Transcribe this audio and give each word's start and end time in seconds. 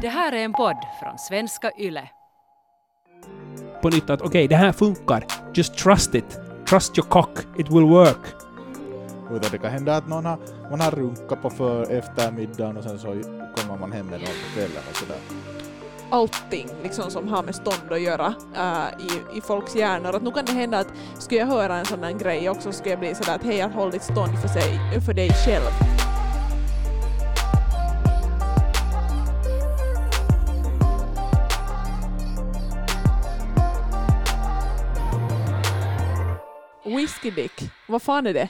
Det 0.00 0.08
här 0.08 0.32
är 0.32 0.44
en 0.44 0.52
podd 0.52 0.76
från 1.00 1.18
svenska 1.18 1.70
YLE. 1.78 2.08
På 3.82 3.88
nytt 3.88 4.10
att 4.10 4.20
okej, 4.20 4.28
okay, 4.28 4.46
det 4.46 4.56
här 4.56 4.72
funkar. 4.72 5.24
Just 5.54 5.78
trust 5.78 6.14
it. 6.14 6.38
Trust 6.68 6.98
your 6.98 7.08
cock. 7.08 7.38
It 7.58 7.70
will 7.70 7.84
work. 7.84 8.26
Utan 9.30 9.50
det 9.50 9.58
kan 9.58 9.70
hända 9.70 9.96
att 9.96 10.08
någon 10.08 10.24
har, 10.24 10.38
man 10.70 10.80
har 10.80 10.90
runkat 10.90 11.42
på 11.42 11.50
för 11.50 11.92
eftermiddagen 11.92 12.76
och 12.76 12.84
sen 12.84 12.98
så 12.98 13.06
kommer 13.56 13.78
man 13.80 13.92
hem 13.92 14.06
med 14.06 14.20
någon 14.20 14.28
på 14.28 14.54
kvällen 14.54 14.82
och 14.90 14.96
sådär. 14.96 15.18
Allting 16.10 16.68
liksom 16.82 17.10
som 17.10 17.28
har 17.28 17.42
med 17.42 17.54
stånd 17.54 17.92
att 17.92 18.00
göra 18.00 18.26
uh, 18.56 19.06
i, 19.06 19.38
i 19.38 19.40
folks 19.40 19.76
hjärnor. 19.76 20.16
Att 20.16 20.22
nu 20.22 20.30
kan 20.30 20.44
det 20.44 20.52
hända 20.52 20.78
att 20.78 20.92
skulle 21.18 21.40
jag 21.40 21.46
höra 21.46 21.76
en 21.76 21.84
sån 21.84 22.04
här 22.04 22.12
grej 22.12 22.50
också 22.50 22.72
skulle 22.72 22.90
jag 22.90 22.98
bli 22.98 23.14
sådär 23.14 23.34
att 23.34 23.44
hej, 23.44 23.60
håll 23.60 23.90
ditt 23.90 24.02
stånd 24.02 24.38
för, 24.40 24.48
sig, 24.48 25.00
för 25.06 25.14
dig 25.14 25.28
själv. 25.28 25.95
Whiskey 37.26 37.42
Dick, 37.42 37.70
vad 37.88 38.02
fan 38.02 38.26
är 38.26 38.34
det? 38.34 38.48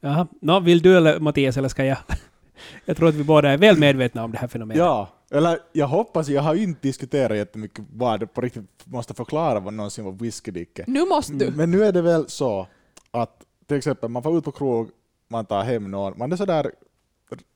Jaha, 0.00 0.26
no, 0.40 0.60
vill 0.60 0.82
du 0.82 0.96
eller 0.96 1.20
Mattias 1.20 1.56
eller 1.56 1.68
ska 1.68 1.84
jag? 1.84 1.98
jag 2.84 2.96
tror 2.96 3.08
att 3.08 3.14
vi 3.14 3.24
båda 3.24 3.50
är 3.50 3.58
väl 3.58 3.78
medvetna 3.78 4.24
om 4.24 4.32
det 4.32 4.38
här 4.38 4.48
fenomenet. 4.48 4.78
Ja, 4.78 5.08
eller 5.30 5.58
jag 5.72 5.86
hoppas, 5.86 6.28
jag 6.28 6.42
har 6.42 6.54
inte 6.54 6.80
diskuterat 6.82 7.36
jättemycket 7.36 7.84
vad 7.92 8.20
det 8.20 8.26
på 8.26 8.40
riktigt 8.40 8.64
måste 8.84 9.14
förklara 9.14 9.60
vad 9.60 9.74
någonsin 9.74 10.04
var 10.04 10.12
Whiskey 10.12 10.52
Dick 10.52 10.80
Nu 10.86 11.04
måste 11.04 11.32
du! 11.32 11.50
Men 11.50 11.70
nu 11.70 11.84
är 11.84 11.92
det 11.92 12.02
väl 12.02 12.28
så 12.28 12.66
att 13.10 13.44
till 13.66 13.76
exempel 13.76 14.08
man 14.08 14.22
får 14.22 14.38
ut 14.38 14.44
på 14.44 14.52
krog, 14.52 14.90
man 15.28 15.46
tar 15.46 15.64
hem 15.64 15.90
någon, 15.90 16.18
man 16.18 16.32
är 16.32 16.36
sådär 16.36 16.72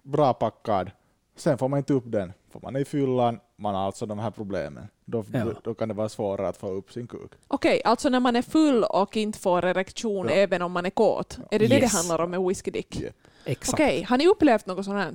bra 0.02 0.34
packad, 0.34 0.90
sen 1.36 1.58
får 1.58 1.68
man 1.68 1.78
inte 1.78 1.92
upp 1.94 2.04
den, 2.06 2.32
för 2.52 2.60
man 2.62 2.76
är 2.76 2.80
i 2.80 2.84
fyllan, 2.84 3.40
man 3.56 3.74
har 3.74 3.82
alltså 3.86 4.06
de 4.06 4.18
här 4.18 4.30
problemen. 4.30 4.86
Då, 5.04 5.24
Ja. 5.32 5.44
då 5.64 5.74
kan 5.74 5.88
det 5.88 5.94
vara 5.94 6.08
svårare 6.08 6.48
att 6.48 6.56
få 6.56 6.68
upp 6.68 6.92
sin 6.92 7.06
kuk. 7.06 7.30
Okej, 7.48 7.82
alltså 7.84 8.08
när 8.08 8.20
man 8.20 8.36
är 8.36 8.42
full 8.42 8.84
och 8.84 9.16
inte 9.16 9.38
får 9.38 9.64
erektion 9.64 10.26
Ja. 10.28 10.34
även 10.34 10.62
om 10.62 10.72
man 10.72 10.86
är 10.86 10.90
kåt. 10.90 11.38
Är 11.50 11.58
det 11.58 11.66
det 11.66 11.74
Yes. 11.74 11.92
det 11.92 11.96
handlar 11.96 12.18
om 12.24 12.30
med 12.30 12.40
Whiskey 12.42 12.70
Dick? 12.70 13.00
Yep. 13.00 13.14
Exakt. 13.44 13.72
Okej, 13.80 14.02
har 14.02 14.18
ni 14.18 14.26
upplevt 14.26 14.66
något 14.66 14.84
sånt 14.84 14.96
här? 14.98 15.14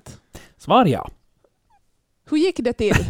Svar 0.58 0.86
ja. 0.86 1.10
Hur 2.30 2.38
gick 2.38 2.58
det 2.58 2.74
till? 2.74 2.94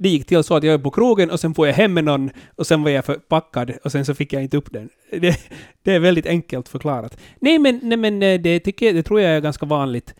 Det 0.00 0.08
gick 0.08 0.26
till 0.26 0.42
så 0.44 0.54
att 0.56 0.62
jag 0.64 0.72
var 0.78 0.84
på 0.84 0.90
krogen 0.90 1.30
och 1.30 1.40
sen 1.40 1.54
får 1.54 1.66
jag 1.66 1.74
hem 1.74 1.94
med 1.94 2.04
någon 2.04 2.30
och 2.56 2.66
sen 2.66 2.82
var 2.82 2.90
jag 2.90 3.04
förpackad 3.04 3.72
och 3.84 3.92
sen 3.92 4.04
så 4.04 4.14
fick 4.14 4.32
jag 4.32 4.42
inte 4.42 4.56
upp 4.56 4.72
den. 4.72 4.88
Det, 5.10 5.36
det 5.82 5.92
är 5.94 5.98
väldigt 6.00 6.26
enkelt 6.26 6.68
förklarat. 6.68 7.18
Nej 7.40 7.58
men, 7.58 7.80
nej, 7.82 7.98
men 7.98 8.22
eh, 8.22 8.40
det, 8.40 8.60
tycker, 8.60 8.86
jag- 8.86 8.94
det 8.94 9.02
tror 9.02 9.20
jag 9.20 9.30
är 9.36 9.40
ganska 9.40 9.66
vanligt 9.66 10.14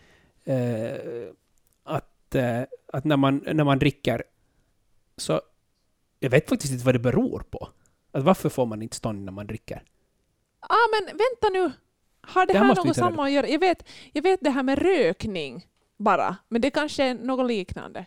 eh, 0.45 0.55
att, 2.29 2.35
eh, 2.35 2.61
att 2.93 3.05
när, 3.05 3.17
man, 3.17 3.43
när 3.53 3.63
man 3.63 3.79
dricker 3.79 4.23
så... 5.17 5.41
Jag 6.19 6.29
vet 6.29 6.49
faktiskt 6.49 6.73
inte 6.73 6.85
vad 6.85 6.95
det 6.95 6.99
beror 6.99 7.43
på. 7.49 7.69
Att 8.11 8.23
varför 8.23 8.49
får 8.49 8.65
man 8.65 8.81
inte 8.81 8.95
stånd 8.95 9.25
när 9.25 9.31
man 9.31 9.47
dricker? 9.47 9.83
ah, 10.61 10.75
men 10.91 11.05
vänta 11.05 11.49
nu. 11.53 11.71
Har 12.21 12.45
det 12.45 12.53
Det 12.53 12.59
här 12.59 12.65
här 12.65 12.75
något 12.75 12.95
samma 12.95 13.25
att 13.25 13.31
göra? 13.31 13.47
Jag 13.47 13.59
vet, 13.59 13.87
jag 14.13 14.21
vet 14.21 14.39
det 14.41 14.49
här 14.49 14.63
med 14.63 14.79
rökning 14.79 15.65
bara, 15.97 16.35
men 16.49 16.61
det 16.61 16.69
kanske 16.69 17.03
är 17.03 17.13
något 17.13 17.47
liknande. 17.47 18.05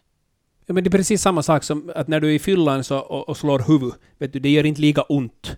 Ja, 0.66 0.74
men 0.74 0.84
det 0.84 0.88
är 0.88 0.90
precis 0.98 1.22
samma 1.22 1.42
sak 1.42 1.62
som 1.62 1.92
att 1.94 2.08
när 2.08 2.20
du 2.20 2.28
är 2.28 2.34
i 2.34 2.38
fyllan 2.38 2.84
så, 2.84 2.98
och, 2.98 3.28
och 3.28 3.36
slår 3.36 3.58
huvud, 3.58 3.92
vet 4.18 4.32
du, 4.32 4.38
det 4.38 4.48
gör 4.48 4.66
inte 4.66 4.80
lika 4.80 5.02
ont. 5.02 5.56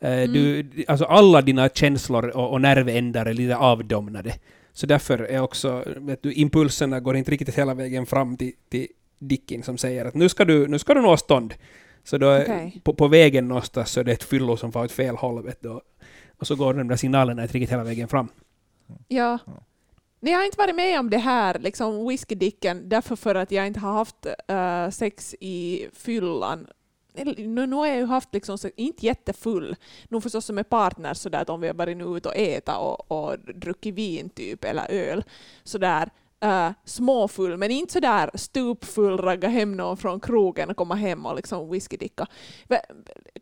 Eh, 0.00 0.30
Du, 0.30 0.70
alltså 0.88 1.04
alla 1.04 1.42
dina 1.42 1.68
känslor 1.68 2.28
och, 2.28 2.50
och 2.52 2.60
nervändar 2.60 3.26
är 3.26 3.34
lite 3.34 3.56
avdomnade. 3.56 4.34
Så 4.78 4.86
därför 4.86 5.18
är 5.18 5.40
också, 5.40 5.84
vet 5.86 6.22
du, 6.22 6.32
impulserna 6.32 7.00
går 7.00 7.16
inte 7.16 7.30
riktigt 7.30 7.54
hela 7.54 7.74
vägen 7.74 8.06
fram 8.06 8.36
till, 8.36 8.52
till 8.68 8.88
Dicken 9.18 9.62
som 9.62 9.78
säger 9.78 10.04
att 10.04 10.14
nu 10.14 10.28
ska 10.28 10.44
du, 10.44 10.68
nu 10.68 10.78
ska 10.78 10.94
du 10.94 11.00
nå 11.00 11.16
stånd. 11.16 11.54
Så 12.04 12.18
då 12.18 12.36
Okej. 12.36 12.80
på, 12.84 12.94
på 12.94 13.08
vägen 13.08 13.48
någonstans 13.48 13.90
så 13.90 14.00
är 14.00 14.04
det 14.04 14.12
ett 14.12 14.22
fyllo 14.22 14.56
som 14.56 14.72
får 14.72 14.84
åt 14.84 14.92
fel 14.92 15.16
håll, 15.16 15.42
vet 15.42 15.62
du. 15.62 15.80
Och 16.38 16.46
så 16.46 16.56
går 16.56 16.74
de 16.74 16.88
där 16.88 16.96
signalerna 16.96 17.42
inte 17.42 17.54
riktigt 17.54 17.72
hela 17.72 17.84
vägen 17.84 18.08
fram. 18.08 18.28
Ja. 18.86 19.38
Ja. 19.46 19.62
Ni 20.20 20.32
har 20.32 20.44
inte 20.44 20.58
varit 20.58 20.74
med 20.74 21.00
om 21.00 21.10
det 21.10 21.18
här, 21.18 21.58
liksom 21.58 22.08
whiskydicken, 22.08 22.88
därför 22.88 23.16
för 23.16 23.34
att 23.34 23.50
jag 23.50 23.66
inte 23.66 23.80
har 23.80 23.92
haft 23.92 24.26
eh, 24.48 24.90
sex 24.90 25.34
i 25.40 25.86
fyllan. 25.92 26.66
Nu, 27.24 27.66
nu 27.66 27.76
har 27.76 27.86
jag 27.86 27.96
ju 27.96 28.04
haft, 28.04 28.34
liksom, 28.34 28.58
så, 28.58 28.70
inte 28.76 29.06
jättefull, 29.06 29.76
nu 30.08 30.20
förstås 30.20 30.44
som 30.44 30.54
med 30.54 30.68
partner 30.68 31.14
sådär 31.14 31.42
att 31.42 31.50
om 31.50 31.60
vi 31.60 31.66
har 31.66 31.74
varit 31.74 31.96
nu 31.96 32.04
ute 32.04 32.28
och 32.28 32.36
äta 32.36 32.78
och, 32.78 33.12
och 33.12 33.38
druckit 33.38 33.94
vin 33.94 34.30
typ, 34.30 34.64
eller 34.64 34.86
öl, 34.90 35.24
sådär 35.64 36.10
uh, 36.44 36.50
eh, 36.50 36.72
småfull, 36.84 37.56
men 37.56 37.70
inte 37.70 37.92
sådär 37.92 38.30
stupfull, 38.34 39.18
ragga 39.18 39.48
hem 39.48 39.76
någon 39.76 39.96
från 39.96 40.20
krogen 40.20 40.70
och 40.70 40.76
komma 40.76 40.94
hem 40.94 41.26
och 41.26 41.36
liksom 41.36 41.70
whiskydicka. 41.70 42.26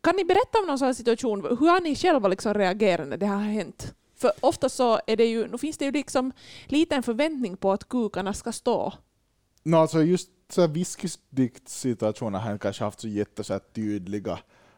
Kan 0.00 0.16
ni 0.16 0.24
berätta 0.24 0.58
om 0.58 0.66
någon 0.66 0.78
sån 0.78 0.94
situation, 0.94 1.42
hur 1.42 1.70
har 1.70 1.80
ni 1.80 1.96
själva 1.96 2.28
liksom 2.28 2.54
reagerat 2.54 3.08
när 3.08 3.16
det 3.16 3.26
har 3.26 3.42
hänt? 3.42 3.94
För 4.16 4.30
ofta 4.40 4.68
så 4.68 5.00
är 5.06 5.16
det 5.16 5.24
ju, 5.24 5.48
nu 5.48 5.58
finns 5.58 5.78
det 5.78 5.84
ju 5.84 5.92
liksom 5.92 6.32
liten 6.66 7.02
förväntning 7.02 7.56
på 7.56 7.72
att 7.72 7.88
kukarna 7.88 8.34
ska 8.34 8.52
stå. 8.52 8.92
No, 9.62 9.76
alltså 9.76 10.02
just 10.02 10.30
så 10.48 10.60
här 10.60 10.68
whisky-situationer 10.68 12.38
har 12.38 12.50
jag 12.50 12.60
kanske 12.60 12.84
haft 12.84 13.00
så 13.00 13.08
jätte 13.08 13.44
så 13.44 13.52
här 13.52 13.60
tydliga, 13.74 14.32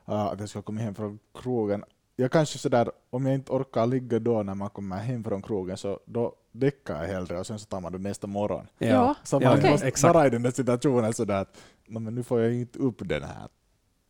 uh, 0.08 0.14
att 0.14 0.40
jag 0.40 0.48
ska 0.48 0.62
komma 0.62 0.80
hem 0.80 0.94
från 0.94 1.18
krogen. 1.42 1.84
Jag 2.16 2.30
kanske 2.32 2.58
sådär, 2.58 2.90
om 3.10 3.26
jag 3.26 3.34
inte 3.34 3.52
orkar 3.52 3.86
ligga 3.86 4.18
då 4.18 4.42
när 4.42 4.54
man 4.54 4.70
kommer 4.70 4.96
hem 4.96 5.24
från 5.24 5.42
krogen, 5.42 5.76
så 5.76 6.00
då 6.06 6.34
däckar 6.52 7.02
jag 7.02 7.08
hellre 7.08 7.38
och 7.38 7.46
sen 7.46 7.58
så 7.58 7.66
tar 7.66 7.80
man 7.80 7.92
det 7.92 7.98
nästa 7.98 8.26
morgon. 8.26 8.66
Ja. 8.78 9.14
Så 9.24 9.38
Ja, 9.42 9.48
man 9.50 9.58
okej. 9.58 9.70
måste 9.70 9.86
exakt. 9.88 10.14
vara 10.14 10.26
i 10.26 10.30
den 10.30 10.42
där 10.42 10.50
situationen 10.50 11.12
sådär 11.12 11.40
att 11.42 11.56
"Nå, 11.86 12.00
men 12.00 12.14
nu 12.14 12.22
får 12.22 12.40
jag 12.40 12.54
inte 12.54 12.78
upp 12.78 13.08
den 13.08 13.22
här. 13.22 13.48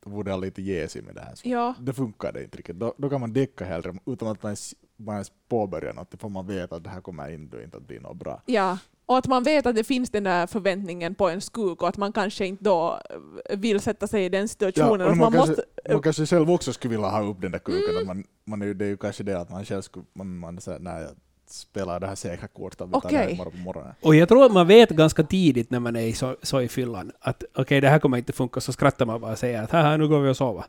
Då 0.04 0.10
borde 0.10 0.30
jag 0.30 0.40
lite 0.40 0.62
ge 0.62 0.88
sig 0.88 1.02
med 1.02 1.14
det 1.14 1.20
här. 1.20 1.34
Så 1.34 1.48
Ja. 1.48 1.74
Det 1.80 1.92
funkar 1.92 2.32
det 2.32 2.42
inte 2.44 2.58
riktigt. 2.58 2.76
Då, 2.78 2.94
då 2.98 3.10
kan 3.10 3.20
man 3.20 3.32
däcka 3.32 3.64
hellre 3.64 3.94
utan 4.06 4.28
att 4.28 4.42
man 4.42 4.50
ens, 4.50 4.74
man 4.96 5.14
ens 5.14 5.32
påbörjar 5.48 5.92
något. 5.92 6.10
Då 6.10 6.18
får 6.18 6.28
man 6.28 6.46
veta 6.46 6.76
att 6.76 6.84
det 6.84 6.90
här 6.90 7.00
kommer 7.00 7.30
ändå 7.30 7.62
inte 7.62 7.76
att 7.76 7.86
bli 7.86 7.98
något 7.98 8.16
bra. 8.16 8.42
Ja, 8.46 8.78
och 9.08 9.18
att 9.18 9.26
man 9.26 9.42
vet 9.42 9.66
att 9.66 9.74
det 9.74 9.84
finns 9.84 10.10
den 10.10 10.24
där 10.24 10.46
förväntningen 10.46 11.14
på 11.14 11.28
en 11.28 11.40
skuk 11.40 11.82
och 11.82 11.88
att 11.88 11.96
man 11.96 12.12
kanske 12.12 12.46
inte 12.46 12.64
då 12.64 13.00
eh, 13.50 13.58
vill 13.58 13.80
sätta 13.80 14.06
sig 14.06 14.24
i 14.24 14.28
den 14.28 14.48
situationen. 14.48 15.06
och 15.06 15.12
att 15.12 15.18
man, 15.18 15.18
man 15.18 15.32
kanske, 15.32 15.50
måste, 15.50 15.92
man 15.92 16.02
kanske 16.02 16.26
själv 16.26 16.50
också 16.50 16.72
skulle 16.72 16.90
vilja 16.90 17.08
ha 17.08 17.22
upp 17.22 17.40
den 17.40 17.52
där 17.52 17.58
kuken. 17.58 17.96
Mm. 17.96 18.06
Man, 18.06 18.24
man 18.44 18.62
är, 18.62 18.74
det 18.74 18.84
är 18.84 18.88
ju 18.88 18.96
kanske 18.96 19.22
det 19.22 19.40
att 19.40 19.50
man 19.50 19.64
själv 19.64 19.82
skulle, 19.82 20.04
man, 20.12 20.38
man 20.38 20.60
säger 20.60 20.78
nej 20.78 21.02
jag 21.02 21.10
spelar 21.46 22.00
det 22.00 22.06
här 22.06 22.14
säkra 22.14 22.48
kortet, 22.48 22.88
vi 22.88 22.92
tar 22.92 23.10
det 23.10 23.30
imorgon 23.30 23.52
på 23.52 23.58
morgonen. 23.58 23.94
Och 24.02 24.14
jag 24.14 24.28
tror 24.28 24.44
att 24.44 24.52
man 24.52 24.66
vet 24.66 24.90
ganska 24.90 25.22
tidigt 25.22 25.70
när 25.70 25.80
man 25.80 25.96
är 25.96 26.00
i 26.00 26.12
så, 26.12 26.36
så 26.42 26.60
i 26.60 26.68
fyllan 26.68 27.12
att 27.20 27.44
okej, 27.54 27.80
det 27.80 27.88
här 27.88 27.98
kommer 27.98 28.16
inte 28.16 28.32
funka, 28.32 28.60
så 28.60 28.72
skrattar 28.72 29.06
man 29.06 29.20
bara 29.20 29.32
och 29.32 29.38
säger 29.38 29.62
att 29.62 29.70
haha, 29.70 29.96
nu 29.96 30.08
går 30.08 30.20
vi 30.20 30.30
och 30.30 30.36
sova. 30.36 30.64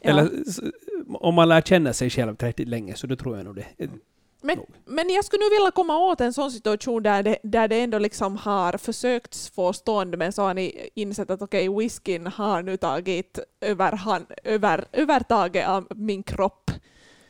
ja. 0.00 0.10
Eller 0.10 0.30
om 1.14 1.34
man 1.34 1.48
lär 1.48 1.60
känna 1.60 1.92
sig 1.92 2.10
själv 2.10 2.36
tillräckligt 2.36 2.68
länge 2.68 2.94
så 2.94 3.06
då 3.06 3.16
tror 3.16 3.36
jag 3.36 3.44
nog 3.44 3.56
det. 3.56 3.66
Men, 4.44 4.58
nog. 4.58 4.66
men 4.84 5.10
jag 5.10 5.24
skulle 5.24 5.44
nu 5.44 5.50
vilja 5.50 5.70
komma 5.70 5.98
åt 5.98 6.20
en 6.20 6.32
sån 6.32 6.50
situation 6.50 7.02
där 7.02 7.22
det, 7.22 7.38
där 7.42 7.68
det 7.68 7.80
ändå 7.80 7.98
liksom 7.98 8.36
har 8.36 8.78
försökt 8.78 9.54
få 9.54 9.72
stånd 9.72 10.18
men 10.18 10.32
så 10.32 10.42
har 10.42 10.54
ni 10.54 10.90
insett 10.94 11.30
att 11.30 11.42
okej, 11.42 11.68
whiskyn 11.68 12.26
har 12.26 12.62
nu 12.62 12.76
tagit 12.76 13.38
överhand, 13.60 14.26
över, 14.44 14.84
övertaget 14.92 15.68
av 15.68 15.86
min 15.90 16.22
kropp. 16.22 16.70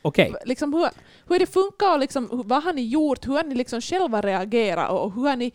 Okej, 0.01 0.33
liksom 0.45 0.73
hur, 0.73 0.89
hur 1.27 1.39
det 1.39 1.45
funkar 1.45 1.93
och 1.93 1.99
liksom, 1.99 2.43
vad 2.45 2.63
har 2.63 2.73
ni 2.73 2.87
gjort, 2.87 3.27
hur 3.27 3.33
har 3.33 3.43
ni 3.43 3.55
liksom 3.55 3.81
själva 3.81 4.21
reagerat 4.21 4.91
och 4.91 5.13
hur 5.13 5.27
har 5.27 5.35
ni 5.35 5.53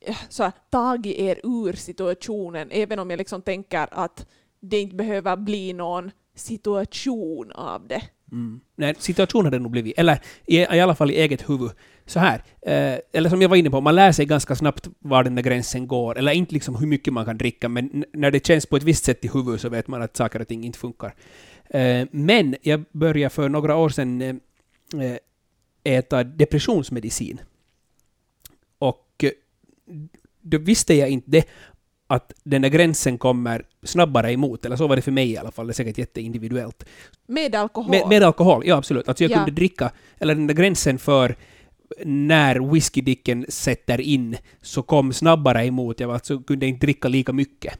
eh, 0.00 0.16
så 0.28 0.42
här, 0.42 0.52
tagit 0.70 1.18
er 1.18 1.40
ur 1.42 1.72
situationen, 1.72 2.68
även 2.70 2.98
om 2.98 3.10
jag 3.10 3.18
liksom 3.18 3.42
tänker 3.42 3.88
att 3.90 4.26
det 4.60 4.80
inte 4.80 4.96
behöver 4.96 5.36
bli 5.36 5.72
någon 5.72 6.10
situation 6.34 7.52
av 7.52 7.88
det 7.88 8.02
mm. 8.32 8.60
Nej, 8.76 8.94
situationen 8.98 9.44
hade 9.44 9.58
nog 9.58 9.70
blivit, 9.70 9.98
eller 9.98 10.20
i, 10.46 10.56
i 10.56 10.80
alla 10.80 10.94
fall 10.94 11.10
i 11.10 11.14
eget 11.14 11.50
huvud, 11.50 11.70
så 12.06 12.18
här. 12.20 12.42
Eh, 12.62 12.98
eller 13.12 13.30
som 13.30 13.42
jag 13.42 13.48
var 13.48 13.56
inne 13.56 13.70
på, 13.70 13.80
man 13.80 13.94
lär 13.94 14.12
sig 14.12 14.26
ganska 14.26 14.56
snabbt 14.56 14.88
var 14.98 15.24
den 15.24 15.34
där 15.34 15.42
gränsen 15.42 15.86
går, 15.86 16.18
eller 16.18 16.32
inte 16.32 16.54
liksom 16.54 16.76
hur 16.76 16.86
mycket 16.86 17.12
man 17.12 17.24
kan 17.24 17.38
dricka, 17.38 17.68
men 17.68 18.04
när 18.12 18.30
det 18.30 18.46
känns 18.46 18.66
på 18.66 18.76
ett 18.76 18.82
visst 18.82 19.04
sätt 19.04 19.24
i 19.24 19.28
huvudet 19.28 19.60
så 19.60 19.68
vet 19.68 19.88
man 19.88 20.02
att 20.02 20.16
saker 20.16 20.40
och 20.40 20.48
ting 20.48 20.64
inte 20.64 20.78
funkar. 20.78 21.14
Eh, 21.70 22.06
men 22.10 22.56
jag 22.62 22.84
började 22.92 23.34
för 23.34 23.48
några 23.48 23.76
år 23.76 23.88
sedan 23.88 24.22
eh, 24.22 24.34
eh 25.00 25.18
äta 25.86 26.24
depressionsmedicin. 26.24 27.40
Och 28.78 29.24
eh, 29.24 29.30
då 30.40 30.58
visste 30.58 30.94
jag 30.94 31.08
inte 31.08 31.30
det, 31.30 31.48
att 32.06 32.32
den 32.44 32.62
där 32.62 32.68
gränsen 32.68 33.18
kommer 33.18 33.62
snabbare 33.82 34.32
emot, 34.32 34.64
eller 34.64 34.76
så 34.76 34.86
var 34.86 34.96
det 34.96 35.02
för 35.02 35.12
mig 35.12 35.30
i 35.30 35.36
alla 35.38 35.50
fall, 35.50 35.66
det 35.66 35.70
är 35.70 35.74
säkert 35.74 35.98
jätteindividuellt. 35.98 36.84
Med 37.26 37.54
alkohol. 37.54 37.90
Med, 37.90 38.08
med 38.08 38.22
alkohol, 38.22 38.62
ja 38.66 38.76
absolut. 38.76 39.08
Alltså 39.08 39.24
jag 39.24 39.30
Ja. 39.30 39.36
kunde 39.36 39.50
dricka, 39.50 39.90
eller 40.18 40.34
den 40.34 40.46
där 40.46 40.54
gränsen 40.54 40.98
för 40.98 41.36
när 42.04 42.72
whiskydicken 42.72 43.46
sätter 43.48 44.00
in 44.00 44.36
så 44.62 44.82
kom 44.82 45.12
snabbare 45.12 45.66
emot. 45.66 46.00
Jag 46.00 46.08
var, 46.08 46.14
alltså, 46.14 46.38
kunde 46.38 46.66
inte 46.66 46.86
dricka 46.86 47.08
lika 47.08 47.32
mycket. 47.32 47.78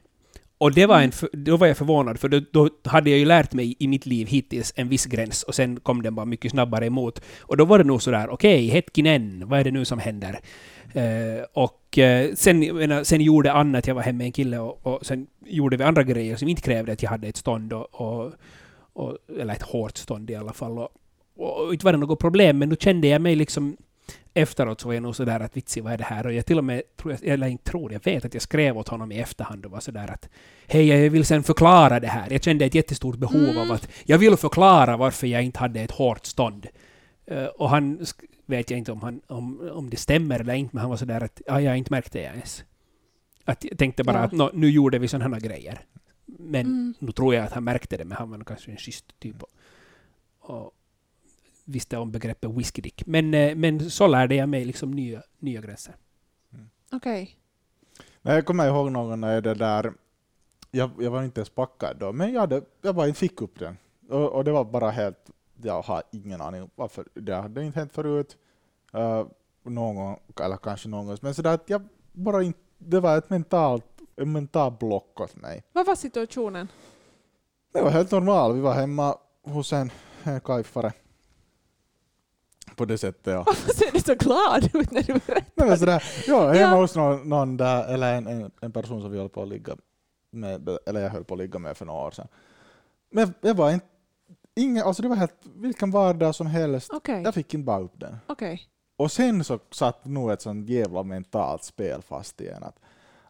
Och 0.59 0.73
det 0.73 0.87
var 0.87 1.01
en, 1.01 1.13
för- 1.13 1.29
då 1.33 1.57
var 1.57 1.67
jag 1.67 1.77
förvånad, 1.77 2.19
för 2.21 2.29
då, 2.29 2.41
då 2.53 2.71
hade 2.85 3.11
jag 3.11 3.19
ju 3.19 3.25
lärt 3.25 3.53
mig 3.53 3.77
i 3.79 3.89
mitt 3.89 4.07
liv 4.07 4.27
hittills 4.27 4.73
en 4.77 4.89
viss 4.89 5.07
gräns 5.07 5.43
och 5.43 5.55
sen 5.55 5.81
kom 5.81 6.03
den 6.03 6.15
bara 6.15 6.27
mycket 6.27 6.51
snabbare 6.51 6.87
emot. 6.87 7.21
Och 7.41 7.57
då 7.57 7.65
var 7.65 7.79
det 7.79 7.85
nog 7.85 8.03
sådär, 8.03 8.29
okej, 8.31 8.67
hetkinen, 8.69 9.43
vad 9.49 9.61
är 9.61 9.65
det 9.65 9.71
nu 9.71 9.85
som 9.85 9.99
händer? 9.99 10.41
Eh, 10.97 11.45
och 11.53 11.99
eh, 11.99 12.35
sen, 12.35 12.59
menar, 12.77 13.05
sen 13.05 13.21
gjorde 13.21 13.53
Anna 13.53 13.79
att 13.79 13.87
jag 13.87 13.95
var 13.95 14.03
hemma 14.03 14.17
med 14.19 14.25
en 14.25 14.33
kille 14.33 14.59
och, 14.59 14.87
och 14.87 15.07
sen 15.07 15.27
gjorde 15.47 15.77
vi 15.77 15.85
andra 15.85 16.03
grejer 16.03 16.37
som 16.37 16.49
inte 16.49 16.63
krävde 16.63 16.93
att 16.93 17.03
jag 17.03 17.11
hade 17.11 17.29
ett 17.29 17.37
stånd, 17.37 17.73
och, 17.73 17.95
och, 17.95 18.33
och, 18.93 19.19
eller 19.41 19.55
ett 19.55 19.63
hårt 19.63 19.97
stånd 19.97 20.31
i 20.31 20.35
alla 20.35 20.53
fall. 20.53 20.79
Och, 20.79 20.89
och 21.37 21.73
inte 21.73 21.85
var 21.85 21.93
det 21.93 21.99
något 21.99 22.19
problem, 22.19 22.59
men 22.59 22.69
nu 22.69 22.77
kände 22.81 23.09
jag 23.09 23.23
mig 23.23 23.37
liksom 23.37 23.77
efteråt 24.35 24.81
så 24.81 24.89
var 24.89 24.95
jag 24.95 25.03
nog 25.03 25.17
sådär 25.17 25.41
att 25.41 25.57
vitsi, 25.57 25.81
vad 25.81 25.93
är 25.93 25.99
det 25.99 26.05
här? 26.05 26.27
Och 26.27 26.33
jag 26.33 26.47
till 26.47 26.59
och 26.59 26.65
med, 26.65 26.83
tror 26.97 27.13
jag, 27.13 27.33
eller 27.33 27.47
inte 27.47 27.65
tror, 27.65 27.93
jag 27.93 28.05
vet 28.05 28.25
att 28.25 28.35
jag 28.35 28.43
skrev 28.43 28.79
åt 28.79 28.89
honom 28.89 29.13
i 29.13 29.19
efterhand 29.19 29.65
och 29.67 29.71
var 29.71 29.81
sådär 29.81 30.11
att 30.11 30.29
hej, 30.67 30.87
jag 30.87 31.11
vill 31.11 31.25
sen 31.25 31.43
förklara 31.43 32.01
det 32.01 32.07
här. 32.09 32.27
Jag 32.31 32.43
kände 32.43 32.65
ett 32.65 32.75
jättestort 32.75 33.17
behov 33.17 33.45
Mm. 33.45 33.59
av 33.59 33.73
att 33.73 33.89
jag 34.05 34.19
vill 34.19 34.37
förklara 34.37 34.97
varför 34.97 35.27
jag 35.27 35.43
inte 35.43 35.59
hade 35.59 35.81
ett 35.81 35.91
hårt 35.91 36.27
stånd. 36.27 36.67
Eh, 37.27 37.45
och 37.45 37.71
han, 37.71 38.07
vet 38.47 38.71
jag 38.71 38.79
inte 38.79 38.93
om, 38.93 39.01
han, 39.01 39.21
om, 39.27 39.71
om 39.73 39.91
det 39.91 39.97
stämmer 39.97 40.41
eller 40.41 40.55
inte, 40.55 40.77
men 40.77 40.81
han 40.81 40.91
var 40.91 40.97
sådär 40.97 41.23
att 41.23 41.43
ja, 41.47 41.61
jag 41.61 41.77
inte 41.79 41.93
märkte 41.93 42.19
det 42.19 42.25
ens. 42.25 42.65
Att 43.45 43.65
jag 43.65 43.79
tänkte 43.79 44.05
bara 44.05 44.19
Ja. 44.19 44.25
att 44.25 44.33
nå, 44.33 44.51
nu 44.55 44.71
gjorde 44.71 44.99
vi 44.99 45.09
sådana 45.09 45.35
här 45.37 45.41
grejer. 45.43 45.81
Men 46.25 46.61
Mm. 46.67 46.95
nu 46.99 47.13
tror 47.13 47.35
jag 47.35 47.45
att 47.45 47.53
han 47.53 47.65
märkte 47.65 47.97
det, 47.97 48.05
men 48.05 48.17
han 48.19 48.31
var 48.31 48.39
nog 48.39 48.47
kanske 48.47 48.71
en 48.71 48.77
schysst 48.77 49.21
typ. 49.21 49.43
Och, 49.43 49.51
och 50.41 50.73
visste 51.65 51.97
om 51.97 52.13
begreppet 52.13 52.51
whiskydick. 52.51 53.07
Men, 53.07 53.35
eh, 53.35 53.55
men 53.57 53.91
så 53.91 54.07
lärde 54.07 54.35
jag 54.35 54.49
mig 54.49 54.65
liksom 54.65 54.91
nya, 54.91 55.23
nya 55.39 55.61
gränser. 55.61 55.95
Okej. 56.93 57.39
Nej, 58.23 58.35
jag 58.35 58.47
kommer 58.47 58.67
ihåg 58.69 58.93
någon 58.93 59.21
när 59.21 59.41
det 59.41 59.55
där, 59.55 59.93
jag, 60.71 60.91
jag 61.01 61.11
var 61.11 61.23
inte 61.23 61.41
ens 61.41 61.51
packad 61.51 61.97
då, 62.01 62.13
men 62.13 62.33
jag, 62.33 62.41
hade, 62.41 62.63
jag 62.83 62.95
bara 62.95 63.15
fick 63.15 63.41
upp 63.43 63.59
den. 63.59 63.77
Och, 64.09 64.33
och 64.33 64.45
det 64.45 64.53
var 64.53 64.65
bara 64.65 64.91
helt, 64.91 65.31
jag 65.63 65.83
har 65.83 66.03
ingen 66.11 66.41
aning 66.41 66.71
varför, 66.75 67.05
det 67.15 67.35
hade 67.35 67.65
inte 67.65 67.79
hänt 67.79 67.93
förut. 67.93 68.37
Uh, 68.95 69.27
någon 69.63 69.97
gång, 69.97 70.19
eller 70.41 70.57
kanske 70.57 70.89
någon 70.89 71.07
gång, 71.07 71.17
men 71.21 71.35
sådär 71.35 71.55
att 71.55 71.71
jag 71.71 71.89
bara 72.13 72.43
inte, 72.43 72.59
det 72.79 73.01
var 73.01 73.19
ett 73.19 73.31
mentalt, 73.31 73.85
en 74.17 74.33
mental 74.33 74.73
block 74.81 75.21
åt 75.21 75.37
mig. 75.37 75.65
Vad 75.73 75.87
var 75.87 75.95
situationen? 75.95 76.69
Det 77.73 77.83
var 77.83 77.91
helt 77.91 78.11
normalt, 78.11 78.57
vi 78.57 78.61
var 78.61 78.75
hemma 78.75 79.17
hos 79.43 79.73
en, 79.73 79.91
en 80.23 80.41
kajfare. 80.41 80.93
På 82.77 82.85
det 82.85 82.99
sättet 82.99 83.27
ja. 83.27 83.43
Varför 83.47 83.75
ser 83.75 83.93
du 83.93 84.01
så 84.01 84.15
glad 84.15 84.65
ut 84.75 84.91
när 84.91 85.03
du 85.03 85.13
berättar? 85.13 85.67
Nej, 85.67 85.79
sådär, 85.79 86.05
ja, 86.27 86.53
hemma 86.53 86.77
Ja. 86.77 86.81
hos 86.81 86.97
någon, 86.97 87.29
någon 87.29 87.57
där, 87.57 87.95
eller 87.95 88.15
en, 88.15 88.27
en, 88.27 88.51
en 88.61 88.73
person 88.73 89.03
som 89.03 89.11
vi 89.11 89.19
höll 89.19 89.29
på 89.29 89.43
att 89.43 89.49
ligga 89.49 89.77
med, 90.31 90.69
eller 90.87 91.01
jag 91.01 91.11
höll 91.11 91.25
på 91.25 91.35
att 91.35 91.39
ligga 91.39 91.59
med 91.59 91.77
för 91.77 91.85
några 91.85 92.07
år 92.07 92.11
sedan. 92.11 92.29
Men 93.11 93.35
det 93.41 93.53
var 93.53 93.71
inte, 93.71 93.87
ingen, 94.57 94.85
alltså 94.85 95.03
det 95.03 95.09
var 95.09 95.17
helt, 95.17 95.47
vilken 95.55 95.91
vardag 95.91 96.35
som 96.35 96.47
helst, 96.47 96.91
Okej, 96.93 97.23
jag 97.23 97.35
fick 97.35 97.55
inte 97.55 97.65
bara 97.65 97.81
upp 97.81 98.01
den. 98.01 98.17
okej. 98.27 98.63
Och 98.99 99.13
sen 99.13 99.45
så 99.45 99.59
satt 99.71 100.05
nog 100.05 100.31
ett 100.31 100.43
sånt 100.43 100.69
jävla 100.69 101.03
mentalt 101.03 101.63
spel 101.63 102.03
fast 102.03 102.41
igen. 102.41 102.63
Att, 102.63 102.81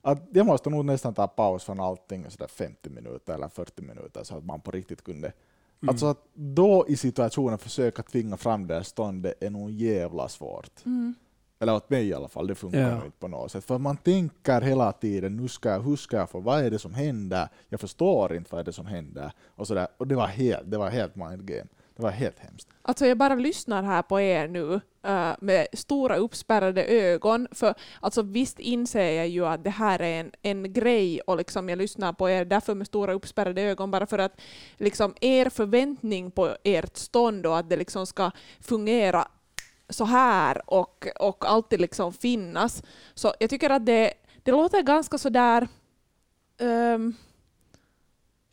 att 0.03 0.29
jag 0.33 0.47
måste 0.47 0.71
nog 0.71 0.85
nästan 0.85 1.15
ta 1.15 1.27
paus 1.27 1.65
från 1.65 1.81
allting 1.81 2.31
sådär 2.31 2.47
50 2.47 2.91
minuter 2.91 3.35
eller 3.35 3.49
40 3.49 3.83
minuter 3.83 4.25
så 4.25 4.37
att 4.37 4.45
man 4.45 4.61
på 4.61 4.71
riktigt 4.71 5.05
kunde 5.05 5.33
Mm. 5.83 5.93
Alltså 5.93 6.07
att 6.07 6.25
då 6.35 6.85
i 6.89 6.97
situationen 6.97 7.59
försöka 7.59 8.03
tvinga 8.03 8.37
fram 8.37 8.67
det 8.67 8.75
här 8.75 8.83
ståndet 8.83 9.43
är 9.43 9.51
nog 9.51 9.71
jävla 9.71 10.29
svårt. 10.29 10.85
Mm. 10.87 11.15
Eller 11.59 11.75
åt 11.75 11.91
mig 11.91 12.09
i 12.09 12.15
alla 12.15 12.29
fall, 12.29 12.47
det 12.47 12.55
funkar 12.55 12.81
Ja. 12.81 12.95
inte 13.05 13.19
på 13.19 13.29
något 13.29 13.53
sätt. 13.53 13.65
För 13.65 13.79
man 13.79 13.97
tänker 13.97 14.61
hela 14.61 14.93
tiden, 14.93 15.37
nu 15.37 15.49
ska 15.49 15.69
jag, 15.69 15.81
hur 15.81 15.97
ska 15.97 16.17
jag 16.17 16.31
få, 16.31 16.41
vad 16.41 16.65
är 16.65 16.71
det 16.71 16.79
som 16.79 16.95
händer? 16.95 17.49
Jag 17.69 17.81
förstår 17.81 18.35
inte 18.35 18.49
vad 18.53 18.61
är 18.61 18.65
det 18.65 18.73
som 18.73 18.87
händer. 18.87 19.33
Och, 19.47 19.67
sådär. 19.67 19.89
och 19.97 20.07
det 20.07 20.15
var 20.15 20.27
helt, 20.27 20.71
det 20.71 20.79
var 20.79 20.91
helt 20.91 21.17
mind 21.17 21.45
game. 21.47 21.67
Det 21.97 22.03
var 22.03 22.11
helt 22.11 22.39
hemskt. 22.39 22.69
Alltså 22.83 23.07
jag 23.07 23.19
bara 23.19 23.35
lyssnar 23.35 23.83
här 23.83 24.03
på 24.03 24.21
er 24.21 24.49
nu 24.49 24.81
eh, 25.07 25.33
med 25.41 25.67
stora 25.73 26.17
uppspärrade 26.17 26.85
ögon. 26.85 27.49
För 27.53 27.75
alltså 28.01 28.23
visst 28.23 28.59
inser 28.59 29.11
jag 29.13 29.29
ju 29.29 29.47
att 29.47 29.65
det 29.65 29.71
här 29.71 30.03
är 30.03 30.21
en, 30.21 30.31
en 30.43 30.73
grej 30.73 31.21
och 31.21 31.37
liksom 31.37 31.69
jag 31.69 31.79
lyssnar 31.79 32.13
på 32.13 32.31
er 32.31 32.45
därför 32.45 32.75
med 32.75 32.87
stora 32.87 33.13
uppspärrade 33.13 33.63
ögon 33.63 33.91
bara 33.91 34.07
för 34.07 34.19
att 34.19 34.41
liksom 34.77 35.15
er 35.21 35.49
förväntning 35.49 36.31
på 36.31 36.57
ert 36.65 36.97
stånd 36.97 37.47
och 37.47 37.59
att 37.59 37.71
det 37.71 37.77
liksom 37.77 38.07
ska 38.07 38.31
fungera 38.61 39.29
så 39.89 40.05
här 40.05 40.71
och, 40.71 41.07
och 41.21 41.45
alltid 41.49 41.81
liksom 41.81 42.13
finnas. 42.13 42.83
Så 43.15 43.35
jag 43.41 43.51
tycker 43.51 43.71
att 43.71 43.87
det, 43.87 44.13
det 44.43 44.51
låter 44.51 44.83
ganska 44.83 45.19
sådär 45.19 45.69
um, 46.59 47.17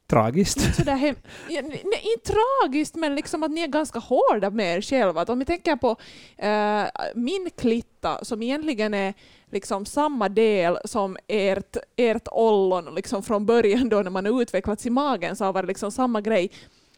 Tragiskt. 0.07 0.57
inte 0.57 0.74
sådär 0.74 0.95
hem, 0.95 1.15
nej, 1.47 1.83
inte 1.83 2.33
tragiskt, 2.33 2.95
men 2.95 3.15
liksom 3.15 3.44
att 3.44 3.51
ni 3.51 3.62
är 3.62 3.68
ganska 3.68 4.00
hårda 4.00 4.50
med 4.50 4.77
er 4.77 4.81
själva. 4.81 5.21
Att 5.21 5.30
om 5.30 5.39
vi 5.39 5.45
tänker 5.45 5.75
på 5.75 5.95
eh, 6.38 6.85
min 7.15 7.50
klitta, 7.57 8.25
som 8.25 8.44
egentligen 8.44 8.94
är 8.94 9.13
liksom 9.51 9.86
samma 9.86 10.29
del 10.29 10.77
som 10.86 11.18
ert, 11.27 11.77
ert 11.95 12.27
ollon 12.31 12.95
liksom 12.95 13.24
från 13.24 13.45
början 13.45 13.89
då 13.89 14.01
när 14.01 14.09
man 14.09 14.25
har 14.25 14.41
utvecklats 14.41 14.86
i 14.86 14.89
magen 14.89 15.36
så 15.36 15.45
har 15.45 15.53
varit 15.53 15.68
liksom 15.68 15.91
samma 15.91 16.21
grej. 16.21 16.51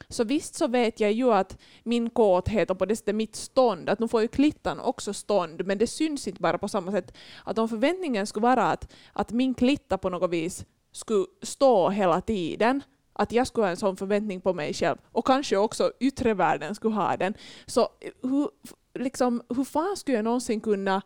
Så 0.09 0.23
visst 0.23 0.55
så 0.55 0.67
vet 0.67 0.99
jag 0.99 1.11
ju 1.11 1.33
att 1.33 1.57
min 1.83 2.09
kåthet 2.09 2.69
och 2.69 2.79
på 2.79 2.85
det 2.85 2.95
sättet 2.95 3.15
mitt 3.15 3.35
stånd, 3.35 3.89
att 3.89 3.99
nu 3.99 4.07
får 4.07 4.21
ju 4.21 4.27
klittan 4.27 4.79
också 4.79 5.13
stånd, 5.13 5.65
men 5.65 5.77
det 5.77 5.87
syns 5.87 6.27
inte 6.27 6.41
bara 6.41 6.57
på 6.57 6.67
samma 6.67 6.91
sätt. 6.91 7.13
Att 7.43 7.57
om 7.57 7.69
förväntningen 7.69 8.27
skulle 8.27 8.43
vara 8.43 8.71
att, 8.71 8.91
att 9.13 9.31
min 9.31 9.53
klitta 9.53 9.97
på 9.97 10.09
något 10.09 10.31
vis 10.31 10.65
skulle 10.91 11.25
stå 11.41 11.89
hela 11.89 12.21
tiden, 12.21 12.83
att 13.13 13.31
jag 13.31 13.47
skulle 13.47 13.65
ha 13.65 13.71
en 13.71 13.77
sån 13.77 13.97
förväntning 13.97 14.41
på 14.41 14.53
mig 14.53 14.73
själv 14.73 14.97
och 15.11 15.27
kanske 15.27 15.57
också 15.57 15.91
yttre 15.99 16.33
världen 16.33 16.75
skulle 16.75 16.95
ha 16.95 17.17
den. 17.17 17.33
Så 17.65 17.81
eh, 17.81 18.11
hur, 18.21 18.49
liksom, 18.93 19.41
hur 19.49 19.63
fan 19.63 19.97
skulle 19.97 20.17
jag 20.17 20.23
någonsin 20.23 20.61
kunna 20.61 21.01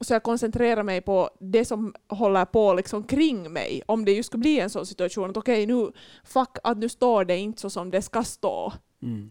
så 0.00 0.12
jag 0.12 0.22
koncentrerar 0.22 0.82
mig 0.82 1.00
på 1.00 1.30
det 1.38 1.64
som 1.64 1.94
håller 2.08 2.44
på 2.44 2.74
liksom 2.74 3.02
kring 3.04 3.52
mig. 3.52 3.82
Om 3.86 4.04
det 4.04 4.12
ju 4.12 4.22
skulle 4.22 4.40
bli 4.40 4.60
en 4.60 4.70
sån 4.70 4.86
situation 4.86 5.30
att 5.30 5.36
okej 5.36 5.66
nu, 5.66 5.92
fuck 6.24 6.58
att 6.64 6.78
nu 6.78 6.88
står 6.88 7.24
det 7.24 7.36
inte 7.36 7.60
så 7.60 7.70
som 7.70 7.90
det 7.90 8.02
ska 8.02 8.22
stå. 8.22 8.72
Mm. 9.02 9.30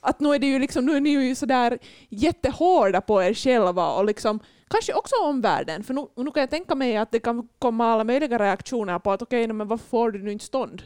Att 0.00 0.20
nu 0.20 0.34
är, 0.34 0.38
det 0.38 0.46
ju 0.46 0.58
liksom, 0.58 0.86
nu 0.86 0.96
är 0.96 1.00
ni 1.00 1.10
ju 1.10 1.34
sådär 1.34 1.78
jättehårda 2.08 3.00
på 3.00 3.22
er 3.22 3.34
själva 3.34 3.92
och 3.92 4.04
liksom, 4.04 4.40
kanske 4.68 4.94
också 4.94 5.14
omvärlden. 5.22 5.84
För 5.84 5.94
nu, 5.94 6.06
nu 6.16 6.30
kan 6.30 6.40
jag 6.40 6.50
tänka 6.50 6.74
mig 6.74 6.96
att 6.96 7.10
det 7.10 7.20
kan 7.20 7.48
komma 7.58 7.86
alla 7.86 8.04
möjliga 8.04 8.38
reaktioner 8.38 8.98
på 8.98 9.12
att 9.12 9.22
okej, 9.22 9.52
men 9.52 9.68
varför 9.68 9.86
får 9.86 10.10
du 10.10 10.22
nu 10.22 10.32
inte 10.32 10.44
stånd? 10.44 10.82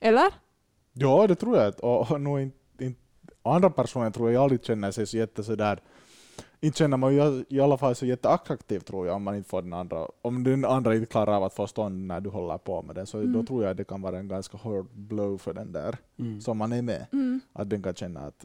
Eller? 0.00 0.34
Ja, 0.92 1.26
det 1.26 1.34
tror 1.34 1.56
jag. 1.56 1.84
Och, 1.84 2.10
och 2.10 2.20
nog 2.20 2.40
inte, 2.40 2.84
inte, 2.84 3.00
andra 3.42 3.70
personer 3.70 4.10
tror 4.10 4.30
jag 4.30 4.42
aldrig 4.42 4.64
känner 4.64 4.90
sig 4.90 5.06
så 5.06 5.16
jätte 5.16 5.44
sådär 5.44 5.80
inte 6.64 6.78
känner 6.78 6.96
man 6.96 7.14
ju 7.14 7.44
i 7.48 7.60
alla 7.60 7.76
fall 7.78 7.94
så 7.94 8.06
jätteattraktiv 8.06 8.80
tror 8.80 9.06
jag 9.06 9.16
om 9.16 9.22
man 9.22 9.34
inte 9.36 9.48
får 9.48 9.62
den 9.62 9.72
andra, 9.72 10.08
om 10.22 10.44
den 10.44 10.64
andra 10.64 10.94
inte 10.94 11.06
klarar 11.06 11.36
av 11.36 11.44
att 11.44 11.54
få 11.54 11.66
stånd 11.66 12.06
när 12.06 12.20
du 12.20 12.30
håller 12.30 12.58
på 12.58 12.82
med 12.82 12.94
det, 12.96 13.06
så 13.06 13.16
då 13.16 13.22
Mm. 13.24 13.46
tror 13.46 13.64
jag 13.64 13.76
det 13.76 13.84
kan 13.84 14.02
vara 14.02 14.18
en 14.18 14.28
ganska 14.28 14.56
hård 14.56 14.86
blow 14.92 15.38
för 15.38 15.52
den 15.54 15.72
där 15.72 15.96
Mm. 16.18 16.40
som 16.40 16.58
man 16.58 16.72
är 16.72 16.82
med. 16.82 17.06
Mm. 17.12 17.40
Att 17.52 17.70
den 17.70 17.82
kan 17.82 17.94
känna 17.94 18.20
att, 18.20 18.44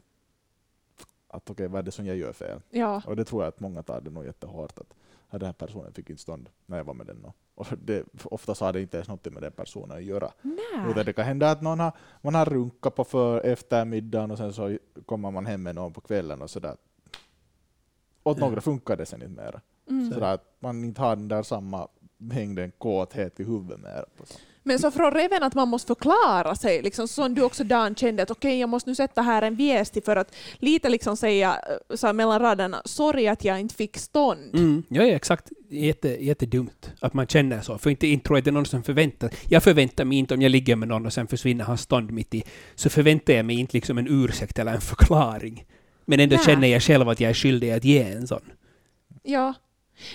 att 1.28 1.50
okej, 1.50 1.68
vad 1.68 1.78
är 1.78 1.82
det 1.82 1.90
som 1.90 2.06
jag 2.06 2.16
gör 2.16 2.32
fel? 2.32 2.60
Ja. 2.70 3.02
Och 3.06 3.16
det 3.16 3.24
tror 3.24 3.42
jag 3.42 3.48
att 3.48 3.60
många 3.60 3.82
tar 3.82 4.00
det 4.00 4.10
nog 4.10 4.24
jättehårt 4.24 4.78
att 4.78 4.94
den 5.30 5.46
här 5.46 5.52
personen 5.52 5.92
fick 5.92 6.10
inte 6.10 6.22
stånd 6.22 6.48
när 6.66 6.76
jag 6.76 6.84
var 6.84 6.94
med 6.94 7.06
den. 7.06 7.24
Och, 7.24 7.34
och 7.54 7.66
det, 7.84 8.04
oftast 8.24 8.60
har 8.60 8.72
det 8.72 8.80
inte 8.80 8.96
ens 8.96 9.08
något 9.08 9.32
med 9.32 9.42
den 9.42 9.52
personen 9.52 9.96
att 9.96 10.02
göra. 10.04 10.30
Nej. 10.42 10.90
Utan 10.90 11.04
det 11.04 11.12
kan 11.12 11.24
hända 11.24 11.50
att 11.50 11.62
någon 11.62 11.80
har, 11.80 11.92
man 12.22 12.34
har 12.34 12.44
runkat 12.44 12.94
på 12.94 13.04
för 13.04 13.40
eftermiddagen 13.40 14.30
och 14.30 14.38
sen 14.38 14.52
så 14.52 14.78
kommer 15.06 15.30
man 15.30 15.46
hem 15.46 15.62
med 15.62 15.74
någon 15.74 15.92
på 15.92 16.00
kvällen 16.00 16.42
och 16.42 16.50
sådär. 16.50 16.76
Åt 18.22 18.38
några 18.38 18.60
funkar 18.60 18.96
det 18.96 19.06
sen 19.06 19.22
inte 19.22 19.42
mer. 19.42 19.60
Mm. 19.90 20.12
Sådär 20.12 20.34
att 20.34 20.56
man 20.60 20.84
inte 20.84 21.00
har 21.00 21.16
den 21.16 21.28
där 21.28 21.42
samma 21.42 21.88
mängden 22.18 22.72
kåthet 22.78 23.40
i 23.40 23.44
huvudet 23.44 23.80
mer. 23.80 24.04
Så. 24.24 24.38
Men 24.62 24.78
så 24.78 24.90
från 24.90 25.14
reven 25.14 25.42
att 25.42 25.54
man 25.54 25.68
måste 25.68 25.86
förklara 25.86 26.54
sig, 26.54 26.82
liksom, 26.82 27.08
som 27.08 27.34
du 27.34 27.42
också 27.42 27.64
Dan 27.64 27.94
kände 27.94 28.22
att 28.22 28.30
okej, 28.30 28.60
jag 28.60 28.68
måste 28.68 28.90
nu 28.90 28.94
sätta 28.94 29.22
här 29.22 29.42
en 29.42 29.56
viesti 29.56 30.00
för 30.00 30.16
att 30.16 30.34
lite 30.58 30.88
liksom 30.88 31.16
säga 31.16 31.60
eh, 31.90 31.96
så 31.96 32.06
här 32.06 32.14
mellan 32.14 32.38
raderna, 32.38 32.82
sorry 32.84 33.28
att 33.28 33.44
jag 33.44 33.60
inte 33.60 33.74
fick 33.74 33.96
stånd. 33.96 34.54
Mm, 34.54 34.82
ja, 34.88 35.02
ja, 35.02 35.14
exakt. 35.14 35.50
Jätte, 35.70 36.24
jättedumt 36.24 36.90
att 37.00 37.14
man 37.14 37.26
känner 37.26 37.60
så. 37.60 37.78
För 37.78 37.90
inte, 37.90 38.06
inte 38.06 38.26
tror 38.26 38.36
jag 38.38 38.44
det 38.44 38.50
är 38.50 38.52
någon 38.52 38.66
som 38.66 38.82
förväntar... 38.82 39.30
Jag 39.48 39.62
förväntar 39.62 40.04
mig 40.04 40.18
inte 40.18 40.34
om 40.34 40.42
jag 40.42 40.50
ligger 40.50 40.76
med 40.76 40.88
någon 40.88 41.06
och 41.06 41.12
sen 41.12 41.26
försvinner 41.26 41.64
hans 41.64 41.80
stånd 41.80 42.10
mitt 42.10 42.34
i, 42.34 42.42
så 42.74 42.90
förväntar 42.90 43.32
jag 43.32 43.46
mig 43.46 43.60
inte 43.60 43.76
liksom 43.76 43.98
en 43.98 44.06
ursäkt 44.08 44.58
eller 44.58 44.74
en 44.74 44.80
förklaring. 44.80 45.64
Men 46.10 46.20
ändå 46.20 46.36
Nej. 46.36 46.44
känner 46.44 46.68
jag 46.68 46.82
själv 46.82 47.08
att 47.08 47.20
jag 47.20 47.30
är 47.30 47.34
skyldig 47.34 47.70
att 47.70 47.84
ge 47.84 48.02
en 48.02 48.26
sån. 48.26 48.42
Ja. 49.22 49.54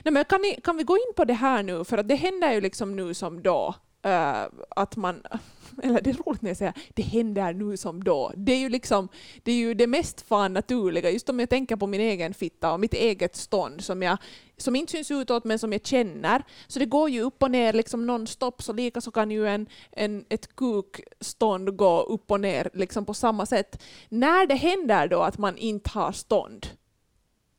Nej, 0.03 0.11
men 0.13 0.25
kan, 0.25 0.41
ni, 0.41 0.59
kan 0.63 0.77
vi 0.77 0.83
gå 0.83 0.97
in 0.97 1.13
på 1.15 1.25
det 1.25 1.33
här 1.33 1.63
nu, 1.63 1.83
för 1.83 1.97
att 1.97 2.07
det 2.07 2.15
händer 2.15 2.53
ju 2.53 2.61
liksom 2.61 2.95
nu 2.95 3.13
som 3.13 3.41
då, 3.41 3.75
Uh, 4.05 4.45
att 4.69 4.95
man, 4.95 5.21
eller 5.83 6.01
det 6.01 6.09
är 6.09 6.13
roligt 6.13 6.41
när 6.41 6.49
jag 6.49 6.57
säger 6.57 6.73
det 6.93 7.01
händer 7.01 7.53
nu 7.53 7.77
som 7.77 8.03
då. 8.03 8.31
Det 8.35 8.51
är 8.51 8.57
ju 8.57 8.69
liksom, 8.69 9.09
det 9.43 9.51
är 9.51 9.55
ju 9.55 9.73
det 9.73 9.87
mest 9.87 10.21
fan 10.21 10.53
naturliga, 10.53 11.09
just 11.09 11.29
om 11.29 11.39
jag 11.39 11.49
tänker 11.49 11.75
på 11.75 11.87
min 11.87 12.01
egen 12.01 12.33
fitta 12.33 12.73
och 12.73 12.79
mitt 12.79 12.93
eget 12.93 13.35
stånd 13.35 13.83
som 13.83 14.01
jag 14.01 14.17
som 14.57 14.75
inte 14.75 14.91
syns 14.91 15.11
utåt 15.11 15.43
men 15.43 15.59
som 15.59 15.73
jag 15.73 15.85
känner. 15.85 16.43
Så 16.67 16.79
det 16.79 16.85
går 16.85 17.09
ju 17.09 17.21
upp 17.21 17.43
och 17.43 17.51
ner 17.51 17.73
liksom 17.73 18.07
nonstop. 18.07 18.63
så 18.63 18.73
lika 18.73 19.01
så 19.01 19.11
kan 19.11 19.31
ju 19.31 19.47
en, 19.47 19.67
en, 19.91 20.25
ett 20.29 20.55
kukstånd 20.55 21.77
gå 21.77 22.01
upp 22.01 22.31
och 22.31 22.39
ner 22.39 22.69
liksom 22.73 23.05
på 23.05 23.13
samma 23.13 23.45
sätt. 23.45 23.83
När 24.09 24.47
det 24.47 24.55
händer 24.55 25.07
då 25.07 25.21
att 25.21 25.37
man 25.37 25.57
inte 25.57 25.89
har 25.89 26.11
stånd, 26.11 26.67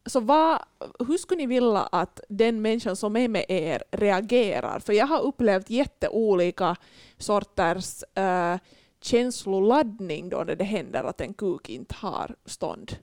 så 0.06 0.20
vad, 0.20 0.58
hur 0.98 1.18
skulle 1.18 1.38
ni 1.38 1.46
vilja 1.46 1.82
att 1.82 2.20
den 2.28 2.62
människan 2.62 2.96
som 2.96 3.16
är 3.16 3.28
med 3.28 3.44
er 3.48 3.82
reagerar? 3.90 4.80
För 4.80 4.92
jag 4.92 5.06
har 5.06 5.20
upplevt 5.20 5.70
jätteolika 5.70 6.76
sorters 7.18 8.04
uh, 8.18 8.58
känsloladdning 9.00 10.28
då 10.28 10.44
när 10.46 10.56
det 10.56 10.64
händer 10.64 11.04
att 11.04 11.20
en 11.20 11.34
kuk 11.34 11.68
inte 11.68 11.94
har 11.94 12.36
stånd. 12.44 12.96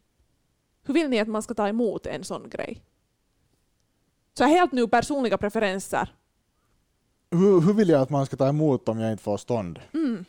Hur 0.84 0.94
vill 0.94 1.10
ni 1.10 1.20
att 1.20 1.28
man 1.28 1.44
ska 1.44 1.54
ta 1.54 1.68
emot 1.68 2.06
en 2.06 2.24
sån 2.24 2.50
grej? 2.50 2.82
Så 4.34 4.44
helt 4.44 4.72
nu 4.72 4.88
personliga 4.88 5.38
preferenser. 5.38 6.16
Hur, 7.32 7.62
hur 7.62 7.74
vill 7.74 7.90
jag 7.90 8.02
att 8.02 8.10
man 8.10 8.26
ska 8.26 8.38
ta 8.38 8.48
emot 8.48 8.90
om 8.90 9.00
jag 9.00 9.12
inte 9.12 9.24
får 9.24 9.38
stånd? 9.38 9.80
Mm. 9.94 10.26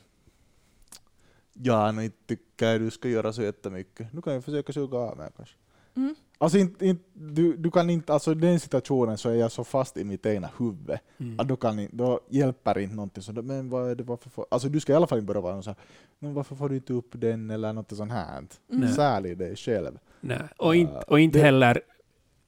Ja, 1.52 1.92
nu 1.92 2.10
tycker 2.26 2.78
du 2.78 2.90
ska 2.90 3.08
göra 3.08 3.32
så 3.32 3.42
jättemycket. 3.42 4.12
Nu 4.12 4.22
kan 4.22 4.32
jag 4.32 4.44
försöka 4.44 4.72
suga 4.72 4.98
av 4.98 5.16
mig 5.16 5.30
kanske. 5.36 5.54
Mm. 5.96 6.14
Alltså, 6.38 6.58
inte, 6.58 6.86
inte, 6.86 7.04
du, 7.12 7.56
du 7.56 7.70
kan 7.70 7.90
inte, 7.90 8.12
alltså 8.12 8.32
i 8.32 8.34
den 8.34 8.60
situationen 8.60 9.18
så 9.18 9.28
är 9.30 9.34
jag 9.34 9.52
så 9.52 9.64
fast 9.64 9.96
i 9.96 10.04
mitt 10.04 10.26
egna 10.26 10.50
huvud 10.58 10.98
Mm. 11.18 11.40
att 11.40 11.48
då, 11.48 11.56
kan 11.56 11.88
då 11.92 12.20
hjälper 12.28 12.78
inte 12.78 12.94
någonting 12.94 13.22
sånt. 13.22 13.44
Men 13.44 13.70
vad 13.70 13.90
är 13.90 13.94
det, 13.94 14.02
varför 14.02 14.30
får, 14.30 14.46
alltså 14.50 14.68
du 14.68 14.80
ska 14.80 14.92
i 14.92 14.96
alla 14.96 15.06
fall 15.06 15.18
inte 15.18 15.26
börja 15.26 15.40
vara 15.40 15.62
så 15.62 15.70
här, 15.70 15.78
varför 16.18 16.56
får 16.56 16.68
du 16.68 16.76
inte 16.76 16.92
upp 16.92 17.08
den 17.12 17.50
eller 17.50 17.72
något 17.72 17.96
sånt 17.96 18.12
här. 18.12 18.44
Mm. 18.72 18.88
Särlig 18.88 19.38
dig 19.38 19.56
själv. 19.56 19.98
Nej. 20.20 20.40
Och, 20.58 20.76
inte, 20.76 21.04
och 21.08 21.20
inte 21.20 21.38
heller... 21.38 21.80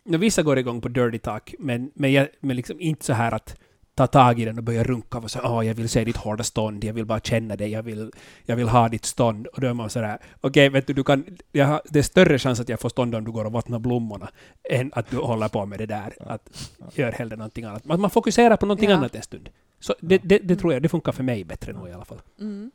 Vissa 0.05 0.43
går 0.43 0.59
igång 0.59 0.81
på 0.81 0.89
dirty 0.89 1.19
talk, 1.19 1.55
men, 1.59 1.91
men, 1.95 2.13
jag, 2.13 2.29
men 2.41 2.57
liksom 2.57 2.81
inte 2.81 3.05
så 3.05 3.13
här 3.13 3.35
att 3.35 3.57
ta 3.97 4.07
tag 4.07 4.41
i 4.41 4.45
den 4.45 4.59
och 4.59 4.65
börja 4.65 4.85
runka 4.85 5.19
och 5.19 5.31
säga 5.31 5.51
åh, 5.51 5.67
jag 5.67 5.75
vill 5.75 5.89
se 5.89 6.05
ditt 6.05 6.17
hårda 6.17 6.45
stånd, 6.45 6.85
jag 6.85 6.93
vill 6.93 7.05
bara 7.07 7.21
känna 7.21 7.57
dig, 7.57 7.71
jag 7.71 7.83
vill, 7.83 8.11
jag 8.45 8.57
vill 8.57 8.69
ha 8.69 8.89
ditt 8.89 9.05
stånd. 9.05 9.47
Och 9.47 9.61
då 9.61 9.67
är 9.67 9.75
man 9.75 9.91
sådär, 9.91 10.19
okej, 10.41 10.69
vet 10.69 10.87
du, 10.87 10.93
du 10.93 11.05
kan, 11.05 11.25
jag 11.53 11.67
har, 11.67 11.83
det 11.85 11.99
är 11.99 12.03
större 12.03 12.39
chans 12.39 12.61
att 12.61 12.69
jag 12.69 12.81
får 12.81 12.89
stånd 12.89 13.15
om 13.15 13.25
du 13.25 13.31
går 13.33 13.45
och 13.45 13.53
vattnar 13.53 13.79
blommorna, 13.79 14.29
än 14.71 14.91
att 14.95 15.11
du 15.11 15.17
håller 15.17 15.49
på 15.49 15.67
med 15.67 15.79
det 15.79 15.87
där. 15.87 16.15
Att 16.21 16.71
gör 16.95 17.13
hellre 17.13 17.37
någonting 17.37 17.65
annat. 17.65 17.85
Man, 17.85 18.01
man 18.01 18.11
fokuserar 18.11 18.57
på 18.57 18.67
någonting 18.67 18.91
Ja. 18.91 18.97
annat 18.97 19.15
en 19.15 19.23
stund. 19.23 19.49
Så 19.81 19.95
det, 20.01 20.19
det, 20.19 20.39
det 20.39 20.57
tror 20.57 20.73
jag, 20.73 20.83
det 20.83 20.89
funkar 20.89 21.13
för 21.13 21.23
mig 21.23 21.45
bättre 21.45 21.73
nog 21.73 21.89
i 21.89 21.93
alla 21.93 22.05
fall. 22.05 22.21
Mm. 22.41 22.71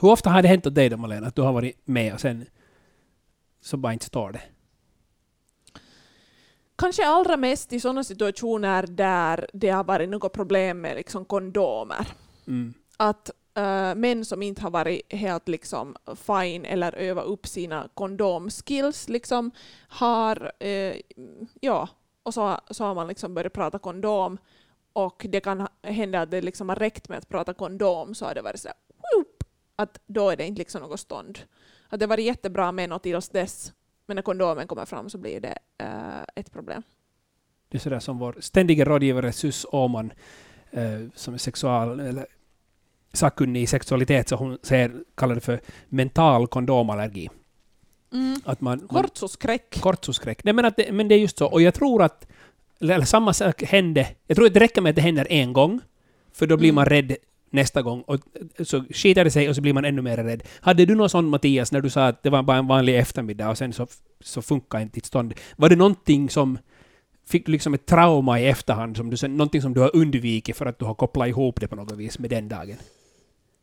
Hur 0.00 0.08
ofta 0.10 0.30
har 0.30 0.42
det 0.42 0.48
hänt 0.48 0.66
åt 0.66 0.74
dig 0.74 0.88
då, 0.88 0.96
Malena, 0.96 1.26
att 1.26 1.34
du 1.36 1.42
har 1.42 1.52
varit 1.52 1.76
med 1.84 2.14
och 2.14 2.20
sen 2.20 2.46
så 3.60 3.76
bara 3.76 3.92
inte 3.92 4.04
står 4.06 4.32
det? 4.32 4.40
Kanske 6.78 7.06
allra 7.06 7.36
mest 7.36 7.72
i 7.72 7.80
sådana 7.80 8.04
situationer 8.04 8.86
där 8.86 9.48
det 9.52 9.68
har 9.68 9.84
varit 9.84 10.08
något 10.08 10.32
problem 10.32 10.80
med 10.80 10.96
liksom 10.96 11.24
kondomer. 11.24 12.06
Mm. 12.46 12.74
Att 12.96 13.30
äh, 13.54 13.94
män 13.94 14.24
som 14.24 14.42
inte 14.42 14.62
har 14.62 14.70
varit 14.70 15.12
helt 15.12 15.48
liksom 15.48 15.96
fine 16.16 16.64
eller 16.64 16.92
övat 16.92 17.24
upp 17.24 17.46
sina 17.46 17.88
kondomskills 17.94 19.08
liksom 19.08 19.50
har, 19.88 20.52
eh, 20.58 20.96
ja, 21.60 21.88
och 22.22 22.34
så, 22.34 22.60
så 22.70 22.84
har 22.84 22.94
man 22.94 23.08
liksom 23.08 23.34
börjat 23.34 23.52
prata 23.52 23.78
kondom 23.78 24.38
och 24.92 25.26
det 25.28 25.40
kan 25.40 25.68
hända 25.82 26.20
att 26.20 26.30
det 26.30 26.40
liksom 26.40 26.68
har 26.68 26.76
räckt 26.76 27.08
med 27.08 27.18
att 27.18 27.28
prata 27.28 27.54
kondom 27.54 28.14
så 28.14 28.24
har 28.24 28.34
det 28.34 28.42
varit 28.42 28.60
så 28.60 28.68
här, 28.68 28.76
att 29.76 30.00
då 30.06 30.30
är 30.30 30.36
det 30.36 30.46
inte 30.46 30.58
liksom 30.58 30.82
något 30.82 31.00
stånd. 31.00 31.38
Att 31.88 32.00
det 32.00 32.06
varit 32.06 32.24
jättebra 32.24 32.72
med 32.72 32.88
något 32.88 33.02
tills 33.02 33.28
dess, 33.28 33.72
men 34.06 34.14
när 34.14 34.22
kondomen 34.22 34.66
kommer 34.66 34.84
fram 34.84 35.10
så 35.10 35.18
blir 35.18 35.40
det 35.40 35.58
eh, 35.78 36.07
ett 36.40 36.52
problem. 36.52 36.82
Det 37.68 37.76
är 37.76 37.80
sådär 37.80 38.00
som 38.00 38.18
vår 38.18 38.36
ständiga 38.40 38.84
rådgivare 38.84 39.32
Sus 39.32 39.66
Åman, 39.72 40.12
eh, 40.70 41.00
som 41.14 41.34
är 41.34 41.38
sexual, 41.38 42.00
eller 42.00 42.26
sakkunnig 43.12 43.62
i 43.62 43.66
sexualitet, 43.66 44.28
så 44.28 44.36
hon 44.36 44.58
säger, 44.62 44.92
kallar 45.14 45.34
det 45.34 45.40
för 45.40 45.60
mental 45.88 46.46
kondomallergi. 46.46 47.28
Att 48.44 48.60
man, 48.60 48.78
man, 48.78 48.88
Kortsoskräck. 48.88 49.80
kortsoskräck. 49.80 50.44
Nej 50.44 50.54
men, 50.54 50.64
att 50.64 50.76
det, 50.76 50.92
men 50.92 51.08
det 51.08 51.14
är 51.14 51.18
just 51.18 51.38
så. 51.38 51.46
Och 51.46 51.62
jag 51.62 51.74
tror 51.74 52.02
att, 52.02 52.26
eller 52.80 53.02
samma 53.04 53.32
sak 53.32 53.62
hände, 53.62 54.08
jag 54.26 54.36
tror 54.36 54.46
att 54.46 54.54
det 54.54 54.60
räcker 54.60 54.80
med 54.80 54.90
att 54.90 54.96
det 54.96 55.02
händer 55.02 55.26
en 55.30 55.52
gång, 55.52 55.80
för 56.32 56.46
då 56.46 56.56
blir 56.56 56.68
Mm. 56.68 56.74
man 56.74 56.84
rädd 56.86 57.16
nästa 57.50 57.82
gång. 57.82 58.02
Och 58.02 58.20
så 58.64 58.84
skiter 58.90 59.24
det 59.24 59.30
sig 59.30 59.48
och 59.48 59.54
så 59.54 59.60
blir 59.62 59.72
man 59.72 59.84
ännu 59.84 60.02
mer 60.02 60.16
rädd. 60.16 60.42
Hade 60.60 60.86
du 60.86 60.94
någon 60.94 61.10
sån 61.10 61.28
Mattias, 61.28 61.72
när 61.72 61.80
du 61.80 61.90
sa 61.90 62.06
att 62.06 62.22
det 62.22 62.30
var 62.30 62.42
bara 62.42 62.56
en 62.56 62.66
vanlig 62.66 62.98
eftermiddag 62.98 63.50
och 63.50 63.58
sen 63.58 63.72
så, 63.72 63.86
så 64.20 64.42
funkar 64.42 64.80
inte 64.80 64.94
ditt 64.94 65.06
stånd. 65.06 65.34
Var 65.56 65.68
det 65.68 65.76
någonting 65.76 66.30
som 66.30 66.58
Fick 67.28 67.46
du 67.46 67.52
liksom 67.52 67.74
ett 67.74 67.86
trauma 67.86 68.40
i 68.40 68.46
efterhand, 68.46 68.96
som 68.96 69.10
du, 69.10 69.28
någonting 69.28 69.62
som 69.62 69.74
du 69.74 69.80
har 69.80 69.96
undvikit 69.96 70.56
för 70.56 70.66
att 70.66 70.78
du 70.78 70.84
har 70.84 70.94
kopplat 70.94 71.28
ihop 71.28 71.60
det 71.60 71.68
på 71.68 71.76
något 71.76 71.96
vis 71.96 72.18
med 72.18 72.30
den 72.30 72.48
dagen? 72.48 72.76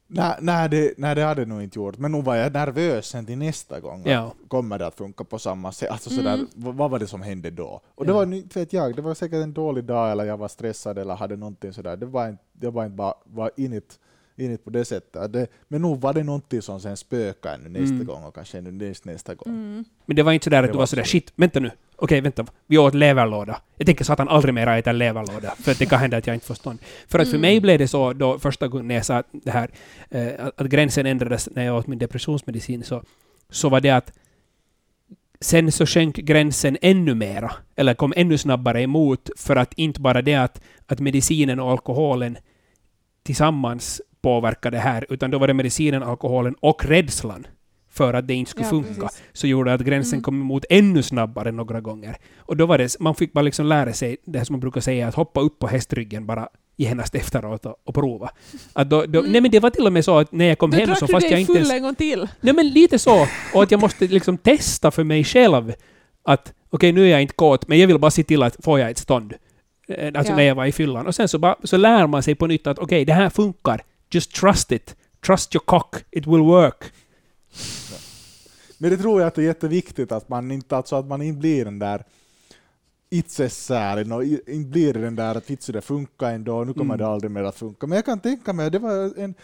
Nej, 0.08 0.36
nej, 0.42 0.70
det, 0.70 0.94
nej, 0.98 1.16
det 1.16 1.24
hade 1.24 1.42
jag 1.42 1.48
nog 1.48 1.62
inte 1.64 1.80
gjort. 1.80 1.98
Men 1.98 2.12
nog 2.12 2.24
var 2.24 2.36
jag 2.36 2.54
nervös 2.54 3.06
sen 3.08 3.26
till 3.26 3.38
nästa 3.38 3.80
gång. 3.80 4.04
Ja. 4.06 4.34
Kommer 4.48 4.80
det 4.80 4.88
att 4.88 4.96
funka 4.96 5.24
på 5.24 5.40
samma 5.40 5.72
sätt? 5.72 5.90
Alltså 5.92 6.10
Mm. 6.12 6.24
sådär, 6.24 6.46
vad, 6.56 6.76
vad 6.76 6.92
var 6.92 7.00
det 7.00 7.08
som 7.08 7.22
hände 7.22 7.50
då? 7.50 7.82
Och 7.96 8.06
det 8.06 8.12
Ja. 8.12 8.16
var 8.16 8.34
inte 8.34 8.60
vet 8.60 8.74
jag, 8.74 8.96
det 8.96 9.02
var 9.02 9.14
säkert 9.14 9.44
en 9.44 9.54
dålig 9.54 9.84
dag 9.84 10.12
eller 10.12 10.24
jag 10.26 10.38
var 10.38 10.48
stressad 10.48 10.98
eller 10.98 11.16
hade 11.16 11.36
någonting 11.36 11.74
sådär. 11.74 11.98
Det 11.98 12.06
var 12.06 12.30
inte, 12.30 12.44
det 12.54 12.70
var 12.70 12.86
inte 12.86 12.96
bara 12.96 13.14
var 13.24 13.52
init, 13.58 14.00
init 14.36 14.64
på 14.64 14.70
det 14.70 14.86
sättet. 14.86 15.34
Det, 15.34 15.48
men 15.68 15.82
nog 15.82 16.02
var 16.02 16.14
det 16.14 16.24
någonting 16.24 16.62
som 16.62 16.80
sen 16.80 16.98
spökade 16.98 17.70
nästa 17.70 17.94
Mm. 17.96 18.06
gång 18.06 18.24
och 18.24 18.36
kanske 18.36 18.58
ännu 18.58 18.72
näst, 18.72 19.06
nästa 19.06 19.36
gång. 19.36 19.54
Mm. 19.54 19.86
Men 20.06 20.16
det 20.16 20.24
var 20.24 20.32
inte 20.32 20.44
sådär 20.44 20.58
att 20.58 20.64
Det 20.64 20.68
du 20.72 20.74
var 20.74 20.80
var 20.82 20.86
sådär 20.86 21.04
så. 21.04 21.10
shit, 21.10 21.34
vänta 21.36 21.60
nu. 21.60 21.72
Okej, 21.98 22.22
vänta. 22.22 22.46
Vi 22.68 22.78
åt 22.78 22.96
leverlåda. 22.96 23.62
Jag 23.78 23.86
tänker 23.86 24.06
satan 24.06 24.30
aldrig 24.30 24.54
mer 24.54 24.68
äta 24.68 24.92
leverlåda, 24.92 25.56
för 25.60 25.72
att 25.72 25.80
det 25.80 25.86
kan 25.86 26.00
hända 26.00 26.18
att 26.18 26.28
jag 26.28 26.36
inte 26.36 26.46
får 26.46 26.56
stånd. 26.56 26.80
För 27.08 27.20
att 27.20 27.28
för 27.28 27.38
Mm. 27.38 27.42
mig 27.42 27.62
blev 27.62 27.80
det 27.80 27.88
så 27.88 28.14
då 28.14 28.40
första 28.40 28.68
gången 28.68 28.88
när 28.88 28.96
jag 28.96 29.06
sa 29.06 29.18
att 29.18 29.28
det 29.32 29.52
här, 29.52 29.70
eh, 30.10 30.28
att, 30.40 30.62
att 30.62 30.68
gränsen 30.68 31.06
ändrades 31.06 31.50
när 31.56 31.66
jag 31.66 31.78
åt 31.78 31.88
min 31.88 32.00
depressionsmedicin, 32.00 32.84
så, 32.84 33.04
så 33.50 33.70
var 33.70 33.82
det 33.82 33.90
att 33.90 34.12
sen 35.42 35.72
så 35.72 35.86
sjönk 35.86 36.16
gränsen 36.16 36.78
ännu 36.82 37.16
mera, 37.16 37.52
eller 37.76 37.94
kom 37.94 38.14
ännu 38.16 38.38
snabbare 38.38 38.82
emot, 38.82 39.30
för 39.38 39.56
att 39.56 39.74
inte 39.74 40.02
bara 40.02 40.22
det 40.22 40.36
att, 40.36 40.62
att 40.88 41.00
medicinen 41.00 41.60
och 41.60 41.72
alkoholen 41.72 42.38
tillsammans 43.24 44.02
påverkade 44.22 44.78
det 44.78 44.82
här, 44.82 45.06
utan 45.10 45.32
då 45.32 45.38
var 45.38 45.48
det 45.48 45.54
medicinen, 45.54 46.04
alkoholen 46.04 46.56
och 46.60 46.86
rädslan 46.86 47.48
för 47.98 48.14
att 48.14 48.28
det 48.28 48.34
inte 48.34 48.52
skulle 48.52 48.66
Ja, 48.66 48.70
funka 48.70 49.02
precis. 49.02 49.24
så 49.34 49.48
gjorde 49.48 49.74
att 49.74 49.82
gränsen 49.82 50.14
Mm. 50.18 50.24
kom 50.24 50.42
emot 50.42 50.66
ännu 50.70 51.04
snabbare 51.04 51.52
några 51.52 51.82
gånger. 51.82 52.18
Och 52.38 52.58
då 52.58 52.66
var 52.66 52.78
det, 52.78 53.00
man 53.00 53.16
fick 53.16 53.34
bara 53.34 53.42
liksom 53.42 53.66
lära 53.66 53.94
sig 53.94 54.18
det 54.26 54.38
här 54.38 54.46
som 54.46 54.54
man 54.54 54.60
brukar 54.60 54.82
säga, 54.82 55.08
att 55.08 55.16
hoppa 55.16 55.42
upp 55.42 55.60
på 55.60 55.68
hästryggen 55.68 56.26
bara 56.26 56.50
genast 56.78 57.16
efteråt 57.16 57.66
och, 57.66 57.76
och 57.86 57.94
prova. 57.94 58.30
Att 58.74 58.90
då, 58.90 59.06
då, 59.06 59.20
Mm. 59.20 59.32
Nej 59.32 59.42
men 59.42 59.52
det 59.52 59.60
var 59.60 59.70
till 59.70 59.86
och 59.86 59.94
med 59.94 60.06
så 60.06 60.18
att 60.18 60.32
när 60.32 60.46
jag 60.46 60.58
kom 60.58 60.72
Då 60.72 60.78
hem 60.78 60.86
drack 60.88 61.00
så 61.00 61.06
du 61.06 61.12
fast 61.12 61.22
dig 61.24 61.32
jag 61.32 61.40
inte 61.40 61.48
full 61.54 61.58
ens... 61.58 61.72
en 61.74 61.84
gång 61.84 61.96
till. 61.96 62.28
Nej 62.42 62.54
men 62.54 62.70
lite 62.70 63.00
så. 63.00 63.28
Och 63.54 63.64
att 63.64 63.72
jag 63.72 63.82
måste 63.82 64.08
liksom 64.08 64.38
testa 64.38 64.92
för 64.92 65.04
mig 65.04 65.24
själv 65.24 65.74
att 66.24 66.54
okej 66.70 66.92
nu 66.92 67.06
är 67.06 67.10
jag 67.12 67.22
inte 67.22 67.34
kåt, 67.34 67.68
men 67.68 67.80
jag 67.80 67.88
vill 67.88 68.00
bara 68.00 68.12
se 68.12 68.24
till 68.24 68.44
att 68.44 68.58
får 68.64 68.80
jag 68.80 68.90
ett 68.90 68.98
stånd. 68.98 69.34
Eh, 69.88 70.12
Alltså 70.16 70.32
Ja. 70.34 70.36
när 70.38 70.44
jag 70.44 70.56
var 70.56 70.66
i 70.66 70.72
fyllan. 70.72 71.08
Och 71.08 71.16
sen 71.16 71.28
så, 71.28 71.40
bara, 71.40 71.56
så 71.64 71.78
lär 71.78 72.08
man 72.08 72.24
sig 72.24 72.36
på 72.36 72.48
nytt 72.48 72.68
att 72.68 72.80
okej, 72.80 73.06
det 73.06 73.14
här 73.14 73.30
funkar. 73.30 73.82
Just 74.12 74.32
trust 74.36 74.72
it. 74.72 74.96
Trust 75.26 75.56
your 75.56 75.64
cock. 75.66 75.96
It 76.12 76.28
will 76.28 76.40
work. 76.42 76.84
Men 78.78 78.90
det 78.90 78.98
tror 78.98 79.22
jag 79.22 79.28
att 79.28 79.36
det 79.36 79.42
är 79.42 79.46
jätteviktigt 79.46 80.12
att 80.12 80.30
man 80.30 80.52
inte, 80.52 80.78
alltså 80.78 80.96
att 80.96 81.06
man 81.08 81.22
inte 81.22 81.40
blir 81.40 81.66
den 81.66 81.80
där 81.80 82.04
itsesären 83.10 84.12
och 84.12 84.24
inte 84.24 84.70
blir 84.70 84.94
den 84.94 85.16
där 85.16 85.36
att 85.36 85.50
vitsen 85.50 85.74
det 85.74 85.82
funkar 85.82 86.32
ändå, 86.34 86.64
nu 86.64 86.74
kommer 86.74 86.94
Mm. 86.94 86.98
det 86.98 87.08
aldrig 87.08 87.32
mer 87.32 87.44
att 87.44 87.56
funka. 87.56 87.88
Men 87.88 87.96
jag 87.96 88.06
kan 88.06 88.20
tänka 88.20 88.54
mig, 88.54 88.72
det 88.72 88.80
var 88.80 89.20
en, 89.20 89.36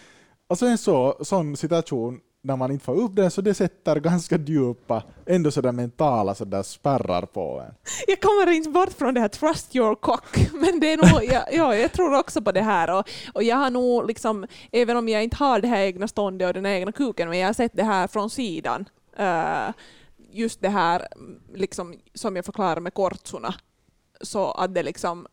alltså 0.49 0.65
en 0.65 0.77
så, 0.77 1.17
sån 1.21 1.57
situation 1.57 2.19
när 2.43 2.55
man 2.55 2.71
inte 2.71 2.85
får 2.85 2.95
upp 2.95 3.15
den, 3.15 3.31
så 3.31 3.41
det 3.41 3.53
sätter 3.53 3.95
ganska 3.99 4.37
djupa, 4.37 5.03
ändå 5.25 5.51
sådär 5.51 5.71
mentala 5.71 6.35
sådär 6.35 6.63
spärrar 6.63 7.21
på 7.21 7.63
en. 7.67 7.73
Jag 8.07 8.21
kommer 8.21 8.51
inte 8.51 8.69
bort 8.69 8.93
från 8.93 9.13
det 9.13 9.19
här 9.19 9.27
trust 9.27 9.75
your 9.75 9.95
cock, 9.95 10.37
men 10.53 10.79
det 10.79 10.93
är 10.93 10.97
nog, 10.97 11.23
ja, 11.33 11.45
ja, 11.51 11.75
jag 11.75 11.91
tror 11.91 12.19
också 12.19 12.41
på 12.41 12.51
det 12.51 12.61
här. 12.61 12.97
Och, 12.99 13.09
och 13.33 13.43
jag 13.43 13.55
har 13.55 13.69
nog, 13.69 14.07
liksom, 14.07 14.45
även 14.71 14.97
om 14.97 15.09
jag 15.09 15.23
inte 15.23 15.35
har 15.35 15.59
det 15.59 15.67
här 15.67 15.81
egna 15.81 16.07
ståndet 16.07 16.47
och 16.47 16.53
den 16.53 16.65
egna 16.65 16.91
kuken, 16.91 17.29
men 17.29 17.39
jag 17.39 17.47
har 17.47 17.53
sett 17.53 17.73
det 17.75 17.83
här 17.83 18.07
från 18.07 18.29
sidan. 18.29 18.85
Eh, 19.17 19.69
just 20.31 20.61
det 20.61 20.69
här 20.69 21.07
liksom, 21.53 21.93
som 22.13 22.35
jag 22.35 22.45
förklarar 22.45 22.79
med 22.79 22.93
kortsorna. 22.93 23.53
Så 24.21 24.51
att 24.51 24.75
det, 24.75 24.83
liksom, 24.83 25.27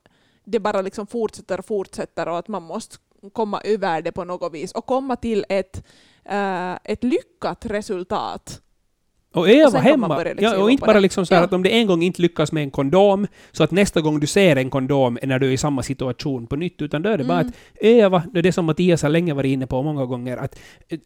det 0.44 0.60
bara 0.60 0.82
liksom 0.82 1.06
fortsätter 1.06 1.58
och 1.58 1.66
fortsätter 1.66 2.28
och 2.28 2.38
att 2.38 2.48
man 2.48 2.62
måste 2.62 2.96
komma 3.32 3.60
över 3.64 4.02
det 4.02 4.12
på 4.12 4.24
något 4.24 4.54
vis 4.54 4.72
och 4.72 4.86
komma 4.86 5.16
till 5.16 5.44
ett, 5.48 5.84
eh, 6.24 6.72
ett 6.84 7.04
lyckat 7.04 7.66
resultat. 7.66 8.60
Och 9.34 9.48
öva 9.48 9.78
hemma. 9.78 10.18
liksom 10.22 10.44
ja, 10.44 10.62
och 10.62 10.70
inte 10.70 10.86
bara 10.86 10.98
liksom 11.00 11.26
så 11.26 11.34
Ja. 11.34 11.40
att 11.44 11.52
om 11.52 11.62
det 11.62 11.70
en 11.70 11.86
gång 11.86 12.02
inte 12.02 12.22
lyckas 12.22 12.52
med 12.52 12.62
en 12.62 12.70
kondom, 12.70 13.26
så 13.52 13.64
att 13.64 13.70
nästa 13.70 14.00
gång 14.00 14.20
du 14.20 14.26
ser 14.26 14.56
en 14.56 14.70
kondom 14.70 15.18
är 15.22 15.26
när 15.26 15.38
du 15.38 15.46
är 15.48 15.52
i 15.52 15.56
samma 15.56 15.82
situation 15.82 16.46
på 16.46 16.56
nytt, 16.56 16.82
utan 16.82 17.02
då 17.02 17.08
är 17.10 17.18
det 17.18 17.24
bara 17.24 17.40
Mm. 17.40 17.48
att 17.48 17.54
öva. 17.80 18.22
Det 18.32 18.38
är 18.38 18.42
det 18.42 18.52
som 18.52 18.64
Mattias 18.64 19.02
har 19.02 19.08
länge 19.08 19.34
varit 19.34 19.48
inne 19.52 19.66
på 19.66 19.82
många 19.82 20.04
gånger, 20.06 20.36
att 20.36 20.58
eh, 20.88 20.98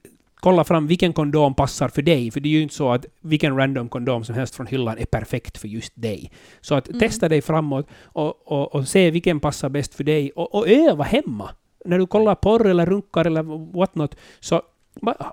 kolla 0.43 0.65
fram 0.65 0.87
vilken 0.87 1.13
kondom 1.13 1.55
passar 1.55 1.89
för 1.89 2.03
dig, 2.03 2.31
för 2.31 2.41
det 2.41 2.49
är 2.49 2.51
ju 2.51 2.63
inte 2.63 2.75
så 2.75 2.93
att 2.93 3.07
vilken 3.21 3.57
random 3.57 3.89
kondom 3.89 4.25
som 4.25 4.35
helst 4.35 4.55
från 4.55 4.67
hyllan 4.67 4.99
är 4.99 5.05
perfekt 5.05 5.59
för 5.59 5.69
just 5.69 5.93
dig. 5.95 6.31
Så 6.61 6.75
att 6.75 6.89
Mm. 6.89 7.01
testa 7.01 7.29
dig 7.29 7.43
framåt 7.43 7.87
och, 8.05 8.53
och, 8.53 8.75
och 8.75 8.89
se 8.89 9.11
vilken 9.11 9.41
passar 9.41 9.69
bäst 9.69 9.95
för 9.95 10.05
dig, 10.05 10.31
och, 10.31 10.55
och 10.55 10.69
öva 10.69 11.05
hemma. 11.05 11.51
När 11.85 11.99
du 11.99 12.07
kollar 12.07 12.35
porr 12.35 12.67
eller 12.67 12.87
runkar 12.87 13.25
eller 13.25 13.43
what 13.77 13.95
not, 13.95 14.15
så 14.41 14.63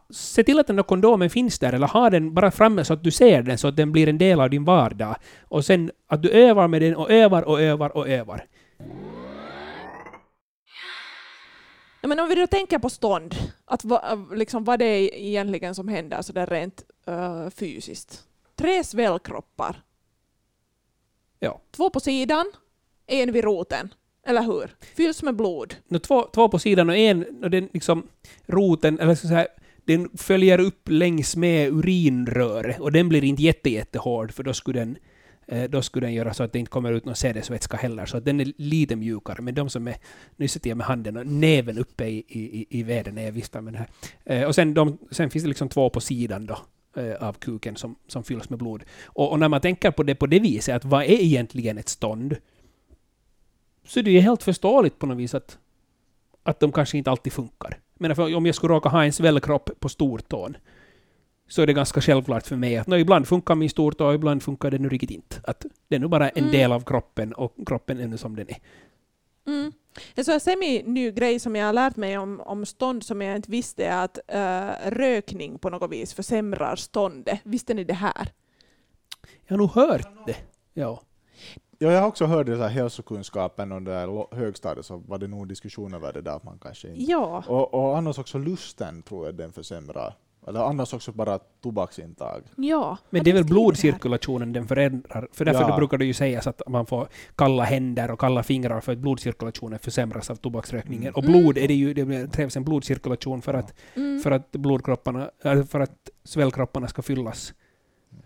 Se 0.09 0.43
till 0.43 0.59
att 0.59 0.67
den 0.67 0.75
där 0.75 0.83
kondomen 0.83 1.29
finns 1.29 1.59
där, 1.59 1.73
eller 1.73 1.87
ha 1.87 2.09
den 2.09 2.33
bara 2.33 2.51
framme 2.51 2.83
så 2.85 2.93
att 2.93 3.03
du 3.03 3.11
ser 3.11 3.41
den, 3.43 3.57
så 3.57 3.67
att 3.67 3.75
den 3.75 3.91
blir 3.91 4.09
en 4.09 4.17
del 4.17 4.41
av 4.41 4.49
din 4.49 4.65
vardag. 4.65 5.15
Och 5.41 5.65
sen 5.65 5.91
att 6.07 6.21
du 6.23 6.29
övar 6.29 6.67
med 6.67 6.81
den 6.81 6.95
och 6.95 7.11
övar 7.11 7.41
och 7.41 7.61
övar 7.61 7.97
och 7.97 8.09
övar. 8.09 8.45
Ja, 12.01 12.07
men 12.07 12.19
om 12.19 12.29
vi 12.29 12.35
då 12.35 12.47
tänker 12.47 12.79
på 12.79 12.89
stånd, 12.89 13.35
att 13.65 13.83
va, 13.83 14.27
liksom, 14.33 14.63
vad 14.63 14.79
det 14.79 14.85
är 14.85 15.15
egentligen 15.15 15.75
som 15.75 15.87
händer 15.87 16.21
så 16.21 16.33
där 16.33 16.47
rent 16.47 16.83
uh, 17.09 17.49
fysiskt. 17.49 18.23
Tre 18.55 18.83
svällkroppar. 18.83 19.83
Ja. 21.39 21.61
Två 21.71 21.89
på 21.89 21.99
sidan, 21.99 22.51
en 23.07 23.31
vid 23.31 23.43
roten. 23.43 23.93
Eller 24.25 24.41
hur? 24.41 24.75
Fylls 24.95 25.23
med 25.23 25.35
blod. 25.35 25.75
No, 25.87 25.99
två, 25.99 26.27
två 26.33 26.49
på 26.49 26.59
sidan 26.59 26.89
och 26.89 26.97
en, 26.97 27.43
och 27.43 27.49
den 27.49 27.69
liksom, 27.73 28.07
roten, 28.45 28.99
eller 28.99 29.15
så 29.15 29.27
säga, 29.27 29.47
den 29.85 30.09
följer 30.17 30.59
upp 30.59 30.89
längs 30.89 31.35
med 31.35 31.73
urinröret 31.73 32.79
och 32.79 32.91
den 32.91 33.09
blir 33.09 33.23
inte 33.23 33.43
jätte, 33.43 33.69
jättehård 33.69 34.31
för 34.31 34.43
då 34.43 34.53
skulle 34.53 34.79
den 34.79 34.91
eh, 34.91 34.97
Eh, 35.51 35.69
då 35.69 35.81
skulle 35.81 36.07
den 36.07 36.13
göra 36.13 36.33
så 36.33 36.43
att 36.43 36.53
det 36.53 36.59
inte 36.59 36.71
kommer 36.71 36.91
ut 36.91 37.05
någon 37.05 37.15
sädesvätska 37.15 37.77
heller, 37.77 38.05
så 38.05 38.17
att 38.17 38.25
den 38.25 38.39
är 38.39 38.53
lite 38.57 38.95
mjukare. 38.95 39.41
Men 39.41 39.55
de 39.55 39.69
som 39.69 39.87
är, 39.87 39.95
nu 40.35 40.47
sätter 40.47 40.69
jag 40.69 40.77
med 40.77 40.87
handen 40.87 41.17
och 41.17 41.27
näven 41.27 41.77
uppe 41.77 42.05
i, 42.05 42.17
i, 42.27 42.65
i 42.79 42.83
veden 42.83 43.15
när 43.15 43.23
jag 43.23 43.31
viftar 43.31 43.61
med 43.61 43.73
den 43.73 43.81
här. 43.81 43.89
Eh, 44.25 44.47
och 44.47 44.55
sen, 44.55 44.73
de, 44.73 44.97
sen 45.11 45.29
finns 45.29 45.43
det 45.43 45.47
liksom 45.47 45.69
två 45.69 45.89
på 45.89 46.01
sidan 46.01 46.45
då 46.45 46.57
eh, 47.01 47.27
av 47.27 47.33
kuken 47.33 47.75
som, 47.75 47.95
som 48.07 48.23
fylls 48.23 48.49
med 48.49 48.59
blod. 48.59 48.83
Och, 49.05 49.31
och, 49.31 49.39
när 49.39 49.49
man 49.49 49.61
tänker 49.61 49.91
på 49.91 50.03
det 50.03 50.15
på 50.15 50.25
det 50.25 50.39
viset, 50.39 50.75
att 50.75 50.85
vad 50.85 51.03
är 51.03 51.21
egentligen 51.21 51.77
ett 51.77 51.89
stånd? 51.89 52.35
Så 53.87 54.01
det 54.01 54.09
är 54.09 54.13
ju 54.13 54.19
helt 54.19 54.43
förståeligt 54.43 54.99
på 54.99 55.05
något 55.05 55.17
vis 55.17 55.33
att, 55.33 55.57
att 56.43 56.59
de 56.59 56.71
kanske 56.71 56.97
inte 56.97 57.11
alltid 57.11 57.33
funkar. 57.33 57.79
Men 57.93 58.19
om 58.35 58.45
jag 58.45 58.55
skulle 58.55 58.73
råka 58.73 58.89
ha 58.89 59.05
en 59.05 59.13
svällkropp 59.13 59.69
på 59.79 59.89
stortån, 59.89 60.57
så 61.49 61.61
är 61.61 61.67
det 61.67 61.73
ganska 61.73 62.01
självklart 62.01 62.47
för 62.47 62.55
mig 62.55 62.77
att 62.77 62.87
no, 62.87 62.95
ibland 62.95 63.27
funkar 63.27 63.55
min 63.55 63.69
stortå 63.69 64.07
och 64.07 64.13
ibland 64.13 64.43
funkar 64.43 64.71
det 64.71 64.77
nu 64.79 64.89
riktigt 64.89 65.11
inte. 65.11 65.35
Att 65.43 65.65
det 65.87 65.95
är 65.95 65.99
nu 65.99 66.07
bara 66.07 66.29
en 66.29 66.37
Mm. 66.43 66.51
del 66.51 66.71
av 66.71 66.81
kroppen 66.83 67.33
och 67.33 67.53
kroppen 67.65 67.99
är 67.99 68.07
nu 68.07 68.17
som 68.17 68.35
den 68.35 68.49
är. 68.49 68.57
Mm. 69.47 69.71
En 70.15 70.25
sån 70.25 70.39
semi-ny 70.39 71.11
grej 71.11 71.39
som 71.39 71.55
jag 71.55 71.65
har 71.65 71.73
lärt 71.73 71.95
mig 71.95 72.17
om, 72.17 72.39
om 72.41 72.65
stånd 72.65 73.03
som 73.03 73.21
jag 73.21 73.35
inte 73.35 73.51
visste 73.51 73.85
är 73.85 74.03
att 74.03 74.19
eh, 74.27 74.89
rökning 74.91 75.59
på 75.59 75.69
något 75.69 75.91
vis 75.91 76.13
försämrar 76.13 76.75
ståndet. 76.75 77.39
Visste 77.43 77.73
ni 77.73 77.83
det 77.83 77.93
här? 77.93 78.31
Jag 79.47 79.53
har 79.53 79.57
nog 79.57 79.71
hört 79.71 80.25
det. 80.27 80.35
Ja. 80.73 81.01
Ja, 81.81 81.91
jag 81.91 82.01
har 82.01 82.07
också 82.07 82.25
hört 82.25 82.45
det 82.47 82.55
så 82.55 82.61
här 82.61 82.69
hälsokunskapen 82.69 83.71
under 83.71 84.35
högstadiet 84.35 84.85
så 84.85 84.97
var 84.97 85.17
det 85.17 85.27
nog 85.27 85.47
diskussioner 85.47 85.97
över 85.97 86.13
det 86.13 86.21
där 86.21 86.35
att 86.35 86.43
man 86.43 86.59
kanske 86.61 86.87
inte... 86.87 87.01
Ja. 87.11 87.43
Och, 87.47 87.73
och 87.73 87.97
annars 87.97 88.19
också 88.19 88.37
lusten 88.37 89.01
tror 89.03 89.25
jag 89.25 89.35
den 89.35 89.53
försämrar. 89.53 90.15
Eller 90.49 90.59
annars 90.59 90.93
också 90.93 91.11
bara 91.11 91.39
tobaksintag. 91.39 92.41
ja. 92.55 92.97
Men 93.09 93.23
det 93.23 93.29
är 93.29 93.33
väl 93.33 93.45
blodcirkulationen 93.45 94.53
den 94.53 94.67
förändrar. 94.67 95.27
För 95.31 95.45
därför 95.45 95.61
Ja. 95.69 95.75
brukar 95.77 95.97
det 95.97 96.05
ju 96.05 96.13
sägas 96.13 96.47
att 96.47 96.61
man 96.67 96.85
får 96.85 97.07
kalla 97.35 97.63
händer 97.63 98.11
och 98.11 98.19
kalla 98.19 98.43
fingrar 98.43 98.81
för 98.81 98.91
att 98.91 98.97
blodcirkulationen 98.97 99.79
försämras 99.79 100.29
av 100.29 100.35
tobaksrökningen. 100.35 101.03
Mm. 101.07 101.13
Och 101.15 101.23
blod 101.23 101.57
är 101.57 101.67
det 101.67 101.73
ju, 101.73 101.93
det 101.93 102.31
krävs 102.33 102.57
en 102.57 102.63
blodcirkulation 102.63 103.41
för 103.41 103.53
att, 103.53 103.73
Mm. 103.95 104.19
för 104.19 104.31
att 104.31 104.51
blodkropparna, 104.51 105.31
äh, 105.43 105.63
för 105.63 105.79
att 105.79 106.09
svällkropparna 106.23 106.87
ska 106.87 107.01
fyllas 107.01 107.53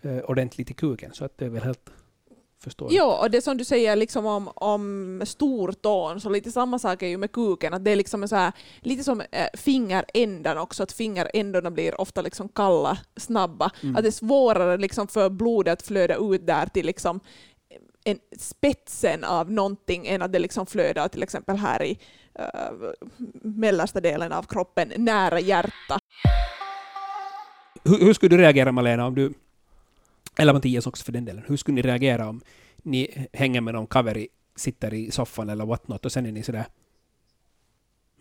eh, 0.01 0.17
ordentligt 0.17 0.71
i 0.71 0.73
kuken. 0.73 1.13
Så 1.13 1.25
att 1.25 1.37
det 1.37 1.45
är 1.45 1.49
väl 1.49 1.63
helt 1.63 1.89
förståeligt. 2.63 2.97
Ja, 2.97 3.19
och 3.21 3.31
det 3.31 3.41
som 3.41 3.57
du 3.57 3.63
säger 3.63 3.95
liksom 3.95 4.25
om, 4.25 4.47
om 4.55 5.21
stortån, 5.25 6.21
så 6.21 6.29
lite 6.29 6.51
samma 6.51 6.79
sak 6.79 7.01
är 7.01 7.07
ju 7.07 7.17
med 7.17 7.31
kuken, 7.31 7.73
att 7.73 7.85
det 7.85 7.91
är 7.91 7.95
liksom 7.95 8.27
så 8.27 8.35
här, 8.35 8.51
lite 8.79 9.03
som 9.03 9.21
äh, 9.21 9.47
fingerändan 9.53 10.57
också, 10.57 10.83
att 10.83 10.91
fingerändarna 10.91 11.71
blir 11.71 12.01
ofta 12.01 12.21
liksom 12.21 12.49
kalla, 12.49 12.97
snabba. 13.17 13.71
Mm. 13.83 13.95
Att 13.95 14.01
det 14.01 14.09
är 14.09 14.11
svårare 14.11 14.77
liksom 14.77 15.07
för 15.07 15.29
blodet 15.29 15.73
att 15.73 15.81
flöda 15.87 16.15
ut 16.15 16.47
där 16.47 16.65
till 16.65 16.85
liksom 16.85 17.19
en 18.05 18.19
spetsen 18.37 19.23
av 19.23 19.51
någonting 19.51 20.07
än 20.07 20.21
att 20.21 20.33
det 20.33 20.39
liksom 20.39 20.65
flödar 20.65 21.07
till 21.07 21.23
exempel 21.23 21.57
här 21.57 21.83
i 21.83 21.97
äh, 22.39 22.45
mellersta 23.41 24.01
delen 24.01 24.31
av 24.31 24.43
kroppen, 24.43 24.91
nära 24.97 25.39
hjärta. 25.39 25.99
Hur, 27.83 27.99
hur 27.99 28.13
skulle 28.13 28.37
du 28.37 28.41
reagera 28.41 28.71
Malena 28.71 29.05
om 29.07 29.15
du, 29.15 29.33
eller 30.37 30.53
Mattias 30.53 30.87
också 30.87 31.03
för 31.03 31.11
den 31.11 31.25
delen, 31.25 31.43
hur 31.47 31.57
skulle 31.57 31.75
ni 31.75 31.81
reagera 31.81 32.29
om 32.29 32.41
ni 32.77 33.27
hänger 33.33 33.61
med 33.61 33.73
någon 33.73 33.87
kaveri, 33.87 34.27
sitter 34.55 34.93
i 34.93 35.11
soffan 35.11 35.49
eller 35.49 35.65
what 35.65 35.87
not 35.87 36.05
och 36.05 36.11
sen 36.11 36.25
är 36.25 36.31
ni 36.31 36.43
sådär 36.43 36.65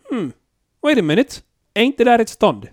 Hmm, 0.09 0.31
wait 0.81 0.99
a 0.99 1.01
minute, 1.01 1.35
är 1.73 1.83
inte 1.83 2.03
det 2.03 2.11
där 2.11 2.19
ett 2.19 2.29
stånd? 2.29 2.67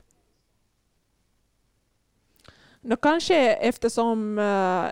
Nå, 2.81 2.97
kanske 2.97 3.53
eftersom 3.53 4.39
Uh 4.39 4.89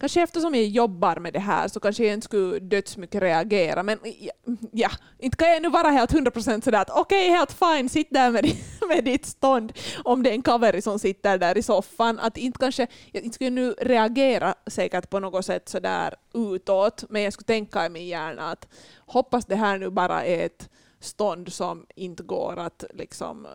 Kanske 0.00 0.22
eftersom 0.22 0.54
jag 0.54 0.64
jobbar 0.64 1.16
med 1.16 1.32
det 1.32 1.38
här 1.38 1.68
så 1.68 1.80
kanske 1.80 2.04
jag 2.04 2.14
inte 2.14 2.24
skulle 2.24 2.58
dödsmycket 2.58 3.22
reagera. 3.22 3.82
Men 3.82 3.98
ja, 4.04 4.32
ja, 4.72 4.90
inte 5.18 5.36
kan 5.36 5.48
jag 5.48 5.62
nu 5.62 5.70
vara 5.70 5.88
helt 5.88 6.12
100% 6.12 6.64
sådär 6.64 6.80
att 6.80 6.90
okej, 6.90 7.28
helt 7.30 7.52
fine, 7.52 7.88
sitt 7.88 8.10
där 8.10 8.30
med, 8.30 8.52
med 8.88 9.04
ditt 9.04 9.26
stånd 9.26 9.72
om 10.04 10.22
det 10.22 10.30
är 10.30 10.34
en 10.34 10.42
kaveri 10.42 10.82
som 10.82 10.98
sitter 10.98 11.38
där 11.38 11.58
i 11.58 11.62
soffan. 11.62 12.18
Att 12.18 12.36
inte 12.36 12.58
kanske, 12.58 12.86
jag 13.12 13.22
inte 13.22 13.34
skulle 13.34 13.50
nu 13.50 13.74
reagera 13.78 14.54
säkert 14.66 15.10
på 15.10 15.20
något 15.20 15.44
sätt 15.44 15.68
sådär 15.68 16.14
utåt, 16.34 17.04
men 17.08 17.22
jag 17.22 17.32
skulle 17.32 17.46
tänka 17.46 17.86
i 17.86 17.88
min 17.88 18.06
hjärna 18.06 18.50
att 18.50 18.68
hoppas 18.98 19.46
det 19.46 19.56
här 19.56 19.78
nu 19.78 19.90
bara 19.90 20.24
är 20.24 20.46
ett 20.46 20.68
stånd 21.00 21.52
som 21.52 21.86
inte 21.94 22.22
går 22.22 22.56
att 22.58 22.84
liksom 22.94 23.46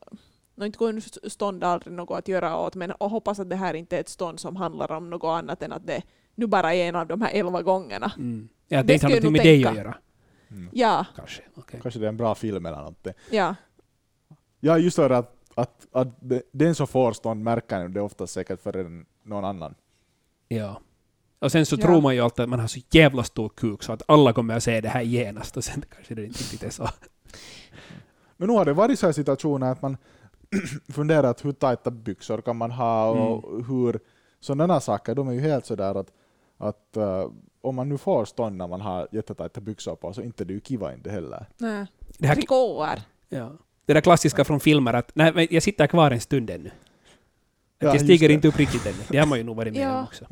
No, 0.56 0.65
inte 0.65 0.77
går 0.77 1.29
stånd 1.29 1.63
aldrig 1.63 1.93
något 1.93 2.17
att 2.17 2.27
göra 2.27 2.60
åt, 2.60 2.75
men 2.75 2.93
hoppas 2.99 3.39
att 3.39 3.49
det 3.49 3.56
här 3.56 3.73
inte 3.73 3.95
är 3.95 3.99
ett 3.99 4.10
stånd 4.10 4.39
som 4.39 4.56
handlar 4.56 4.91
om 4.91 5.10
något 5.10 5.38
annat 5.38 5.63
än 5.63 5.71
att 5.71 5.88
det 5.88 6.01
nu 6.35 6.47
bara 6.47 6.73
är 6.73 6.89
en 6.89 6.95
av 6.95 7.07
de 7.07 7.21
här 7.21 7.31
elva 7.33 7.61
gångarna. 7.61 8.11
Mm. 8.17 8.49
Ja, 8.67 8.77
det, 8.77 8.83
Det 8.83 8.93
inte 8.93 9.05
har 9.07 9.13
något 9.21 9.31
med 9.31 9.41
dig 9.41 9.65
att 9.65 9.75
göra. 9.75 9.97
Mm. 10.51 10.69
Ja, 10.73 11.05
Kanske. 11.15 11.41
okej. 11.55 11.79
Kanske 11.83 11.99
det 11.99 12.05
är 12.05 12.09
en 12.09 12.17
bra 12.17 12.35
film 12.35 12.65
eller 12.65 12.77
någonting. 12.77 13.13
ja. 13.31 13.55
Ja, 14.59 14.77
just 14.77 14.97
det 14.97 15.17
att, 15.17 15.35
att, 15.55 15.87
att 15.91 16.07
den 16.51 16.75
som 16.75 16.87
får 16.87 17.13
stånd 17.13 17.43
märker 17.43 17.87
det 17.87 18.01
ofta 18.01 18.27
säkert 18.27 18.61
för 18.61 19.03
någon 19.23 19.45
annan. 19.45 19.75
Ja. 20.47 20.81
Och 21.39 21.51
sen 21.51 21.65
så 21.65 21.75
Ja. 21.75 21.85
tror 21.85 22.01
man 22.01 22.15
ju 22.15 22.21
alltid 22.21 22.43
att 22.43 22.49
man 22.49 22.59
har 22.59 22.67
så 22.67 22.79
jävla 22.91 23.23
stor 23.23 23.49
kuk 23.49 23.83
så 23.83 23.93
att 23.93 24.01
alla 24.07 24.33
kommer 24.33 24.55
att 24.57 24.63
se 24.63 24.81
det 24.81 24.89
här 24.89 25.01
genast 25.01 25.57
och 25.57 25.63
sen 25.63 25.83
kanske 25.95 26.15
det 26.15 26.25
inte 26.25 26.39
riktigt 26.39 26.63
är 26.63 26.69
så. 26.69 26.89
Men 28.37 28.47
nu 28.47 28.53
har 28.53 28.65
det 28.65 28.73
varit 28.73 28.99
så 28.99 29.05
här 29.05 29.13
situationer 29.13 29.71
att 29.71 29.81
man 29.81 29.97
funderat 30.93 31.45
hur 31.45 31.51
tajta 31.51 31.91
byxor 31.91 32.41
kan 32.41 32.57
man 32.57 32.71
ha 32.71 33.09
och 33.09 33.65
hur 33.67 33.99
sådana 34.39 34.79
saker, 34.79 35.15
de 35.15 35.27
är 35.27 35.33
ju 35.33 35.39
helt 35.41 35.65
sådär 35.65 35.95
att, 35.95 36.11
att 36.63 36.97
eh, 36.97 37.30
om 37.62 37.76
man 37.76 37.89
nu 37.89 37.97
får 37.97 38.26
stånd 38.26 38.58
när 38.58 38.67
man 38.67 38.82
har 38.82 39.08
jättetajta 39.12 39.62
byxor 39.62 39.95
på 39.95 40.13
så 40.13 40.21
inte 40.21 40.45
det 40.45 40.52
är 40.52 40.56
ju 40.56 40.62
kiva 40.62 40.93
inte 40.93 41.12
heller. 41.12 41.45
Nej. 41.58 41.86
Det, 42.17 42.28
här, 42.28 42.36
Trikåer. 42.36 43.02
ja. 43.30 43.52
det 43.86 43.93
där 43.93 44.02
klassiska 44.02 44.43
från 44.45 44.60
filmer 44.60 44.93
att 44.93 45.12
nej, 45.15 45.32
men 45.34 45.47
jag 45.52 45.63
sitter 45.63 45.88
kvar 45.88 46.12
en 46.12 46.21
stund 46.21 46.49
ännu. 46.49 46.67
Att 46.69 46.73
Ja, 47.80 47.88
jag 47.88 48.02
stiger 48.02 48.30
inte 48.30 48.47
upp 48.47 48.60
riktigt 48.60 48.86
ännu. 48.86 48.97
Det 49.10 49.17
har 49.17 49.26
man 49.28 49.38
ju 49.38 49.43
nog 49.43 49.56
varit 49.56 49.73
med 49.73 49.82
Ja. 49.82 49.97
om 49.97 50.04
också. 50.04 50.26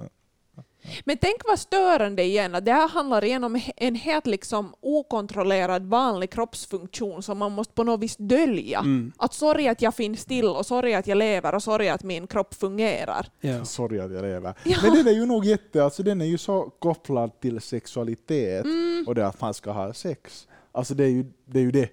Men 1.06 1.17
tänk 1.17 1.36
vad 1.48 1.60
störande 1.60 2.24
igen, 2.24 2.56
att 2.56 2.65
det 2.65 2.72
här 2.74 2.89
handlar 2.89 3.24
igen 3.24 3.44
om 3.44 3.62
en 3.78 3.96
helt 3.96 4.28
liksom 4.28 4.74
okontrollerad 4.82 5.86
vanlig 5.86 6.30
kroppsfunktion 6.32 7.24
som 7.24 7.38
man 7.38 7.52
måste 7.52 7.74
på 7.74 7.84
något 7.84 8.00
vis 8.00 8.15
dölja. 8.17 8.80
Mm. 8.80 9.12
Att 9.17 9.34
sorry 9.34 9.67
att 9.67 9.82
jag 9.82 9.96
finns 9.96 10.20
still 10.22 10.46
och 10.46 10.65
sorry 10.65 10.94
att 10.94 11.08
jag 11.08 11.17
lever 11.17 11.56
och 11.56 11.63
sorry 11.63 11.88
att 11.89 12.04
min 12.04 12.28
kropp 12.28 12.54
fungerar. 12.54 13.28
Ja. 13.41 13.65
Sorry 13.72 14.00
att 14.00 14.12
jag 14.12 14.22
lever. 14.22 14.54
Ja. 14.63 14.78
Men 14.84 14.94
den 14.94 15.08
är 15.08 15.12
ju 15.12 15.26
nog 15.26 15.46
jätte, 15.46 15.84
alltså 15.84 16.04
den 16.04 16.22
är 16.22 16.26
ju 16.26 16.38
så 16.38 16.62
kopplad 16.80 17.39
till 17.39 17.62
sexualitet 17.62 18.65
Mm. 18.65 19.04
och 19.08 19.15
det 19.15 19.28
att 19.28 19.41
man 19.41 19.54
ska 19.54 19.72
ha 19.72 19.94
sex. 19.94 20.48
Alltså 20.72 20.94
det 20.94 21.04
är 21.04 21.08
ju 21.10 21.26
det. 21.46 21.60
Är 21.60 21.63
ju 21.63 21.72
det. 21.72 21.89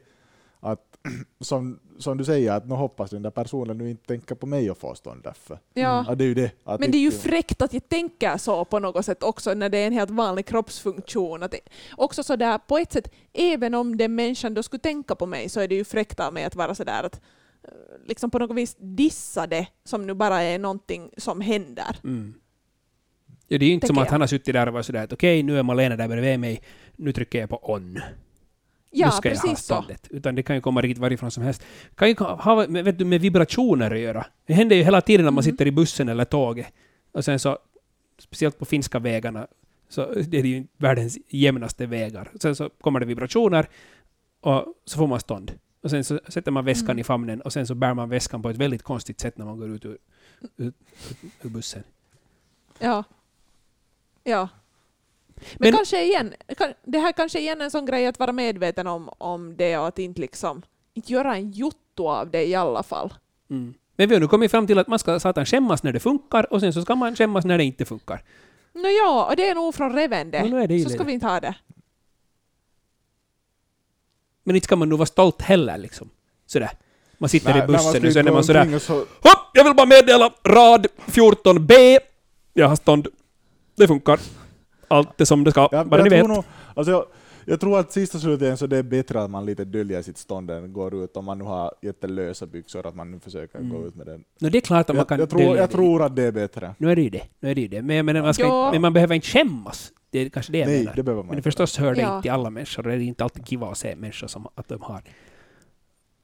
Att, 1.08 1.12
som, 1.46 1.78
som 1.98 2.18
du 2.18 2.24
säger, 2.24 2.52
att 2.52 2.68
nu 2.68 2.74
hoppas 2.74 3.10
den 3.10 3.22
där 3.22 3.30
personen 3.30 3.78
nu 3.78 3.90
inte 3.90 4.06
tänker 4.06 4.34
på 4.34 4.46
mig 4.46 4.70
och 4.70 4.78
får 4.78 4.94
stånd 4.94 5.22
därför. 5.22 5.58
Ja. 5.74 6.04
Ja, 6.08 6.14
det 6.14 6.24
är 6.24 6.28
ju 6.28 6.34
det. 6.34 6.50
Att 6.64 6.80
Men 6.80 6.90
det 6.90 6.98
är 6.98 7.02
ju 7.02 7.10
fräckt 7.10 7.62
att 7.62 7.72
jag 7.72 7.88
tänker 7.88 8.36
så 8.36 8.64
på 8.64 8.78
något 8.78 9.04
sätt 9.04 9.22
också 9.22 9.54
när 9.54 9.68
det 9.68 9.78
är 9.78 9.86
en 9.86 9.92
helt 9.92 10.10
vanlig 10.10 10.46
kroppsfunktion. 10.46 11.42
Att 11.42 11.50
det, 11.50 11.60
också 11.96 12.22
så 12.22 12.36
där, 12.36 12.58
på 12.58 12.78
ett 12.78 12.92
sätt, 12.92 13.12
även 13.32 13.74
om 13.74 13.96
den 13.96 14.14
människan 14.14 14.54
då 14.54 14.62
skulle 14.62 14.80
tänka 14.80 15.14
på 15.14 15.26
mig 15.26 15.48
så 15.48 15.60
är 15.60 15.68
det 15.68 15.74
ju 15.74 15.84
fräckt 15.84 16.20
av 16.20 16.32
mig 16.32 16.44
att 16.44 16.56
vara 16.56 16.74
sådär 16.74 17.02
att 17.02 17.20
eh, 17.64 17.70
liksom 18.06 18.30
på 18.30 18.38
något 18.38 18.56
vis 18.56 18.76
dissa 18.78 19.46
det 19.46 19.66
som 19.84 20.06
nu 20.06 20.14
bara 20.14 20.42
är 20.42 20.58
någonting 20.58 21.10
som 21.16 21.40
händer. 21.40 21.96
Mm. 22.04 22.34
Ja, 23.48 23.58
det 23.58 23.64
är 23.64 23.68
ju 23.68 23.74
inte 23.74 23.86
som 23.86 23.96
Tänker 23.96 24.02
att 24.02 24.08
jag. 24.08 24.12
han 24.12 24.20
har 24.20 24.28
suttit 24.28 24.54
där 24.54 24.66
och 24.66 24.72
varit 24.72 24.86
sådär 24.86 25.04
att 25.04 25.12
okej, 25.12 25.42
nu 25.42 25.58
är 25.58 25.62
Malena 25.62 25.96
där 25.96 26.08
bredvid 26.08 26.40
mig, 26.40 26.62
nu 26.96 27.12
trycker 27.12 27.38
jag 27.40 27.50
på 27.50 27.72
on. 27.72 28.00
Ja, 28.90 29.06
nu 29.06 29.12
ska 29.12 29.28
jag 29.28 29.36
ha 29.36 29.48
precis 29.48 29.66
så. 29.66 29.84
Utan 30.10 30.34
det 30.34 30.42
kan 30.42 30.56
ju 30.56 30.62
komma 30.62 30.80
riktigt 30.80 30.98
varifrån 30.98 31.30
som 31.30 31.42
helst. 31.42 31.62
kan 31.94 32.08
ju 32.08 32.14
ha 32.18 32.66
med, 32.68 32.84
vet 32.84 32.98
du, 32.98 33.04
med 33.04 33.20
vibrationer 33.20 33.90
att 33.90 34.00
göra. 34.00 34.26
Det 34.46 34.54
händer 34.54 34.76
ju 34.76 34.82
hela 34.82 35.00
tiden 35.00 35.24
när 35.24 35.30
man 35.30 35.34
Mhm. 35.44 35.50
sitter 35.50 35.66
i 35.66 35.70
bussen 35.72 36.08
eller 36.08 36.24
tåget. 36.24 36.66
Och 37.12 37.24
sen 37.24 37.38
så, 37.38 37.58
speciellt 38.18 38.58
på 38.58 38.64
finska 38.64 38.98
vägarna, 38.98 39.46
så 39.88 40.06
det 40.14 40.38
är 40.38 40.42
det 40.42 40.48
ju 40.48 40.66
världens 40.76 41.18
jämnaste 41.28 41.86
vägar. 41.86 42.30
Sen 42.40 42.56
så 42.56 42.70
kommer 42.80 43.00
det 43.00 43.06
vibrationer 43.06 43.68
och 44.40 44.74
så 44.84 44.98
får 44.98 45.06
man 45.06 45.20
stånd. 45.20 45.52
Och 45.82 45.90
sen 45.90 46.04
så 46.04 46.20
sätter 46.28 46.50
man 46.52 46.64
väskan 46.64 46.86
Mm. 46.90 46.98
i 46.98 47.04
famnen 47.04 47.40
och 47.40 47.52
sen 47.52 47.66
så 47.66 47.74
bär 47.74 47.94
man 47.94 48.08
väskan 48.08 48.42
på 48.42 48.50
ett 48.50 48.56
väldigt 48.56 48.82
konstigt 48.82 49.20
sätt 49.20 49.38
när 49.38 49.44
man 49.44 49.58
går 49.58 49.68
ut 49.70 49.84
ur, 49.84 49.98
ut, 50.56 50.74
ur 51.42 51.48
bussen. 51.50 51.82
Ja. 52.78 53.04
Ja. 54.24 54.48
Men, 55.40 55.56
Men- 55.58 55.72
kanske 55.72 56.04
igen, 56.04 56.34
det 56.84 56.98
här 56.98 57.12
kanske 57.12 57.38
igen 57.38 57.60
är 57.60 57.64
en 57.64 57.70
sån 57.70 57.86
grej 57.86 58.06
att 58.06 58.18
vara 58.18 58.32
medveten 58.32 58.86
om, 58.86 59.08
om 59.18 59.56
det 59.56 59.78
och 59.78 59.88
att 59.88 59.98
inte 59.98 60.20
liksom 60.20 60.62
inte 60.98 61.12
göra 61.12 61.36
en 61.36 61.50
jotto 61.50 62.08
av 62.08 62.30
det 62.30 62.46
i 62.46 62.54
alla 62.54 62.82
fall. 62.82 63.14
Mm. 63.50 63.74
Men 63.96 64.08
vi 64.08 64.14
har 64.14 64.20
nu 64.20 64.28
kommit 64.28 64.50
fram 64.50 64.66
till 64.66 64.78
att 64.78 64.88
man 64.88 64.98
ska 64.98 65.20
satan 65.20 65.46
skämmas 65.46 65.82
när 65.82 65.92
det 65.92 66.00
funkar 66.00 66.52
och 66.52 66.60
sen 66.60 66.72
så 66.72 66.82
ska 66.82 66.94
man 66.94 67.16
skämmas 67.16 67.44
när 67.44 67.58
det 67.58 67.64
inte 67.64 67.84
funkar. 67.84 68.22
Nå 68.72 68.88
ja, 68.88 69.26
och 69.30 69.36
det 69.36 69.48
är 69.48 69.54
nog 69.54 69.74
från. 69.74 69.96
Ja, 69.96 70.62
är 70.62 70.66
det 70.66 70.80
så 70.82 70.88
ska 70.88 70.98
det. 70.98 71.04
vi 71.04 71.12
inte 71.12 71.26
ha 71.26 71.40
det. 71.40 71.54
Men 74.44 74.56
inte 74.56 74.64
ska 74.64 74.76
man 74.76 74.88
nog 74.88 74.98
vara 74.98 75.06
stolt 75.06 75.42
heller 75.42 75.78
liksom. 75.78 76.10
Sådär. 76.46 76.70
Man 77.18 77.28
sitter 77.28 77.54
Nej, 77.54 77.64
i 77.64 77.66
bussen 77.66 78.06
och 78.06 78.12
sen 78.12 78.28
är 78.28 78.32
man 78.32 78.44
sådär 78.44 78.78
så, 78.78 78.94
Hopp! 78.98 79.50
Jag 79.54 79.64
vill 79.64 79.74
bara 79.74 79.86
meddela 79.86 80.32
rad 80.44 80.86
14b. 81.06 81.98
Jag 82.54 82.68
har 82.68 82.76
stånd. 82.76 83.08
Det 83.76 83.86
funkar. 83.86 84.20
Allt 84.88 85.20
är 85.20 85.24
som 85.24 85.44
det 85.44 85.50
ska. 85.50 85.68
Ja, 85.72 85.84
bara 85.84 86.02
ni 86.02 86.06
jag, 86.06 86.10
vet. 86.10 86.24
tror 86.24 86.34
nog, 86.34 86.44
alltså 86.74 86.90
jag, 86.92 87.04
jag 87.44 87.60
tror 87.60 87.78
att 87.78 87.92
sista 87.92 88.18
slutligen 88.18 88.56
så 88.56 88.66
det 88.66 88.76
är 88.76 88.82
bättre 88.82 89.22
att 89.22 89.30
man 89.30 89.46
lite 89.46 89.64
döljer 89.64 90.02
sitt 90.02 90.18
stånd 90.18 90.50
än 90.50 90.72
går 90.72 91.04
ut 91.04 91.16
om 91.16 91.24
man 91.24 91.38
nu 91.38 91.44
har 91.44 91.74
jättelösa 91.82 92.46
byxor, 92.46 92.86
att 92.86 92.94
man 92.96 93.10
nu 93.10 93.20
försöker 93.20 93.58
Mm. 93.58 93.70
gå 93.70 93.86
ut 93.86 93.94
med 93.94 94.06
den. 94.06 94.24
No, 94.40 94.48
det 94.48 94.58
är 94.58 94.60
klart 94.60 94.80
att 94.90 94.96
man 94.96 94.96
Jag, 94.96 95.08
kan 95.08 95.18
jag, 95.18 95.30
tror, 95.30 95.38
dölja 95.40 95.56
jag 95.56 95.68
det. 95.68 95.72
tror 95.72 96.02
att 96.02 96.16
det 96.16 96.22
är 96.22 96.32
bättre. 96.32 96.74
Nu 96.78 96.90
är 96.90 96.96
det 96.96 97.02
ju 97.02 97.10
det. 97.10 97.22
Nu 97.40 97.50
är 97.50 97.54
det 97.54 97.60
ju 97.60 97.68
det. 97.68 97.82
Men, 97.82 97.96
jag 97.96 98.04
menar, 98.04 98.22
man, 98.22 98.34
ska 98.34 98.42
Ja. 98.42 98.66
inte, 98.66 98.74
men 98.74 98.82
man 98.82 98.92
behöver 98.92 99.14
inte 99.14 99.26
skämmas. 99.26 99.92
Det 100.10 100.18
är 100.18 100.28
kanske 100.28 100.52
det 100.52 100.58
jag 100.58 100.66
Nej, 100.68 100.78
menar. 100.78 100.96
det 100.96 101.02
behöver 101.02 101.22
man 101.22 101.26
Men 101.28 101.36
inte. 101.38 101.46
förstås 101.46 101.78
hör 101.78 101.94
det 101.94 102.00
Ja. 102.00 102.14
inte 102.16 102.22
till 102.22 102.30
alla 102.30 102.50
människor. 102.50 102.82
och 102.86 102.88
Det 102.92 102.96
är 102.96 103.00
inte 103.06 103.24
alltid 103.24 103.46
kiva 103.46 103.66
att 103.70 103.78
se 103.78 103.96
människor 103.96 104.26
som 104.26 104.46
att 104.54 104.68
de 104.68 104.82
har 104.82 105.02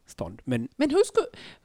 stånd. 0.06 0.42
Men 0.44 0.68
Men 0.76 0.90
hur 0.90 1.04
sku, 1.04 1.20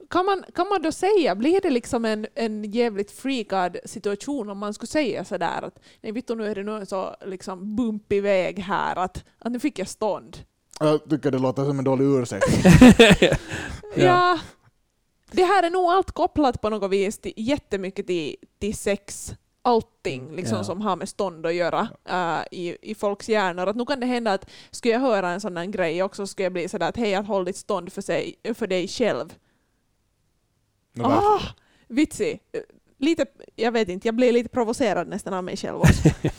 kan, 0.10 0.26
man, 0.26 0.44
kan 0.56 0.68
man 0.68 0.82
då 0.82 0.92
säga, 0.92 1.36
blir 1.36 1.62
det 1.62 1.70
liksom 1.70 2.06
en, 2.06 2.28
en 2.36 2.64
jävligt 2.72 3.12
freakad 3.12 3.78
situation 3.86 4.50
om 4.50 4.58
man 4.58 4.74
skulle 4.74 4.88
säga 4.88 5.26
sådär 5.26 5.62
att 5.62 5.80
nej 6.02 6.12
vittu 6.12 6.36
nu 6.36 6.46
är 6.46 6.56
det 6.56 6.72
en 6.72 6.86
så 6.86 7.16
liksom 7.26 7.76
bumpig 7.76 8.24
väg 8.24 8.60
här 8.60 8.96
att, 8.96 9.24
att 9.40 9.52
nu 9.52 9.60
fick 9.60 9.80
jag 9.80 9.88
stånd. 9.88 10.38
Jag 10.80 11.10
tycker 11.10 11.32
det 11.32 11.40
låter 11.40 11.66
som 11.66 11.80
en 11.80 11.86
dålig 11.86 12.06
ursäkt. 12.06 12.46
Ja. 13.96 14.40
Det 15.32 15.44
här 15.44 15.64
är 15.64 15.70
nog 15.70 15.86
allt 15.92 16.12
kopplat 16.12 16.62
på 16.62 16.70
något 16.70 16.92
vis 16.92 17.20
till, 17.20 17.34
jättemycket 17.36 18.08
till, 18.08 18.36
till 18.60 18.78
sex, 18.78 19.34
allting 19.62 20.36
liksom, 20.36 20.58
Ja. 20.58 20.64
som 20.64 20.82
har 20.82 20.96
med 20.96 21.10
stånd 21.10 21.46
att 21.46 21.54
göra 21.54 21.88
äh, 22.10 22.60
i, 22.60 22.78
i 22.82 22.96
folks 22.96 23.30
hjärnor. 23.30 23.68
Att 23.68 23.76
nu 23.76 23.86
kan 23.86 24.00
det 24.00 24.06
hända 24.06 24.34
att 24.34 24.50
skulle 24.72 24.94
jag 24.94 25.02
höra 25.02 25.30
en 25.30 25.42
sån 25.42 25.58
här 25.58 25.66
grej 25.66 26.04
också 26.04 26.28
skulle 26.28 26.46
jag 26.46 26.54
bli 26.54 26.70
sådär 26.70 26.90
att 26.90 26.98
hej, 26.98 27.16
att 27.16 27.28
håll 27.28 27.46
ditt 27.46 27.58
stånd 27.58 27.94
för, 27.94 28.02
sig, 28.02 28.36
för 28.54 28.68
dig 28.68 28.88
själv. 28.88 29.34
No? 30.94 31.04
Ah, 31.04 31.42
vitsig. 31.88 32.40
Lite, 32.98 33.26
jag 33.56 33.72
vet 33.72 33.90
inte, 33.90 34.08
jag 34.08 34.16
blir 34.16 34.32
lite 34.32 34.50
provocerad 34.50 35.08
nästan 35.08 35.34
av 35.34 35.44
mig 35.44 35.58
själv 35.58 35.78
också. 35.78 36.10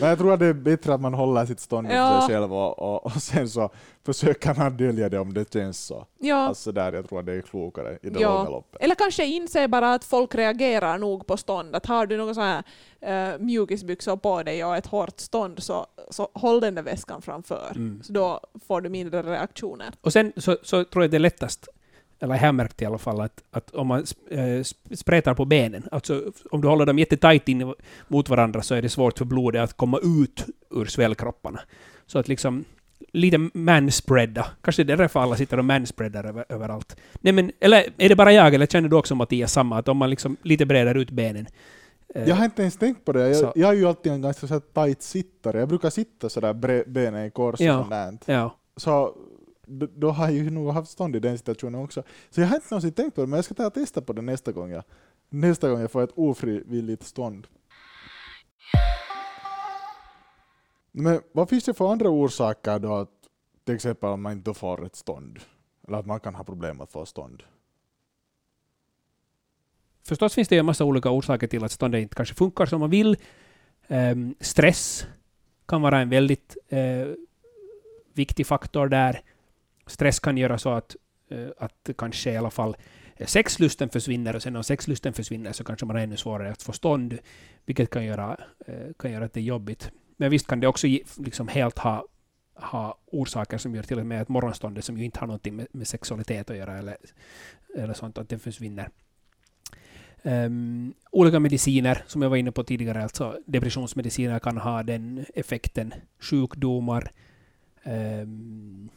Men 0.00 0.08
jag 0.08 0.18
tror 0.18 0.32
att 0.32 0.40
det 0.40 0.46
är 0.46 0.52
bättre 0.52 0.94
att 0.94 1.00
man 1.00 1.14
håller 1.14 1.46
sitt 1.46 1.60
stånd 1.60 1.88
för 1.88 1.94
Ja. 1.94 2.20
sig 2.26 2.34
själv 2.36 2.54
och, 2.54 2.78
och, 2.78 3.06
och 3.06 3.12
sen 3.12 3.48
så 3.48 3.70
försöker 4.06 4.54
man 4.54 4.76
dölja 4.76 5.08
det 5.08 5.18
om 5.18 5.34
det 5.34 5.52
känns 5.52 5.84
så. 5.86 6.06
Ja. 6.18 6.36
Alltså 6.36 6.72
där, 6.72 6.92
jag 6.92 7.08
tror 7.08 7.20
att 7.20 7.26
det 7.26 7.32
är 7.32 7.40
klokare 7.40 7.98
i 8.02 8.10
det 8.10 8.20
Ja. 8.20 8.34
långa 8.38 8.50
loppet. 8.50 8.82
Eller 8.82 8.94
kanske 8.94 9.26
inse 9.26 9.68
bara 9.68 9.94
att 9.94 10.04
folk 10.04 10.34
reagerar 10.34 10.98
nog 10.98 11.26
på 11.26 11.36
stånd. 11.36 11.76
Att 11.76 11.86
har 11.86 12.06
du 12.06 12.16
några 12.16 12.34
så 12.34 12.40
här 12.40 12.62
uh, 13.34 13.38
mjukisbyxor 13.40 14.16
på 14.16 14.42
dig 14.42 14.64
och 14.64 14.76
ett 14.76 14.86
hårt 14.86 15.20
stånd 15.20 15.62
så, 15.62 15.86
så 16.10 16.28
håll 16.34 16.60
den 16.60 16.74
där 16.74 16.82
väskan 16.82 17.22
framför. 17.22 17.72
Mm. 17.76 18.02
Så 18.02 18.12
då 18.12 18.40
får 18.66 18.80
du 18.80 18.88
mindre 18.88 19.22
reaktioner. 19.22 19.92
Och 20.00 20.12
sen 20.12 20.32
så, 20.36 20.56
så 20.62 20.84
tror 20.84 21.04
jag 21.04 21.10
det 21.10 21.16
är 21.16 21.18
lättast, 21.18 21.68
eller 22.20 22.34
jag 22.34 22.40
har 22.40 22.52
märkt 22.52 22.82
i 22.82 22.84
alla 22.84 22.98
fall, 22.98 23.20
att, 23.20 23.42
att 23.50 23.70
om 23.74 23.86
man 23.86 24.04
eh, 24.30 24.38
sp- 24.38 24.94
spretar 24.96 25.34
på 25.34 25.44
benen, 25.44 25.88
alltså 25.90 26.22
om 26.50 26.60
du 26.60 26.68
håller 26.68 26.86
dem 26.86 26.98
jättetajt 26.98 27.48
in 27.48 27.74
mot 28.08 28.28
varandra 28.28 28.62
så 28.62 28.74
är 28.74 28.82
det 28.82 28.88
svårt 28.88 29.18
för 29.18 29.24
blodet 29.24 29.62
att 29.62 29.76
komma 29.76 29.98
ut 30.02 30.46
ur 30.70 30.84
svällkropparna. 30.84 31.60
Så 32.06 32.18
att 32.18 32.28
liksom 32.28 32.64
lite 33.12 33.38
manspreada. 33.54 34.46
Kanske 34.62 34.84
det 34.84 34.92
är 34.92 34.96
därför 34.96 35.20
alla 35.20 35.36
sitter 35.36 35.58
och 35.58 35.64
manspreadar 35.64 36.24
över, 36.24 36.44
överallt. 36.48 36.96
Nej 37.20 37.32
men, 37.32 37.52
eller 37.60 37.84
är 37.98 38.08
det 38.08 38.16
bara 38.16 38.32
jag, 38.32 38.54
eller 38.54 38.66
känner 38.66 38.88
du 38.88 38.96
också 38.96 39.14
Mattias 39.14 39.52
samma, 39.52 39.78
att 39.78 39.88
om 39.88 39.96
man 39.96 40.10
liksom 40.10 40.36
lite 40.42 40.66
bredar 40.66 40.94
ut 40.94 41.10
benen 41.10 41.46
eh, 42.14 42.28
Jag 42.28 42.34
har 42.36 42.44
inte 42.44 42.62
ens 42.62 42.76
tänkt 42.76 43.04
på 43.04 43.12
det. 43.12 43.34
Så- 43.34 43.44
Jag, 43.44 43.52
jag 43.56 43.70
är 43.70 43.74
ju 43.78 43.86
alltid 43.88 44.12
en 44.12 44.22
ganska 44.22 44.46
så 44.46 44.54
här 44.54 44.84
tight 44.86 45.02
sittare. 45.02 45.58
Jag 45.58 45.68
brukar 45.68 45.90
sitta 45.90 46.28
sådär 46.28 46.84
benen 46.86 47.24
i 47.26 47.30
kors 47.30 47.60
Ja. 47.60 47.78
och 47.78 47.86
sånt. 47.88 48.22
Ja. 48.26 48.56
Så 48.76 49.14
då 49.70 50.10
har 50.10 50.24
jag 50.24 50.34
ju 50.34 50.50
nog 50.50 50.72
haft 50.72 50.90
stånd 50.90 51.16
i 51.16 51.20
den 51.20 51.38
situationen 51.38 51.80
också. 51.80 52.02
Så 52.30 52.40
jag 52.40 52.48
har 52.48 52.54
inte 52.54 52.66
någonsin 52.70 52.92
tänkt 52.92 53.14
på 53.14 53.20
det, 53.20 53.26
men 53.26 53.36
jag 53.36 53.44
ska 53.44 53.54
ta 53.54 53.66
och 53.66 53.74
testa 53.74 54.02
på 54.02 54.12
det 54.12 54.22
nästa 54.22 54.52
gång 54.52 54.70
jag, 54.70 54.84
nästa 55.28 55.68
gång 55.70 55.80
jag 55.80 55.90
får 55.90 56.02
ett 56.02 56.12
ofrivilligt 56.14 57.02
stånd. 57.02 57.46
Men 60.92 61.20
vad 61.32 61.48
finns 61.48 61.64
det 61.64 61.74
för 61.74 61.92
andra 61.92 62.08
orsaker 62.08 62.78
då 62.78 62.94
att 62.94 63.10
till 63.64 63.74
exempel 63.74 64.08
om 64.08 64.22
man 64.22 64.32
inte 64.32 64.54
får 64.54 64.86
ett 64.86 64.96
stånd? 64.96 65.38
Eller 65.88 65.98
att 65.98 66.06
man 66.06 66.20
kan 66.20 66.34
ha 66.34 66.44
problem 66.44 66.80
att 66.80 66.92
få 66.92 67.06
stånd? 67.06 67.42
Förstås 70.08 70.34
finns 70.34 70.48
det 70.48 70.58
en 70.58 70.66
massa 70.66 70.84
olika 70.84 71.10
orsaker 71.10 71.46
till 71.46 71.64
att 71.64 71.72
ståndet 71.72 72.02
inte 72.02 72.14
kanske 72.14 72.34
funkar 72.34 72.66
som 72.66 72.80
man 72.80 72.90
vill. 72.90 73.16
Um, 73.88 74.34
stress 74.40 75.06
kan 75.66 75.82
vara 75.82 76.00
en 76.00 76.08
väldigt 76.08 76.56
uh, 76.72 77.14
viktig 78.14 78.46
faktor 78.46 78.88
där. 78.88 79.20
Stress 79.90 80.20
kan 80.20 80.36
göra 80.36 80.58
så 80.58 80.70
att, 80.70 80.96
eh, 81.28 81.48
att 81.58 81.90
kanske 81.98 82.32
i 82.32 82.36
alla 82.36 82.50
fall 82.50 82.76
sexlusten 83.26 83.88
försvinner 83.88 84.36
och 84.36 84.42
sen 84.42 84.56
om 84.56 84.64
sexlusten 84.64 85.12
försvinner 85.12 85.52
så 85.52 85.64
kanske 85.64 85.86
man 85.86 85.96
har 85.96 86.02
ännu 86.02 86.16
svårare 86.16 86.50
att 86.50 86.62
få 86.62 86.72
stånd, 86.72 87.18
vilket 87.66 87.90
kan 87.90 88.04
göra, 88.04 88.36
eh, 88.66 88.92
kan 88.98 89.12
göra 89.12 89.24
att 89.24 89.32
det 89.32 89.40
är 89.40 89.44
jobbigt. 89.44 89.90
Men 90.16 90.30
visst 90.30 90.46
kan 90.46 90.60
det 90.60 90.66
också 90.66 90.86
liksom 91.16 91.48
helt 91.48 91.78
ha, 91.78 92.04
ha 92.54 92.98
orsaker 93.06 93.58
som 93.58 93.74
gör 93.74 93.82
till 93.82 93.98
och 93.98 94.06
med 94.06 94.22
att 94.22 94.28
morgonståndet 94.28 94.84
som 94.84 94.98
ju 94.98 95.04
inte 95.04 95.20
har 95.20 95.26
någonting 95.26 95.56
med, 95.56 95.66
med 95.72 95.88
sexualitet 95.88 96.50
att 96.50 96.56
göra 96.56 96.78
eller, 96.78 96.96
eller 97.76 97.94
sånt, 97.94 98.18
att 98.18 98.28
det 98.28 98.38
försvinner. 98.38 98.88
Um, 100.22 100.94
olika 101.10 101.40
mediciner, 101.40 102.04
som 102.06 102.22
jag 102.22 102.30
var 102.30 102.36
inne 102.36 102.52
på 102.52 102.64
tidigare, 102.64 103.02
alltså 103.02 103.38
depressionsmediciner 103.46 104.38
kan 104.38 104.56
ha 104.56 104.82
den 104.82 105.24
effekten. 105.34 105.94
Sjukdomar. 106.18 107.10
um, 107.84 108.90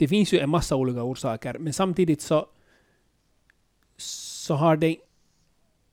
det 0.00 0.08
finns 0.08 0.32
ju 0.32 0.38
en 0.38 0.50
massa 0.50 0.76
olika 0.76 1.02
orsaker, 1.02 1.58
men 1.58 1.72
samtidigt 1.72 2.20
så, 2.20 2.46
så 3.96 4.54
har, 4.54 4.76
det, 4.76 4.96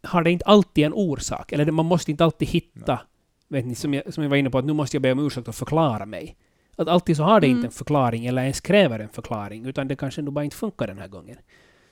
har 0.03 0.23
det 0.23 0.31
inte 0.31 0.45
alltid 0.45 0.85
en 0.85 0.93
orsak. 0.93 1.51
Eller 1.51 1.71
man 1.71 1.85
måste 1.85 2.11
inte 2.11 2.23
alltid 2.23 2.47
hitta, 2.47 2.99
vet 3.47 3.65
ni, 3.65 3.75
som, 3.75 3.93
jag, 3.93 4.13
som 4.13 4.23
jag 4.23 4.29
var 4.29 4.37
inne 4.37 4.49
på, 4.49 4.57
att 4.57 4.65
nu 4.65 4.73
måste 4.73 4.95
jag 4.97 5.01
be 5.01 5.11
om 5.11 5.19
ursäkt 5.19 5.47
och 5.47 5.55
förklara 5.55 6.05
mig. 6.05 6.35
Att 6.77 6.87
alltid 6.87 7.17
så 7.17 7.23
har 7.23 7.41
det 7.41 7.47
Mm. 7.47 7.57
inte 7.57 7.67
en 7.67 7.71
förklaring, 7.71 8.25
eller 8.25 8.41
ens 8.41 8.61
kräver 8.61 8.99
en 8.99 9.09
förklaring, 9.09 9.65
utan 9.65 9.87
det 9.87 9.95
kanske 9.95 10.21
nog 10.21 10.33
bara 10.33 10.45
inte 10.45 10.57
funkar 10.57 10.87
den 10.87 10.97
här 10.97 11.07
gången. 11.07 11.37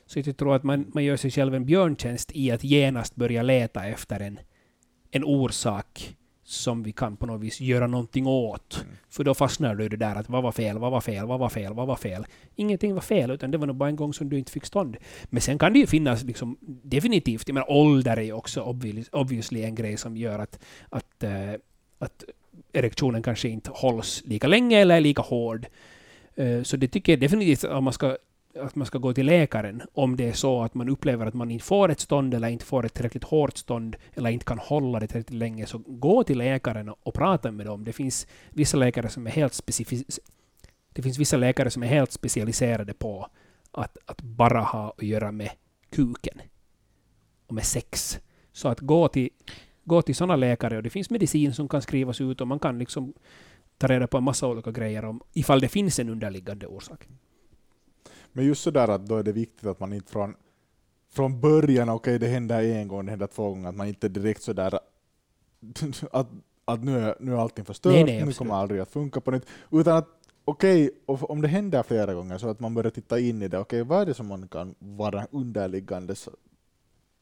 Så 0.06 0.20
jag 0.20 0.38
tror 0.38 0.56
att 0.56 0.64
man, 0.64 0.92
man 0.94 1.04
gör 1.04 1.18
sig 1.18 1.32
själv 1.32 1.56
en 1.56 1.66
björntjänst 1.66 2.32
i 2.34 2.52
att 2.52 2.64
genast 2.64 3.16
börja 3.16 3.44
leta 3.44 3.86
efter 3.86 4.20
en, 4.20 4.40
en 5.12 5.24
orsak 5.24 6.16
som 6.48 6.84
vi 6.84 6.92
kan 6.92 7.18
på 7.18 7.26
något 7.26 7.42
vis 7.42 7.62
göra 7.62 7.88
någonting 7.88 8.28
åt. 8.28 8.82
Mm. 8.84 8.96
För 9.10 9.24
då 9.24 9.34
fastnar 9.34 9.76
du 9.76 9.84
i 9.84 9.90
det 9.90 9.98
där 9.98 10.16
att 10.16 10.30
vad 10.30 10.44
var 10.44 10.52
fel, 10.52 10.78
vad 10.78 10.92
var 10.92 11.02
fel, 11.02 11.26
vad 11.26 11.40
var 11.40 11.50
fel, 11.50 11.74
vad 11.74 11.88
var 11.88 11.96
fel. 11.96 12.26
Ingenting 12.56 12.94
var 12.94 13.02
fel, 13.02 13.32
utan 13.32 13.52
det 13.52 13.58
var 13.58 13.68
nog 13.68 13.76
bara 13.76 13.90
en 13.90 13.96
gång 13.96 14.14
som 14.14 14.30
du 14.30 14.38
inte 14.38 14.52
fick 14.52 14.66
stånd. 14.66 14.98
Men 15.26 15.42
sen 15.42 15.58
kan 15.58 15.74
det 15.74 15.80
ju 15.80 15.88
finnas 15.88 16.24
liksom, 16.24 16.58
definitivt, 16.84 17.48
jag 17.48 17.54
menar 17.54 17.72
ålder 17.72 18.18
är 18.18 18.22
ju 18.22 18.34
också 18.34 18.62
obvious, 18.62 19.10
obviously 19.12 19.64
en 19.64 19.76
grej 19.76 19.98
som 19.98 20.18
gör 20.18 20.40
att, 20.40 20.60
att, 20.90 21.24
eh, 21.24 21.54
att 22.00 22.24
erektionen 22.74 23.24
kanske 23.24 23.50
inte 23.50 23.72
hålls 23.74 24.24
lika 24.26 24.48
länge 24.48 24.80
eller 24.80 24.96
är 24.96 25.02
lika 25.02 25.22
hård. 25.22 25.68
Eh, 26.36 26.64
så 26.64 26.78
det 26.78 26.88
tycker 26.88 27.12
jag 27.12 27.20
definitivt 27.20 27.64
om 27.64 27.84
man 27.84 27.94
ska 27.94 28.18
att 28.56 28.76
man 28.76 28.86
ska 28.86 28.98
gå 28.98 29.14
till 29.14 29.26
läkaren 29.26 29.82
om 29.94 30.16
det 30.16 30.30
är 30.30 30.34
så 30.34 30.64
att 30.64 30.74
man 30.74 30.90
upplever 30.90 31.26
att 31.26 31.34
man 31.34 31.52
inte 31.52 31.66
får 31.66 31.90
ett 31.90 32.00
stånd 32.00 32.34
eller 32.34 32.48
inte 32.48 32.66
får 32.66 32.86
ett 32.86 32.94
tillräckligt 32.94 33.24
hårt 33.24 33.58
stånd 33.58 33.96
eller 34.14 34.30
inte 34.30 34.46
kan 34.46 34.60
hålla 34.60 35.00
det 35.00 35.08
tillräckligt 35.08 35.40
länge, 35.40 35.66
så 35.66 35.78
gå 35.78 36.24
till 36.24 36.38
läkaren 36.38 36.90
och 36.90 37.14
prata 37.14 37.52
med 37.52 37.66
dem. 37.66 37.84
Det 37.84 37.94
finns 37.94 38.28
vissa 38.50 38.78
läkare 38.78 39.10
som 39.10 39.28
är 39.28 39.32
helt 39.32 39.54
specific- 39.54 40.20
Det 40.94 41.02
finns 41.02 41.18
vissa 41.20 41.38
läkare 41.38 41.70
som 41.70 41.84
är 41.84 41.88
helt 41.88 42.12
specialiserade 42.12 42.94
på 42.94 43.28
att, 43.72 43.98
att 44.06 44.22
bara 44.22 44.62
ha 44.62 44.94
att 44.98 45.04
göra 45.04 45.32
med 45.32 45.50
kuken 45.90 46.42
och 47.48 47.56
med 47.56 47.66
sex. 47.66 48.20
Så 48.52 48.68
att 48.68 48.80
gå 48.80 49.08
till, 49.08 49.30
gå 49.84 50.02
till 50.02 50.16
sådana 50.16 50.36
läkare 50.36 50.78
och 50.78 50.84
det 50.84 50.90
finns 50.90 51.10
medicin 51.10 51.54
som 51.54 51.68
kan 51.68 51.82
skrivas 51.82 52.22
ut 52.22 52.42
och 52.42 52.48
man 52.48 52.60
kan 52.60 52.80
liksom 52.80 53.14
ta 53.78 53.88
reda 53.88 54.08
på 54.08 54.18
en 54.18 54.24
massa 54.24 54.48
olika 54.48 54.72
grejer 54.72 55.06
om 55.06 55.22
ifall 55.34 55.60
det 55.60 55.68
finns 55.68 56.00
en 56.00 56.10
underliggande 56.10 56.68
orsak. 56.68 57.08
Men 58.36 58.46
just 58.46 58.64
sådär 58.64 58.88
att 58.88 59.06
då 59.06 59.18
är 59.18 59.24
det 59.24 59.32
viktigt 59.32 59.66
att 59.66 59.80
man 59.80 59.94
inte 59.94 60.12
från, 60.12 60.36
från 61.10 61.42
början, 61.42 61.90
okej 61.90 62.20
det 62.20 62.28
händer 62.28 62.64
en 62.64 62.88
gång, 62.88 63.06
det 63.06 63.12
händer 63.12 63.28
två 63.28 63.50
gånger, 63.50 63.70
att 63.70 63.76
man 63.76 63.88
inte 63.88 64.10
direkt 64.10 64.42
sådär 64.42 64.80
att, 66.12 66.28
att 66.66 66.84
nu, 66.84 67.00
är, 67.00 67.16
nu 67.20 67.34
är 67.34 67.38
allting 67.38 67.66
förstört, 67.66 67.94
Nej, 67.94 68.04
nej, 68.04 68.26
nu 68.26 68.34
kommer 68.34 68.56
aldrig 68.56 68.82
att 68.82 68.92
funka 68.92 69.22
på 69.22 69.32
nytt. 69.32 69.46
Utan 69.72 69.98
att 69.98 70.08
okej, 70.46 70.90
och 71.06 71.30
om 71.30 71.42
det 71.42 71.48
händer 71.48 71.84
flera 71.84 72.14
gånger 72.14 72.38
så 72.38 72.50
att 72.50 72.60
man 72.60 72.74
börjar 72.74 72.92
titta 72.92 73.20
in 73.20 73.42
i 73.42 73.48
det, 73.48 73.60
okej, 73.60 73.84
vad 73.84 74.02
är 74.02 74.06
det 74.06 74.14
som 74.14 74.28
man 74.28 74.48
kan 74.48 74.76
vara 74.80 75.28
underliggande 75.32 76.16
så, 76.16 76.32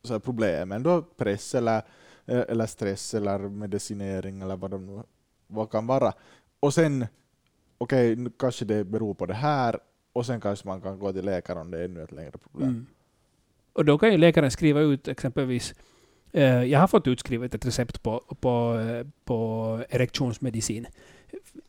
så 0.04 0.14
här 0.14 0.20
problem? 0.20 0.72
Ändå 0.72 1.02
press 1.02 1.56
eller, 1.56 1.78
eh, 2.26 2.44
eller 2.50 2.66
stress 2.66 3.14
eller 3.14 3.40
medicinering 3.40 4.42
eller 4.42 4.56
vad 4.56 4.82
nu 4.82 5.04
vad 5.48 5.72
kan 5.72 5.88
vara. 5.88 6.14
Och 6.60 6.74
sen, 6.74 7.06
okej, 7.78 8.16
nu 8.16 8.32
kanske 8.40 8.66
det 8.66 8.84
beror 8.84 9.14
på 9.14 9.26
det 9.26 9.34
här, 9.34 9.80
och 10.14 10.26
sen 10.26 10.42
kanske 10.42 10.68
man 10.68 10.82
kan 10.82 11.00
gå 11.00 11.14
till 11.14 11.26
läkaren 11.26 11.62
om 11.62 11.72
det 11.72 11.80
är 11.80 11.86
ännu 11.86 12.04
ett 12.04 12.12
längre 12.12 12.32
problem. 12.32 12.70
Mm. 12.70 12.86
Och 13.74 13.86
då 13.86 13.98
kan 13.98 14.12
ju 14.12 14.18
läkaren 14.18 14.52
skriva 14.52 14.80
ut 14.80 15.08
exempelvis 15.08 15.74
eh, 16.32 16.64
jag 16.64 16.80
har 16.80 16.88
fått 16.88 17.08
utskrivet 17.08 17.56
ett 17.56 17.66
recept 17.66 18.04
på, 18.04 18.20
på, 18.40 18.80
eh, 18.80 19.08
på 19.26 19.80
erektionsmedicin 19.90 20.88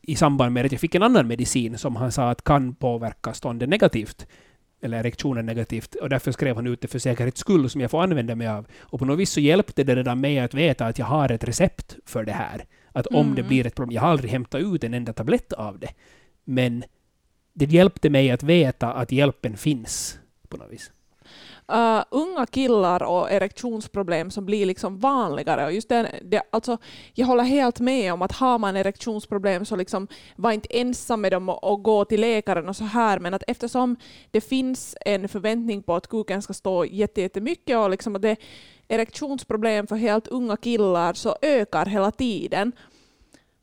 i 0.02 0.16
samband 0.16 0.52
med 0.52 0.66
att 0.66 0.72
jag 0.72 0.80
fick 0.80 0.94
en 0.94 1.02
annan 1.02 1.26
medicin 1.26 1.78
som 1.78 1.96
han 1.96 2.12
sa 2.12 2.30
att 2.30 2.44
kan 2.44 2.74
påverka 2.74 3.32
ståndet 3.32 3.68
negativt 3.68 4.26
eller 4.80 4.98
erektionen 4.98 5.46
negativt. 5.46 5.94
Och 5.94 6.08
därför 6.08 6.32
skrev 6.32 6.56
han 6.56 6.66
ut 6.66 6.80
det 6.80 6.88
för 6.88 6.98
säkerhets 6.98 7.40
skull 7.40 7.70
som 7.70 7.80
jag 7.80 7.90
får 7.90 8.02
använda 8.02 8.34
mig 8.34 8.48
av. 8.48 8.66
Och 8.78 8.98
på 8.98 9.04
något 9.04 9.18
vis 9.18 9.30
så 9.30 9.40
hjälpte 9.40 9.84
det 9.84 9.96
redan 9.96 10.20
mig 10.20 10.38
att 10.38 10.54
veta 10.54 10.86
att 10.86 10.98
jag 10.98 11.06
har 11.06 11.32
ett 11.32 11.44
recept 11.44 11.96
för 12.04 12.24
det 12.24 12.32
här. 12.32 12.64
Att 12.92 13.06
om 13.06 13.26
Mm. 13.26 13.34
det 13.34 13.42
blir 13.42 13.66
ett 13.66 13.74
problem, 13.74 13.94
jag 13.94 14.02
har 14.02 14.08
aldrig 14.08 14.30
hämtat 14.30 14.60
ut 14.60 14.84
en 14.84 14.94
enda 14.94 15.12
tablett 15.12 15.52
av 15.52 15.78
det. 15.78 15.88
Men 16.44 16.84
det 17.54 17.64
hjälpte 17.64 18.10
mig 18.10 18.30
att 18.30 18.42
veta 18.42 18.92
att 18.92 19.12
hjälpen 19.12 19.56
finns 19.56 20.18
på 20.48 20.56
något 20.56 20.72
vis. 20.72 20.90
Uh, 21.72 22.02
unga 22.10 22.46
killar 22.46 23.02
och 23.02 23.32
erektionsproblem 23.32 24.30
som 24.30 24.46
blir 24.46 24.66
liksom 24.66 24.98
vanligare. 24.98 25.64
Och 25.64 25.72
just 25.72 25.88
det, 25.88 26.20
det, 26.22 26.42
alltså, 26.52 26.78
jag 27.14 27.26
håller 27.26 27.44
helt 27.44 27.80
med 27.80 28.12
om 28.12 28.22
att 28.22 28.32
har 28.32 28.58
man 28.58 28.76
erektionsproblem 28.76 29.64
så 29.64 29.76
liksom 29.76 30.08
var 30.36 30.52
inte 30.52 30.68
ensam 30.80 31.20
med 31.20 31.32
dem 31.32 31.48
och, 31.48 31.64
och 31.64 31.82
gå 31.82 32.04
till 32.04 32.20
läkaren 32.20 32.68
och 32.68 32.76
så 32.76 32.84
här. 32.84 33.18
Men 33.18 33.34
att 33.34 33.42
eftersom 33.46 33.96
det 34.30 34.40
finns 34.40 34.96
en 35.00 35.28
förväntning 35.28 35.82
på 35.82 35.94
att 35.94 36.08
kuken 36.08 36.42
ska 36.42 36.52
stå 36.52 36.84
jättemycket 36.84 37.78
och 37.78 37.90
liksom 37.90 38.16
att 38.16 38.22
det 38.22 38.36
erektionsproblem 38.88 39.86
för 39.86 39.96
helt 39.96 40.28
unga 40.28 40.56
killar 40.56 41.12
så 41.12 41.36
ökar 41.42 41.86
hela 41.86 42.10
tiden. 42.10 42.72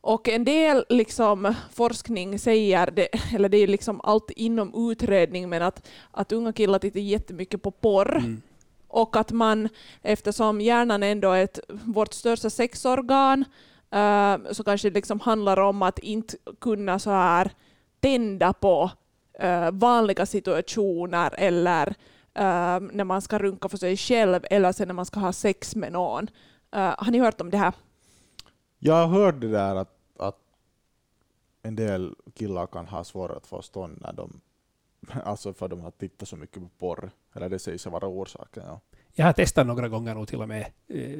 Och 0.01 0.29
en 0.29 0.43
del 0.43 0.85
liksom 0.89 1.53
forskning 1.73 2.39
säger, 2.39 2.91
det, 2.91 3.07
eller 3.35 3.49
det 3.49 3.57
är 3.57 3.67
liksom 3.67 4.01
allt 4.03 4.31
inom 4.31 4.91
utredning, 4.91 5.49
men 5.49 5.61
att, 5.61 5.87
att 6.11 6.31
unga 6.31 6.53
killar 6.53 6.79
tittar 6.79 6.99
jättemycket 6.99 7.61
på 7.61 7.71
porr. 7.71 8.17
Mm. 8.17 8.41
Och 8.87 9.15
att 9.15 9.31
man, 9.31 9.69
eftersom 10.01 10.61
hjärnan 10.61 11.03
ändå 11.03 11.31
är 11.31 11.43
ett, 11.43 11.59
vårt 11.69 12.13
största 12.13 12.49
sexorgan, 12.49 13.45
eh, 13.91 14.37
så 14.51 14.63
kanske 14.63 14.89
det 14.89 14.95
liksom 14.95 15.19
handlar 15.19 15.59
om 15.59 15.81
att 15.81 15.99
inte 15.99 16.37
kunna 16.59 16.99
så 16.99 17.09
här 17.09 17.51
tända 17.99 18.53
på 18.53 18.91
eh, 19.39 19.71
vanliga 19.71 20.25
situationer 20.25 21.33
eller 21.37 21.87
eh, 22.33 22.79
när 22.91 23.03
man 23.03 23.21
ska 23.21 23.39
runka 23.39 23.69
för 23.69 23.77
sig 23.77 23.97
själv 23.97 24.39
eller 24.49 24.71
sen 24.71 24.87
när 24.87 24.95
man 24.95 25.05
ska 25.05 25.19
ha 25.19 25.33
sex 25.33 25.75
med 25.75 25.91
någon. 25.91 26.27
Har 26.73 27.11
ni 27.11 27.19
hört 27.19 27.41
om 27.41 27.49
det 27.49 27.57
här? 27.57 27.73
Jag 28.83 29.07
hörde 29.07 29.47
där 29.47 29.75
att, 29.75 29.95
att 30.17 30.39
en 31.61 31.75
del 31.75 32.15
killar 32.33 32.67
kan 32.67 32.87
ha 32.87 33.03
svårare 33.03 33.37
att 33.37 33.47
få 33.47 33.61
stånd 33.61 34.01
när 34.01 34.13
de, 34.13 34.41
alltså 35.23 35.53
för 35.53 35.67
de 35.67 35.81
har 35.81 35.91
tittat 35.91 36.27
så 36.27 36.35
mycket 36.35 36.61
på 36.61 36.69
porr. 36.69 37.11
Eller 37.33 37.49
det 37.49 37.59
sägs 37.59 37.85
vara 37.85 38.07
orsaken. 38.07 38.63
Ja. 38.65 38.79
Jag 39.13 39.25
har 39.25 39.33
testat 39.33 39.67
några 39.67 39.89
gånger 39.89 40.15
nog 40.15 40.27
till 40.27 40.41
och 40.41 40.47
med. 40.47 40.65
Eh, 40.87 41.19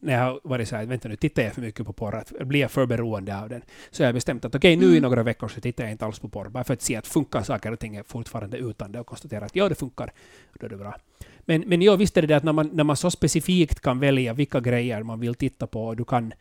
när 0.00 0.12
jag 0.12 0.20
har 0.20 0.40
varit 0.44 0.68
så 0.68 0.76
här, 0.76 0.86
vänta 0.86 1.08
nu, 1.08 1.16
tittar 1.16 1.42
jag 1.42 1.54
för 1.54 1.60
mycket 1.60 1.86
på 1.86 1.92
porr? 1.92 2.14
Att, 2.14 2.32
blir 2.40 2.60
jag 2.60 2.70
för 2.70 2.86
beroende 2.86 3.40
av 3.40 3.48
den? 3.48 3.62
Så 3.90 4.02
jag 4.02 4.08
har 4.08 4.12
bestämt 4.12 4.44
att 4.44 4.54
okej, 4.54 4.76
nu 4.76 4.86
i 4.86 4.88
Mm. 4.88 5.02
några 5.02 5.22
veckor 5.22 5.48
så 5.48 5.60
tittar 5.60 5.84
jag 5.84 5.90
inte 5.90 6.04
alls 6.04 6.18
på 6.18 6.28
porr. 6.28 6.48
Bara 6.48 6.64
för 6.64 6.74
att 6.74 6.82
se 6.82 6.96
att 6.96 7.06
funkar 7.06 7.42
saker 7.42 7.72
och 7.72 7.78
ting 7.78 8.04
fortfarande 8.04 8.56
utan 8.58 8.92
det 8.92 9.00
och 9.00 9.06
konstatera 9.06 9.44
att 9.44 9.56
ja, 9.56 9.68
det 9.68 9.74
funkar. 9.74 10.12
Då 10.60 10.66
är 10.66 10.70
det 10.70 10.76
bra. 10.76 10.96
Men, 11.40 11.64
men 11.66 11.82
jag 11.82 11.96
visste 11.96 12.20
det 12.20 12.26
där 12.26 12.36
att 12.36 12.44
när 12.44 12.52
man, 12.52 12.70
när 12.72 12.84
man 12.84 12.96
så 12.96 13.10
specifikt 13.10 13.80
kan 13.80 14.00
välja 14.00 14.32
vilka 14.32 14.60
grejer 14.60 15.02
man 15.02 15.20
vill 15.20 15.34
titta 15.34 15.66
på, 15.66 15.86
och 15.86 15.96
du 15.96 16.04
kan, 16.04 16.32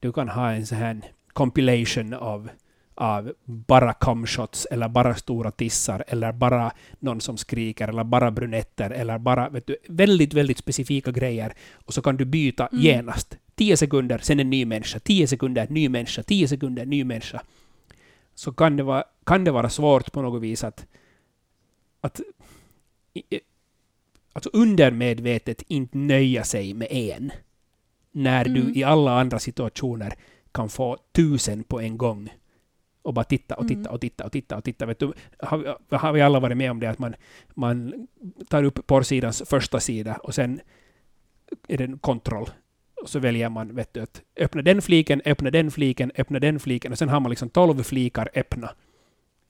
du 0.00 0.12
kan 0.12 0.28
ha 0.28 0.52
en 0.52 0.66
sån 0.66 0.78
här 0.78 1.00
compilation 1.32 2.14
av, 2.14 2.48
av 2.94 3.32
bara 3.44 3.92
cumshots, 3.92 4.66
eller 4.70 4.88
bara 4.88 5.14
stora 5.14 5.50
tissar, 5.50 6.04
eller 6.08 6.32
bara 6.32 6.72
någon 7.00 7.20
som 7.20 7.36
skriker, 7.36 7.88
eller 7.88 8.04
bara 8.04 8.30
brunetter, 8.30 8.90
eller 8.90 9.18
bara 9.18 9.48
vet 9.48 9.66
du, 9.66 9.76
väldigt, 9.88 10.34
väldigt 10.34 10.58
specifika 10.58 11.10
grejer. 11.12 11.54
Och 11.86 11.94
så 11.94 12.02
kan 12.02 12.16
du 12.16 12.24
byta 12.24 12.66
Mm. 12.66 12.84
genast. 12.84 13.36
10 13.54 13.76
sekunder, 13.76 14.18
sen 14.18 14.40
en 14.40 14.50
ny 14.50 14.64
människa. 14.66 14.98
10 14.98 15.26
sekunder, 15.26 15.66
ny 15.70 15.88
människa. 15.88 16.22
10 16.22 16.48
sekunder, 16.48 16.86
ny 16.86 17.04
människa. 17.04 17.42
Så 18.34 18.52
kan 18.52 18.76
det 18.76 18.82
vara, 18.82 19.04
kan 19.26 19.44
det 19.44 19.50
vara 19.50 19.68
svårt 19.70 20.12
på 20.12 20.22
något 20.22 20.42
vis 20.42 20.64
att, 20.64 20.86
att 22.00 22.20
alltså 24.32 24.50
undermedvetet 24.52 25.62
inte 25.68 25.98
nöja 25.98 26.44
sig 26.44 26.74
med 26.74 26.88
en. 26.90 27.32
När 28.12 28.46
Mm. 28.46 28.54
du 28.54 28.80
i 28.80 28.84
alla 28.84 29.20
andra 29.20 29.38
situationer 29.38 30.14
kan 30.52 30.68
få 30.68 30.98
tusen 31.12 31.64
på 31.64 31.80
en 31.80 31.98
gång. 31.98 32.28
Och 33.04 33.14
bara 33.14 33.24
titta 33.24 33.54
och 33.54 33.68
titta 33.68 33.80
Mm. 33.80 33.94
och 33.94 34.00
titta 34.00 34.24
och 34.24 34.32
titta 34.32 34.56
och 34.56 34.64
titta. 34.64 34.86
Vet 34.86 34.98
du, 34.98 35.12
har, 35.38 35.78
har 35.96 36.12
vi 36.12 36.20
alla 36.20 36.40
varit 36.40 36.56
med 36.56 36.70
om 36.70 36.80
det 36.80 36.90
att 36.90 36.98
man, 36.98 37.14
man 37.54 38.06
tar 38.48 38.62
upp 38.64 38.86
porrsidans 38.86 39.42
första 39.46 39.80
sida 39.80 40.14
och 40.22 40.34
sen 40.34 40.60
är 41.68 41.78
det 41.78 41.84
en 41.84 41.98
kontroll. 41.98 42.50
Och 43.02 43.08
så 43.08 43.18
väljer 43.18 43.48
man 43.48 43.74
vet 43.74 43.94
du, 43.94 44.00
att 44.00 44.22
öppna 44.40 44.62
den 44.62 44.82
fliken, 44.82 45.22
öppna 45.24 45.50
den 45.50 45.70
fliken, 45.70 46.12
öppna 46.18 46.38
den 46.38 46.60
fliken 46.60 46.92
och 46.92 46.98
sen 46.98 47.08
har 47.08 47.20
man 47.20 47.30
liksom 47.30 47.48
12 47.50 47.82
flikar 47.82 48.28
öppna. 48.34 48.70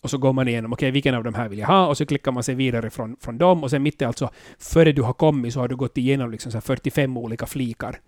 Och 0.00 0.10
så 0.10 0.18
går 0.18 0.32
man 0.32 0.48
igenom, 0.48 0.72
okej 0.72 0.90
vilken 0.90 1.14
av 1.14 1.24
de 1.24 1.34
här 1.34 1.48
vill 1.48 1.58
jag 1.58 1.66
ha? 1.66 1.86
Och 1.86 1.96
så 1.96 2.06
klickar 2.06 2.32
man 2.32 2.42
sig 2.42 2.54
vidare 2.54 2.90
från, 2.90 3.16
från 3.20 3.38
dem 3.38 3.62
och 3.64 3.70
sen 3.70 3.82
mitt 3.82 4.02
i 4.02 4.04
alltså, 4.04 4.30
före 4.58 4.92
du 4.92 5.02
har 5.02 5.12
kommit 5.12 5.54
så 5.54 5.60
har 5.60 5.68
du 5.68 5.76
gått 5.76 5.98
igenom 5.98 6.30
liksom 6.30 6.52
så 6.52 6.56
här 6.56 6.62
45 6.62 7.16
olika 7.16 7.46
flikar. 7.46 8.00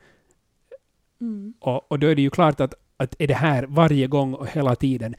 Mm. 1.20 1.54
Och, 1.60 1.92
och 1.92 1.98
då 1.98 2.06
är 2.06 2.14
det 2.14 2.22
ju 2.22 2.30
klart 2.30 2.60
att, 2.60 2.74
att 2.96 3.14
är 3.18 3.26
det 3.26 3.34
här 3.34 3.66
varje 3.66 4.06
gång 4.06 4.34
och 4.34 4.46
hela 4.46 4.76
tiden 4.76 5.14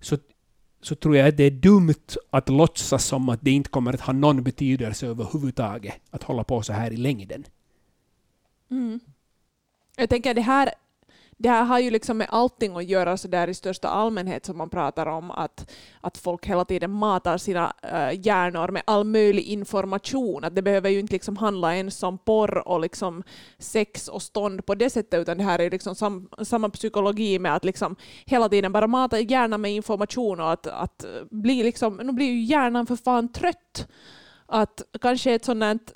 så, 0.00 0.18
så 0.80 0.94
tror 0.94 1.16
jag 1.16 1.28
att 1.28 1.36
det 1.36 1.44
är 1.44 1.50
dumt 1.50 2.16
att 2.30 2.48
låtsas 2.48 3.04
som 3.04 3.28
att 3.28 3.40
det 3.42 3.50
inte 3.50 3.70
kommer 3.70 3.94
att 3.94 4.00
ha 4.00 4.12
någon 4.12 4.42
betydelse 4.42 5.06
överhuvudtaget 5.06 5.94
att 6.10 6.22
hålla 6.22 6.44
på 6.44 6.62
så 6.62 6.72
här 6.72 6.90
i 6.90 6.96
längden. 6.96 7.44
Mm. 8.70 9.00
Jag 9.96 10.10
tänker 10.10 10.34
det 10.34 10.40
här, 10.40 10.70
det 11.38 11.48
här 11.48 11.64
har 11.64 11.78
ju 11.78 11.90
liksom 11.90 12.18
med 12.18 12.26
allting 12.30 12.76
att 12.76 12.84
göra 12.84 13.16
så 13.16 13.28
där 13.28 13.48
i 13.48 13.54
största 13.54 13.88
allmänhet 13.88 14.46
som 14.46 14.58
man 14.58 14.70
pratar 14.70 15.06
om 15.06 15.30
att, 15.30 15.70
att 16.00 16.18
folk 16.18 16.46
hela 16.46 16.64
tiden 16.64 16.90
matar 16.90 17.38
sina 17.38 17.72
uh, 17.84 18.26
hjärnor 18.26 18.68
med 18.68 18.82
all 18.84 19.04
möjlig 19.04 19.42
information. 19.42 20.44
Att 20.44 20.54
det 20.54 20.62
behöver 20.62 20.90
ju 20.90 20.98
inte 20.98 21.12
liksom 21.12 21.36
handla 21.36 21.76
ens 21.76 22.02
om 22.02 22.18
porr 22.18 22.68
och 22.68 22.80
liksom 22.80 23.22
sex 23.58 24.08
och 24.08 24.22
stånd 24.22 24.66
på 24.66 24.74
det 24.74 24.90
sättet 24.90 25.20
utan 25.20 25.38
det 25.38 25.44
här 25.44 25.58
är 25.58 25.64
ju 25.64 25.70
liksom 25.70 25.94
sam, 25.94 26.28
samma 26.42 26.68
psykologi 26.68 27.38
med 27.38 27.54
att 27.54 27.64
liksom 27.64 27.96
hela 28.24 28.48
tiden 28.48 28.72
bara 28.72 28.86
mata 28.86 29.20
hjärnan 29.20 29.60
med 29.60 29.72
information 29.72 30.40
och 30.40 30.52
att, 30.52 30.66
att 30.66 31.04
bli 31.30 31.62
liksom, 31.62 31.96
nu 31.96 32.12
blir 32.12 32.26
ju 32.26 32.42
hjärnan 32.42 32.86
för 32.86 32.96
fan 32.96 33.32
trött. 33.32 33.88
Att 34.46 34.82
kanske 35.00 35.34
ett 35.34 35.44
sånt 35.44 35.92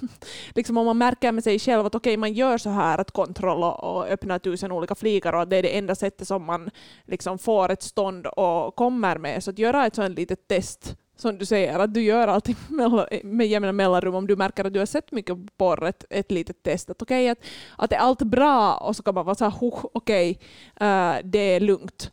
liksom 0.54 0.76
om 0.76 0.86
man 0.86 0.98
märker 0.98 1.32
med 1.32 1.44
sig 1.44 1.58
själv 1.58 1.86
att 1.86 1.94
okej, 1.94 2.16
man 2.16 2.32
gör 2.32 2.58
så 2.58 2.70
här, 2.70 2.98
att 2.98 3.10
kontroll 3.10 3.62
och, 3.62 4.08
öppna 4.08 4.38
tusen 4.38 4.72
olika 4.72 4.94
flikar 4.94 5.32
och 5.32 5.42
att 5.42 5.50
det 5.50 5.56
är 5.56 5.62
det 5.62 5.78
enda 5.78 5.94
sättet 5.94 6.28
som 6.28 6.44
man 6.44 6.70
liksom 7.06 7.38
får 7.38 7.70
ett 7.70 7.82
stånd 7.82 8.26
och 8.26 8.76
kommer 8.76 9.18
med. 9.18 9.44
Så 9.44 9.50
att 9.50 9.58
göra 9.58 9.86
ett 9.86 9.94
sånt 9.94 10.18
litet 10.18 10.48
test, 10.48 10.96
som 11.16 11.38
du 11.38 11.46
säger, 11.46 11.78
att 11.78 11.94
du 11.94 12.02
gör 12.02 12.28
allting 12.28 12.56
med 13.22 13.46
jämna 13.46 13.72
mellanrum 13.72 14.14
om 14.14 14.26
du 14.26 14.36
märker 14.36 14.64
att 14.64 14.72
du 14.72 14.78
har 14.78 14.86
sett 14.86 15.12
mycket 15.12 15.36
porr, 15.56 15.86
ett, 15.86 16.04
ett 16.10 16.30
litet 16.30 16.62
test. 16.62 16.90
Att 16.90 17.02
okej, 17.02 17.28
att, 17.28 17.38
att 17.76 17.92
är 17.92 17.96
allt 17.96 18.22
bra? 18.22 18.74
Och 18.74 18.96
så 18.96 19.02
kan 19.02 19.14
man 19.14 19.24
vara 19.24 19.34
så 19.34 19.44
här, 19.44 19.54
okej, 19.60 19.90
okej, 19.92 20.30
uh, 20.80 21.16
det 21.24 21.38
är 21.38 21.60
lugnt. 21.60 22.12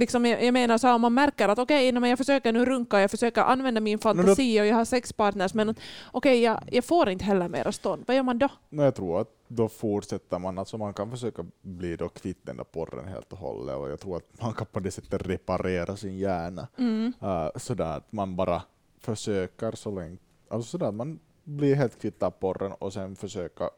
Liksom 0.00 0.26
jag, 0.26 0.44
jag 0.44 0.52
menar 0.52 0.78
så 0.78 0.86
här, 0.86 0.94
om 0.94 1.00
man 1.00 1.14
märker 1.14 1.48
att 1.48 1.58
okej, 1.58 1.96
okay, 1.96 2.08
jag 2.08 2.18
försöker 2.18 2.52
nu 2.52 2.64
runka, 2.64 3.00
jag 3.00 3.10
försöker 3.10 3.42
använda 3.42 3.80
min 3.80 3.98
fantasi 3.98 4.60
och 4.60 4.66
jag 4.66 4.76
har 4.76 4.84
sex 4.84 5.12
partners, 5.12 5.54
men 5.54 5.74
okej, 6.12 6.42
jag, 6.42 6.60
jag 6.70 6.84
får 6.84 7.08
inte 7.08 7.24
heller 7.24 7.48
mera 7.48 7.72
stånd. 7.72 8.04
Vad 8.06 8.16
gör 8.16 8.22
man 8.22 8.38
då? 8.38 8.48
Men 8.68 8.84
jag 8.84 8.94
tror 8.94 9.20
att 9.20 9.28
då 9.48 9.68
fortsätter 9.68 10.38
man, 10.38 10.58
alltså 10.58 10.78
man 10.78 10.94
kan 10.94 11.10
försöka 11.10 11.44
bli 11.62 11.96
då 11.96 12.08
kvitt 12.08 12.38
den 12.42 12.56
där 12.56 12.64
porren 12.64 13.08
helt 13.08 13.32
och 13.32 13.38
hållet 13.38 13.76
och 13.76 13.90
jag 13.90 14.00
tror 14.00 14.16
att 14.16 14.42
man 14.42 14.52
kan 14.52 14.66
på 14.66 14.80
det 14.80 14.90
sättet 14.90 15.26
reparera 15.26 15.96
sin 15.96 16.18
hjärna. 16.18 16.68
Mm. 16.78 17.12
Uh, 17.22 17.48
sådär 17.56 17.96
att 17.96 18.12
man 18.12 18.36
bara 18.36 18.62
försöker 19.00 19.72
så 19.72 19.90
länge, 19.90 20.16
alltså 20.48 20.70
sådär 20.70 20.86
att 20.86 20.94
man 20.94 21.18
blir 21.44 21.74
helt 21.74 22.00
kvitt 22.00 22.22
av 22.22 22.30
porren 22.30 22.72
och 22.72 22.92
sen 22.92 23.16
försöka 23.16 23.70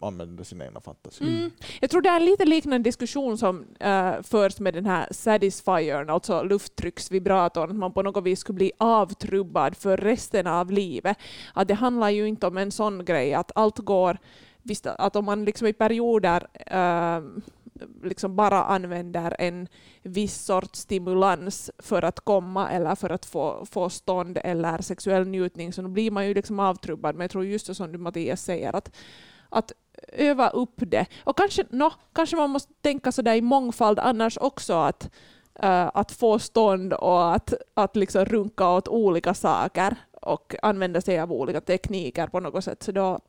använda 0.00 0.44
sina 0.44 0.64
egna 0.64 0.80
fantasi. 0.80 1.24
Mm. 1.24 1.50
Jag 1.80 1.90
tror 1.90 2.02
det 2.02 2.08
är 2.08 2.16
en 2.16 2.24
lite 2.24 2.44
liknande 2.44 2.88
diskussion 2.88 3.38
som 3.38 3.64
äh, 3.80 4.22
förs 4.22 4.60
med 4.60 4.74
den 4.74 4.86
här 4.86 5.08
Satisfiern, 5.10 6.10
alltså 6.10 6.42
lufttrycksvibratorn, 6.42 7.70
att 7.70 7.76
man 7.76 7.92
på 7.92 8.02
något 8.02 8.24
vis 8.24 8.40
skulle 8.40 8.56
bli 8.56 8.72
avtrubbad 8.78 9.76
för 9.76 9.96
resten 9.96 10.46
av 10.46 10.70
livet. 10.70 11.18
Att 11.54 11.68
det 11.68 11.74
handlar 11.74 12.10
ju 12.10 12.28
inte 12.28 12.46
om 12.46 12.58
en 12.58 12.70
sån 12.70 13.04
grej 13.04 13.34
att 13.34 13.52
allt 13.54 13.78
går, 13.78 14.18
visst 14.62 14.86
att 14.86 15.16
om 15.16 15.24
man 15.24 15.44
liksom 15.44 15.66
i 15.66 15.72
perioder 15.72 16.46
äh, 16.66 17.20
liksom 18.02 18.36
bara 18.36 18.64
använder 18.64 19.36
en 19.38 19.68
viss 20.02 20.44
sorts 20.44 20.78
stimulans 20.78 21.70
för 21.78 22.02
att 22.02 22.20
komma 22.20 22.70
eller 22.70 22.94
för 22.94 23.10
att 23.10 23.26
få, 23.26 23.66
få 23.70 23.90
stånd 23.90 24.38
eller 24.44 24.82
sexuell 24.82 25.28
njutning, 25.28 25.72
så 25.72 25.82
då 25.82 25.88
blir 25.88 26.10
man 26.10 26.26
ju 26.26 26.34
liksom 26.34 26.60
avtrubbad. 26.60 27.14
Men 27.14 27.24
jag 27.24 27.30
tror 27.30 27.44
just 27.44 27.66
det 27.66 27.74
som 27.74 27.92
du 27.92 27.98
Mattias 27.98 28.42
säger, 28.42 28.76
att, 28.76 28.96
att 29.48 29.72
öva 30.12 30.48
upp 30.48 30.74
det. 30.76 31.06
Och 31.24 31.36
kanske, 31.36 31.64
no, 31.70 31.90
kanske 32.12 32.36
man 32.36 32.50
måste 32.50 32.72
tänka 32.80 33.12
sådär 33.12 33.34
i 33.34 33.40
mångfald 33.40 33.98
annars 33.98 34.38
också, 34.38 34.74
att, 34.74 35.10
uh, 35.64 35.90
att 35.94 36.12
få 36.12 36.38
stånd 36.38 36.92
och 36.92 37.34
att, 37.34 37.54
att 37.74 37.96
liksom 37.96 38.24
runka 38.24 38.70
åt 38.70 38.88
olika 38.88 39.34
saker 39.34 39.96
och 40.22 40.54
använda 40.62 41.00
sig 41.00 41.20
av 41.20 41.32
olika 41.32 41.60
tekniker 41.60 42.26
på 42.26 42.40
något 42.40 42.64
sätt. 42.64 42.82
Så 42.82 42.92
då 42.92 43.20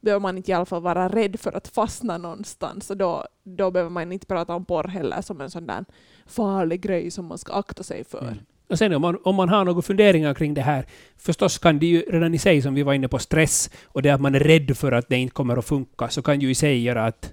behöver 0.00 0.20
man 0.20 0.36
inte 0.36 0.50
i 0.50 0.54
alla 0.54 0.66
fall 0.66 0.82
vara 0.82 1.08
rädd 1.08 1.40
för 1.40 1.52
att 1.52 1.68
fastna 1.68 2.18
någonstans. 2.18 2.90
Och 2.90 2.96
då, 2.96 3.26
då 3.42 3.70
behöver 3.70 3.90
man 3.90 4.12
inte 4.12 4.26
prata 4.26 4.54
om 4.54 4.64
porr 4.64 4.88
heller 4.88 5.22
som 5.22 5.40
en 5.40 5.50
sån 5.50 5.66
där 5.66 5.84
farlig 6.26 6.80
grej 6.80 7.10
som 7.10 7.26
man 7.26 7.38
ska 7.38 7.52
akta 7.52 7.82
sig 7.82 8.04
för. 8.04 8.22
Mm. 8.22 8.38
Och 8.68 8.78
sen 8.78 8.94
om 8.94 9.02
man, 9.02 9.18
om 9.24 9.34
man 9.34 9.48
har 9.48 9.64
några 9.64 9.82
funderingar 9.82 10.34
kring 10.34 10.54
det 10.54 10.60
här, 10.60 10.86
förstås 11.16 11.58
kan 11.58 11.78
det 11.78 11.86
ju 11.86 12.00
redan 12.00 12.34
i 12.34 12.38
sig, 12.38 12.62
som 12.62 12.74
vi 12.74 12.82
var 12.82 12.94
inne 12.94 13.08
på, 13.08 13.18
stress 13.18 13.70
och 13.84 14.02
det 14.02 14.10
att 14.10 14.20
man 14.20 14.34
är 14.34 14.40
rädd 14.40 14.76
för 14.76 14.92
att 14.92 15.08
det 15.08 15.16
inte 15.16 15.34
kommer 15.34 15.56
att 15.56 15.64
funka, 15.64 16.08
så 16.08 16.22
kan 16.22 16.40
ju 16.40 16.50
i 16.50 16.54
sig 16.54 16.82
göra 16.82 17.04
att, 17.04 17.32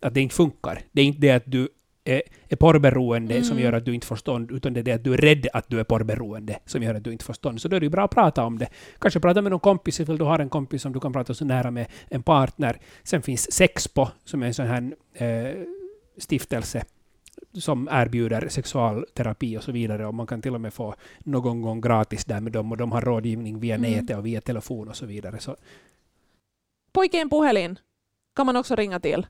att 0.00 0.14
det 0.14 0.20
inte 0.20 0.34
funkar. 0.34 0.80
Det 0.92 1.00
är 1.00 1.04
inte 1.04 1.20
det 1.20 1.30
att 1.30 1.42
du 1.46 1.68
är, 2.04 2.22
är 2.48 2.56
porrberoende 2.56 3.34
mm. 3.34 3.44
som 3.44 3.58
gör 3.58 3.72
att 3.72 3.84
du 3.84 3.94
inte 3.94 4.06
får 4.06 4.16
stånd, 4.16 4.50
utan 4.50 4.72
det 4.72 4.80
är 4.80 4.84
det 4.84 4.92
att 4.92 5.04
du 5.04 5.12
är 5.14 5.18
rädd 5.18 5.46
att 5.52 5.68
du 5.68 5.80
är 5.80 5.84
porrberoende 5.84 6.58
som 6.66 6.82
gör 6.82 6.94
att 6.94 7.04
du 7.04 7.12
inte 7.12 7.24
får 7.24 7.34
stånd. 7.34 7.60
Så 7.60 7.68
då 7.68 7.76
är 7.76 7.80
det 7.80 7.86
ju 7.86 7.90
bra 7.90 8.04
att 8.04 8.10
prata 8.10 8.44
om 8.44 8.58
det. 8.58 8.68
Kanske 8.98 9.20
prata 9.20 9.42
med 9.42 9.50
någon 9.50 9.60
kompis 9.60 10.00
ifall 10.00 10.18
du 10.18 10.24
har 10.24 10.38
en 10.38 10.48
kompis 10.48 10.82
som 10.82 10.92
du 10.92 11.00
kan 11.00 11.12
prata 11.12 11.34
så 11.34 11.44
nära 11.44 11.70
med, 11.70 11.86
en 12.08 12.22
partner. 12.22 12.80
Sen 13.02 13.22
finns 13.22 13.52
Sexpo, 13.52 14.06
som 14.24 14.42
är 14.42 14.46
en 14.46 14.54
sån 14.54 14.66
här 14.66 14.92
eh, 15.14 15.54
stiftelse 16.18 16.84
som 17.52 17.88
erbjuder 17.92 18.48
sexualterapi 18.48 19.58
och 19.58 19.62
så 19.62 19.72
vidare. 19.72 20.06
Och 20.06 20.14
man 20.14 20.26
kan 20.26 20.42
till 20.42 20.54
och 20.54 20.60
med 20.60 20.74
få 20.74 20.94
någon 21.18 21.62
gång 21.62 21.80
gratis 21.80 22.24
där 22.24 22.40
med 22.40 22.52
dem 22.52 22.72
och 22.72 22.78
de 22.78 22.92
har 22.92 23.00
rådgivning 23.00 23.60
via 23.60 23.74
mm. 23.74 23.90
nätet 23.90 24.16
och 24.16 24.26
via 24.26 24.40
telefon 24.40 24.88
och 24.88 24.96
så 24.96 25.06
vidare. 25.06 25.38
Så. 25.38 25.56
Pojken 26.92 27.30
puhelin 27.30 27.78
kan 28.36 28.46
man 28.46 28.56
också 28.56 28.76
ringa 28.76 29.00
till. 29.00 29.26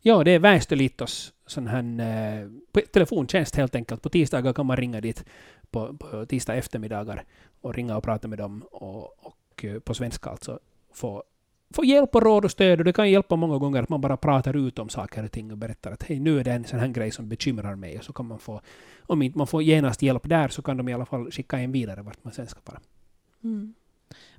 Ja, 0.00 0.24
det 0.24 0.30
är 0.30 0.38
Väestöliitos 0.38 1.32
sån 1.46 1.66
här 1.66 2.00
eh, 2.00 2.84
telefontjänst 2.92 3.56
helt 3.56 3.74
enkelt. 3.74 4.02
På 4.02 4.08
tisdagar 4.08 4.52
kan 4.52 4.66
man 4.66 4.76
ringa 4.76 5.00
dit 5.00 5.24
på, 5.70 5.96
på 5.96 6.26
tisdag 6.26 6.54
eftermiddagar 6.54 7.24
och 7.60 7.74
ringa 7.74 7.96
och 7.96 8.04
prata 8.04 8.28
med 8.28 8.38
dem 8.38 8.62
och, 8.70 9.26
och 9.26 9.64
eh, 9.64 9.78
på 9.78 9.94
svenska 9.94 10.30
alltså 10.30 10.60
få, 10.92 11.24
få 11.72 11.84
hjälp 11.84 12.14
och 12.14 12.22
råd 12.22 12.44
och 12.44 12.50
stöd. 12.50 12.78
Och 12.78 12.84
det 12.84 12.92
kan 12.92 13.10
hjälpa 13.10 13.36
många 13.36 13.58
gånger 13.58 13.82
att 13.82 13.88
man 13.88 14.00
bara 14.00 14.16
pratar 14.16 14.56
ut 14.56 14.78
om 14.78 14.88
saker 14.88 15.24
och 15.24 15.32
ting 15.32 15.52
och 15.52 15.58
berättar 15.58 15.92
att 15.92 16.02
hej, 16.02 16.20
nu 16.20 16.40
är 16.40 16.44
det 16.44 16.52
en 16.52 16.64
sån 16.64 16.78
här 16.78 16.88
grej 16.88 17.10
som 17.10 17.28
bekymrar 17.28 17.74
mig. 17.74 17.98
Och 17.98 18.04
så 18.04 18.12
kan 18.12 18.26
man 18.26 18.38
få, 18.38 18.60
om 19.06 19.22
inte 19.22 19.38
man 19.38 19.46
får 19.46 19.62
genast 19.62 20.02
hjälp 20.02 20.28
där 20.28 20.48
så 20.48 20.62
kan 20.62 20.76
de 20.76 20.88
i 20.88 20.94
alla 20.94 21.06
fall 21.06 21.30
skicka 21.30 21.58
en 21.58 21.72
vidare 21.72 22.02
vart 22.02 22.24
man 22.24 22.32
sen 22.32 22.46
ska 22.46 22.60
vara. 22.64 22.80
Mm. 23.44 23.74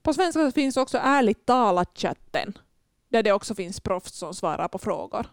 På 0.02 0.14
svenska 0.14 0.52
finns 0.52 0.78
också 0.78 0.98
ärligt 0.98 1.46
talat-chatten, 1.46 2.58
där 3.10 3.24
det 3.24 3.32
också 3.32 3.56
finns 3.56 3.80
proffs 3.80 4.12
som 4.12 4.34
svarar 4.34 4.68
på 4.68 4.78
frågor. 4.78 5.26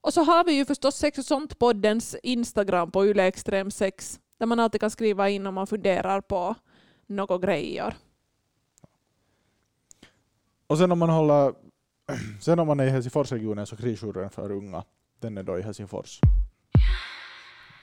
Och 0.00 0.14
så 0.14 0.22
har 0.22 0.44
vi 0.44 0.52
ju 0.52 0.64
förstås 0.64 0.96
Sex 0.96 1.18
och 1.18 1.24
sånt-poddens 1.24 2.16
Instagram 2.22 2.90
på 2.90 3.06
Yle 3.06 3.26
Extrem 3.26 3.70
6 3.70 4.20
där 4.38 4.46
man 4.46 4.60
alltid 4.60 4.80
kan 4.80 4.90
skriva 4.90 5.28
in 5.28 5.46
om 5.46 5.54
man 5.54 5.66
funderar 5.66 6.20
på 6.20 6.54
några 7.06 7.38
grejer. 7.38 7.94
Och 10.70 10.78
sen 10.78 10.92
om 10.92 10.98
man 10.98 11.10
håller 11.10 11.52
sen 12.40 12.58
om 12.58 12.66
man 12.66 12.80
är 12.80 12.86
i 12.86 12.90
Helsingforsregionen 12.90 13.66
så 13.66 13.76
krisjouren 13.76 14.30
för 14.30 14.52
unga, 14.52 14.84
den 15.20 15.38
är 15.38 15.42
då 15.42 15.58
i 15.58 15.62
Helsingfors. 15.62 16.20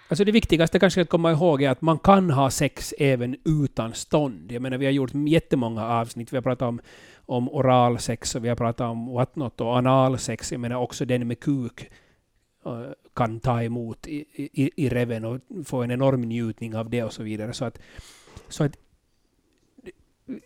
Alltså 0.10 0.24
det 0.24 0.32
viktigaste 0.32 0.80
kanske 0.80 1.02
att 1.02 1.10
komma 1.10 1.32
ihåg 1.32 1.62
är 1.62 1.70
att 1.70 1.82
man 1.82 2.00
kan 2.00 2.30
ha 2.30 2.50
sex 2.50 2.94
även 2.98 3.36
utan 3.46 3.94
stånd. 3.94 4.52
Jag 4.52 4.62
menar, 4.62 4.78
vi 4.78 4.86
har 4.86 4.92
gjort 4.92 5.12
jättemånga 5.14 5.86
avsnitt. 5.86 6.34
Vi 6.34 6.38
har 6.38 6.42
pratat 6.42 6.68
om, 6.68 6.82
om 7.26 7.50
oralsex 7.50 8.36
och 8.36 8.46
vi 8.46 8.50
har 8.50 8.56
pratat 8.56 8.90
om 8.90 9.14
whatnot 9.14 9.62
och 9.62 9.76
analsex. 9.76 10.52
Jag 10.52 10.62
menar 10.62 10.76
också 10.76 11.06
den 11.06 11.28
med 11.28 11.40
kuk 11.40 11.90
eh, 12.66 12.82
kan 13.16 13.40
ta 13.40 13.64
emot 13.64 14.08
i, 14.08 14.26
i, 14.36 14.72
i 14.86 14.90
reven 14.90 15.26
och 15.26 15.40
få 15.66 15.84
en 15.84 15.92
enorm 15.92 16.22
njutning 16.22 16.76
av 16.76 16.90
det 16.90 17.04
och 17.04 17.14
så 17.14 17.24
vidare. 17.24 17.54
Så 17.54 17.66
att, 17.66 17.80
så 18.48 18.64
att 18.64 18.78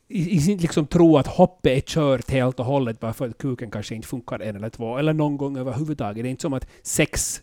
inte 0.08 0.62
liksom 0.62 0.88
tro 0.88 1.18
att 1.18 1.28
hoppet 1.28 1.78
är 1.78 1.82
kört 1.82 2.30
helt 2.30 2.60
och 2.60 2.66
hållet 2.66 3.00
bara 3.00 3.14
för 3.14 3.30
att 3.30 3.38
kuken 3.38 3.72
kanske 3.72 3.96
inte 3.96 4.08
funkar 4.08 4.40
en 4.40 4.56
eller 4.56 4.70
två, 4.70 4.98
eller 4.98 5.14
någon 5.14 5.38
gång 5.38 5.58
överhuvudtaget. 5.58 6.24
Det 6.24 6.30
är 6.30 6.32
inte 6.32 6.42
som 6.42 6.54
att 6.54 6.68
sex 6.84 7.42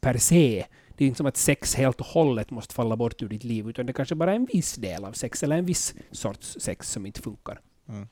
per 0.00 0.18
se, 0.18 0.64
det 0.96 1.04
är 1.04 1.08
inte 1.08 1.16
som 1.16 1.26
att 1.26 1.36
sex 1.36 1.74
helt 1.74 2.00
och 2.00 2.06
hållet 2.06 2.50
måste 2.50 2.74
falla 2.74 2.96
bort 2.96 3.22
ur 3.22 3.28
ditt 3.28 3.44
liv, 3.44 3.68
utan 3.68 3.86
det 3.86 3.92
kanske 3.92 4.14
bara 4.14 4.30
är 4.30 4.36
en 4.36 4.48
viss 4.52 4.74
del 4.74 5.04
av 5.04 5.12
sex, 5.12 5.42
eller 5.42 5.58
en 5.58 5.66
viss 5.66 5.94
sorts 6.10 6.56
sex 6.60 6.92
som 6.92 7.06
inte 7.06 7.22
funkar. 7.22 7.60
Mm. 7.88 8.08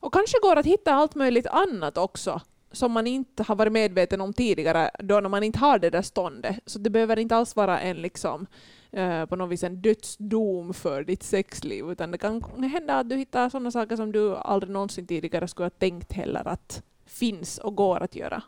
Och 0.00 0.12
kanske 0.12 0.38
går 0.42 0.56
att 0.56 0.66
hitta 0.66 0.94
allt 0.94 1.14
möjligt 1.14 1.46
annat 1.46 1.98
också 1.98 2.40
som 2.72 2.92
man 2.92 3.06
inte 3.06 3.42
har 3.42 3.56
varit 3.56 3.72
medveten 3.72 4.20
om 4.20 4.32
tidigare, 4.32 4.90
då 4.98 5.20
när 5.20 5.28
man 5.28 5.42
inte 5.42 5.58
har 5.58 5.78
det 5.78 5.90
där 5.90 6.02
ståndet. 6.02 6.56
Så 6.66 6.78
det 6.78 6.90
behöver 6.90 7.18
inte 7.18 7.36
alls 7.36 7.56
vara 7.56 7.80
en 7.80 7.96
liksom, 7.96 8.46
eh, 8.96 9.26
på 9.26 9.36
något 9.36 9.50
vis 9.50 9.64
en 9.64 9.82
dödsdom 9.82 10.74
för 10.74 11.04
ditt 11.04 11.22
sexliv, 11.22 11.90
utan 11.90 12.10
det 12.10 12.18
kan 12.18 12.42
hända 12.72 12.98
att 12.98 13.08
du 13.08 13.16
hittar 13.16 13.48
sådana 13.48 13.70
saker 13.70 13.96
som 13.96 14.12
du 14.12 14.36
aldrig 14.36 14.72
någonsin 14.72 15.06
tidigare 15.06 15.48
skulle 15.48 15.64
ha 15.64 15.70
tänkt 15.70 16.12
heller 16.12 16.48
att 16.48 16.82
finns 17.06 17.58
och 17.58 17.74
går 17.74 18.02
att 18.02 18.16
göra. 18.16 18.42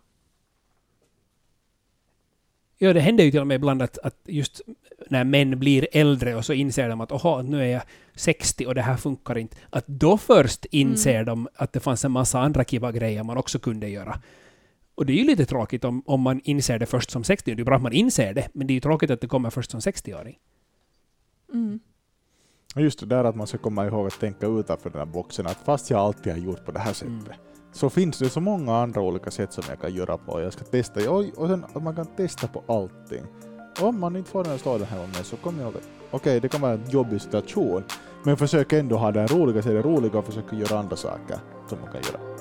Ja, 2.78 2.92
det 2.92 3.00
händer 3.00 3.24
ju 3.24 3.30
till 3.30 3.40
och 3.40 3.46
med 3.46 3.54
ibland 3.54 3.82
att, 3.82 3.98
att 3.98 4.20
just 4.24 4.60
när 5.08 5.24
män 5.24 5.58
blir 5.58 5.88
äldre 5.92 6.34
och 6.34 6.44
så 6.44 6.52
inser 6.52 6.88
de 6.88 7.00
att 7.00 7.12
oha, 7.12 7.42
nu 7.42 7.62
är 7.62 7.66
jag 7.66 7.82
60 8.14 8.66
och 8.66 8.74
det 8.74 8.82
här 8.82 8.96
funkar 8.96 9.38
inte. 9.38 9.56
Att 9.70 9.86
då 9.86 10.18
först 10.18 10.64
inser 10.64 11.14
mm. 11.14 11.26
de 11.26 11.48
att 11.54 11.72
det 11.72 11.80
fanns 11.80 12.04
en 12.04 12.12
massa 12.12 12.40
andra 12.40 12.64
kiva 12.64 12.92
grejer 12.92 13.22
man 13.22 13.36
också 13.36 13.58
kunde 13.58 13.88
göra. 13.88 14.20
Och 14.96 15.06
det 15.06 15.12
är 15.12 15.16
ju 15.16 15.24
lite 15.24 15.46
tråkigt 15.46 15.84
om, 15.84 16.02
om 16.06 16.20
man 16.20 16.40
inser 16.44 16.78
det 16.78 16.86
först 16.86 17.10
som 17.10 17.24
60 17.24 17.54
Det 17.54 17.62
är 17.62 17.64
bra 17.64 17.76
att 17.76 17.82
man 17.82 17.92
inser 17.92 18.34
det, 18.34 18.48
men 18.52 18.66
det 18.66 18.72
är 18.72 18.74
ju 18.74 18.80
tråkigt 18.80 19.10
att 19.10 19.20
det 19.20 19.26
kommer 19.26 19.50
först 19.50 19.70
som 19.70 19.80
60-åring. 19.80 20.38
Mm. 21.52 21.80
Just 22.76 23.00
det 23.00 23.06
där 23.06 23.24
att 23.24 23.36
man 23.36 23.46
ska 23.46 23.58
komma 23.58 23.86
ihåg 23.86 24.06
att 24.06 24.20
tänka 24.20 24.46
utanför 24.46 24.90
den 24.90 24.98
här 24.98 25.06
boxen, 25.06 25.46
att 25.46 25.56
fast 25.64 25.90
jag 25.90 26.00
alltid 26.00 26.32
har 26.32 26.40
gjort 26.40 26.64
på 26.64 26.72
det 26.72 26.78
här 26.78 26.92
sättet, 26.92 27.08
mm 27.08 27.36
så 27.76 27.90
finns 27.90 28.18
det 28.18 28.30
så 28.30 28.40
många 28.40 28.76
andra 28.76 29.00
olika 29.00 29.30
sätt 29.30 29.52
som 29.52 29.64
jag 29.68 29.80
kan 29.80 29.94
göra 29.94 30.18
på. 30.18 30.40
Jag 30.40 30.52
ska 30.52 30.64
testa, 30.64 31.10
och, 31.10 31.24
och 31.36 31.48
sen 31.48 31.64
att 31.74 31.82
man 31.82 31.96
kan 31.96 32.06
testa 32.06 32.46
på 32.48 32.62
allting. 32.66 33.24
Om 33.80 34.00
man 34.00 34.16
inte 34.16 34.30
får 34.30 34.42
den 34.42 34.50
här 34.52 34.58
staden 34.58 34.86
här 34.86 35.06
med 35.06 35.26
så 35.26 35.36
kommer 35.36 35.62
jag 35.62 35.68
okej, 35.68 35.82
okay, 36.10 36.40
det 36.40 36.48
kan 36.48 36.60
vara 36.60 36.72
en 36.72 36.90
jobbig 36.90 37.20
situation, 37.20 37.84
men 38.22 38.36
försök 38.36 38.72
ändå 38.72 38.96
ha 38.96 39.12
den 39.12 39.28
roliga, 39.28 39.62
se 39.62 39.72
det 39.72 39.82
roliga 39.82 40.18
och 40.18 40.24
försöka 40.24 40.56
göra 40.56 40.78
andra 40.78 40.96
saker 40.96 41.36
som 41.68 41.78
man 41.80 41.92
kan 41.92 42.02
göra. 42.02 42.35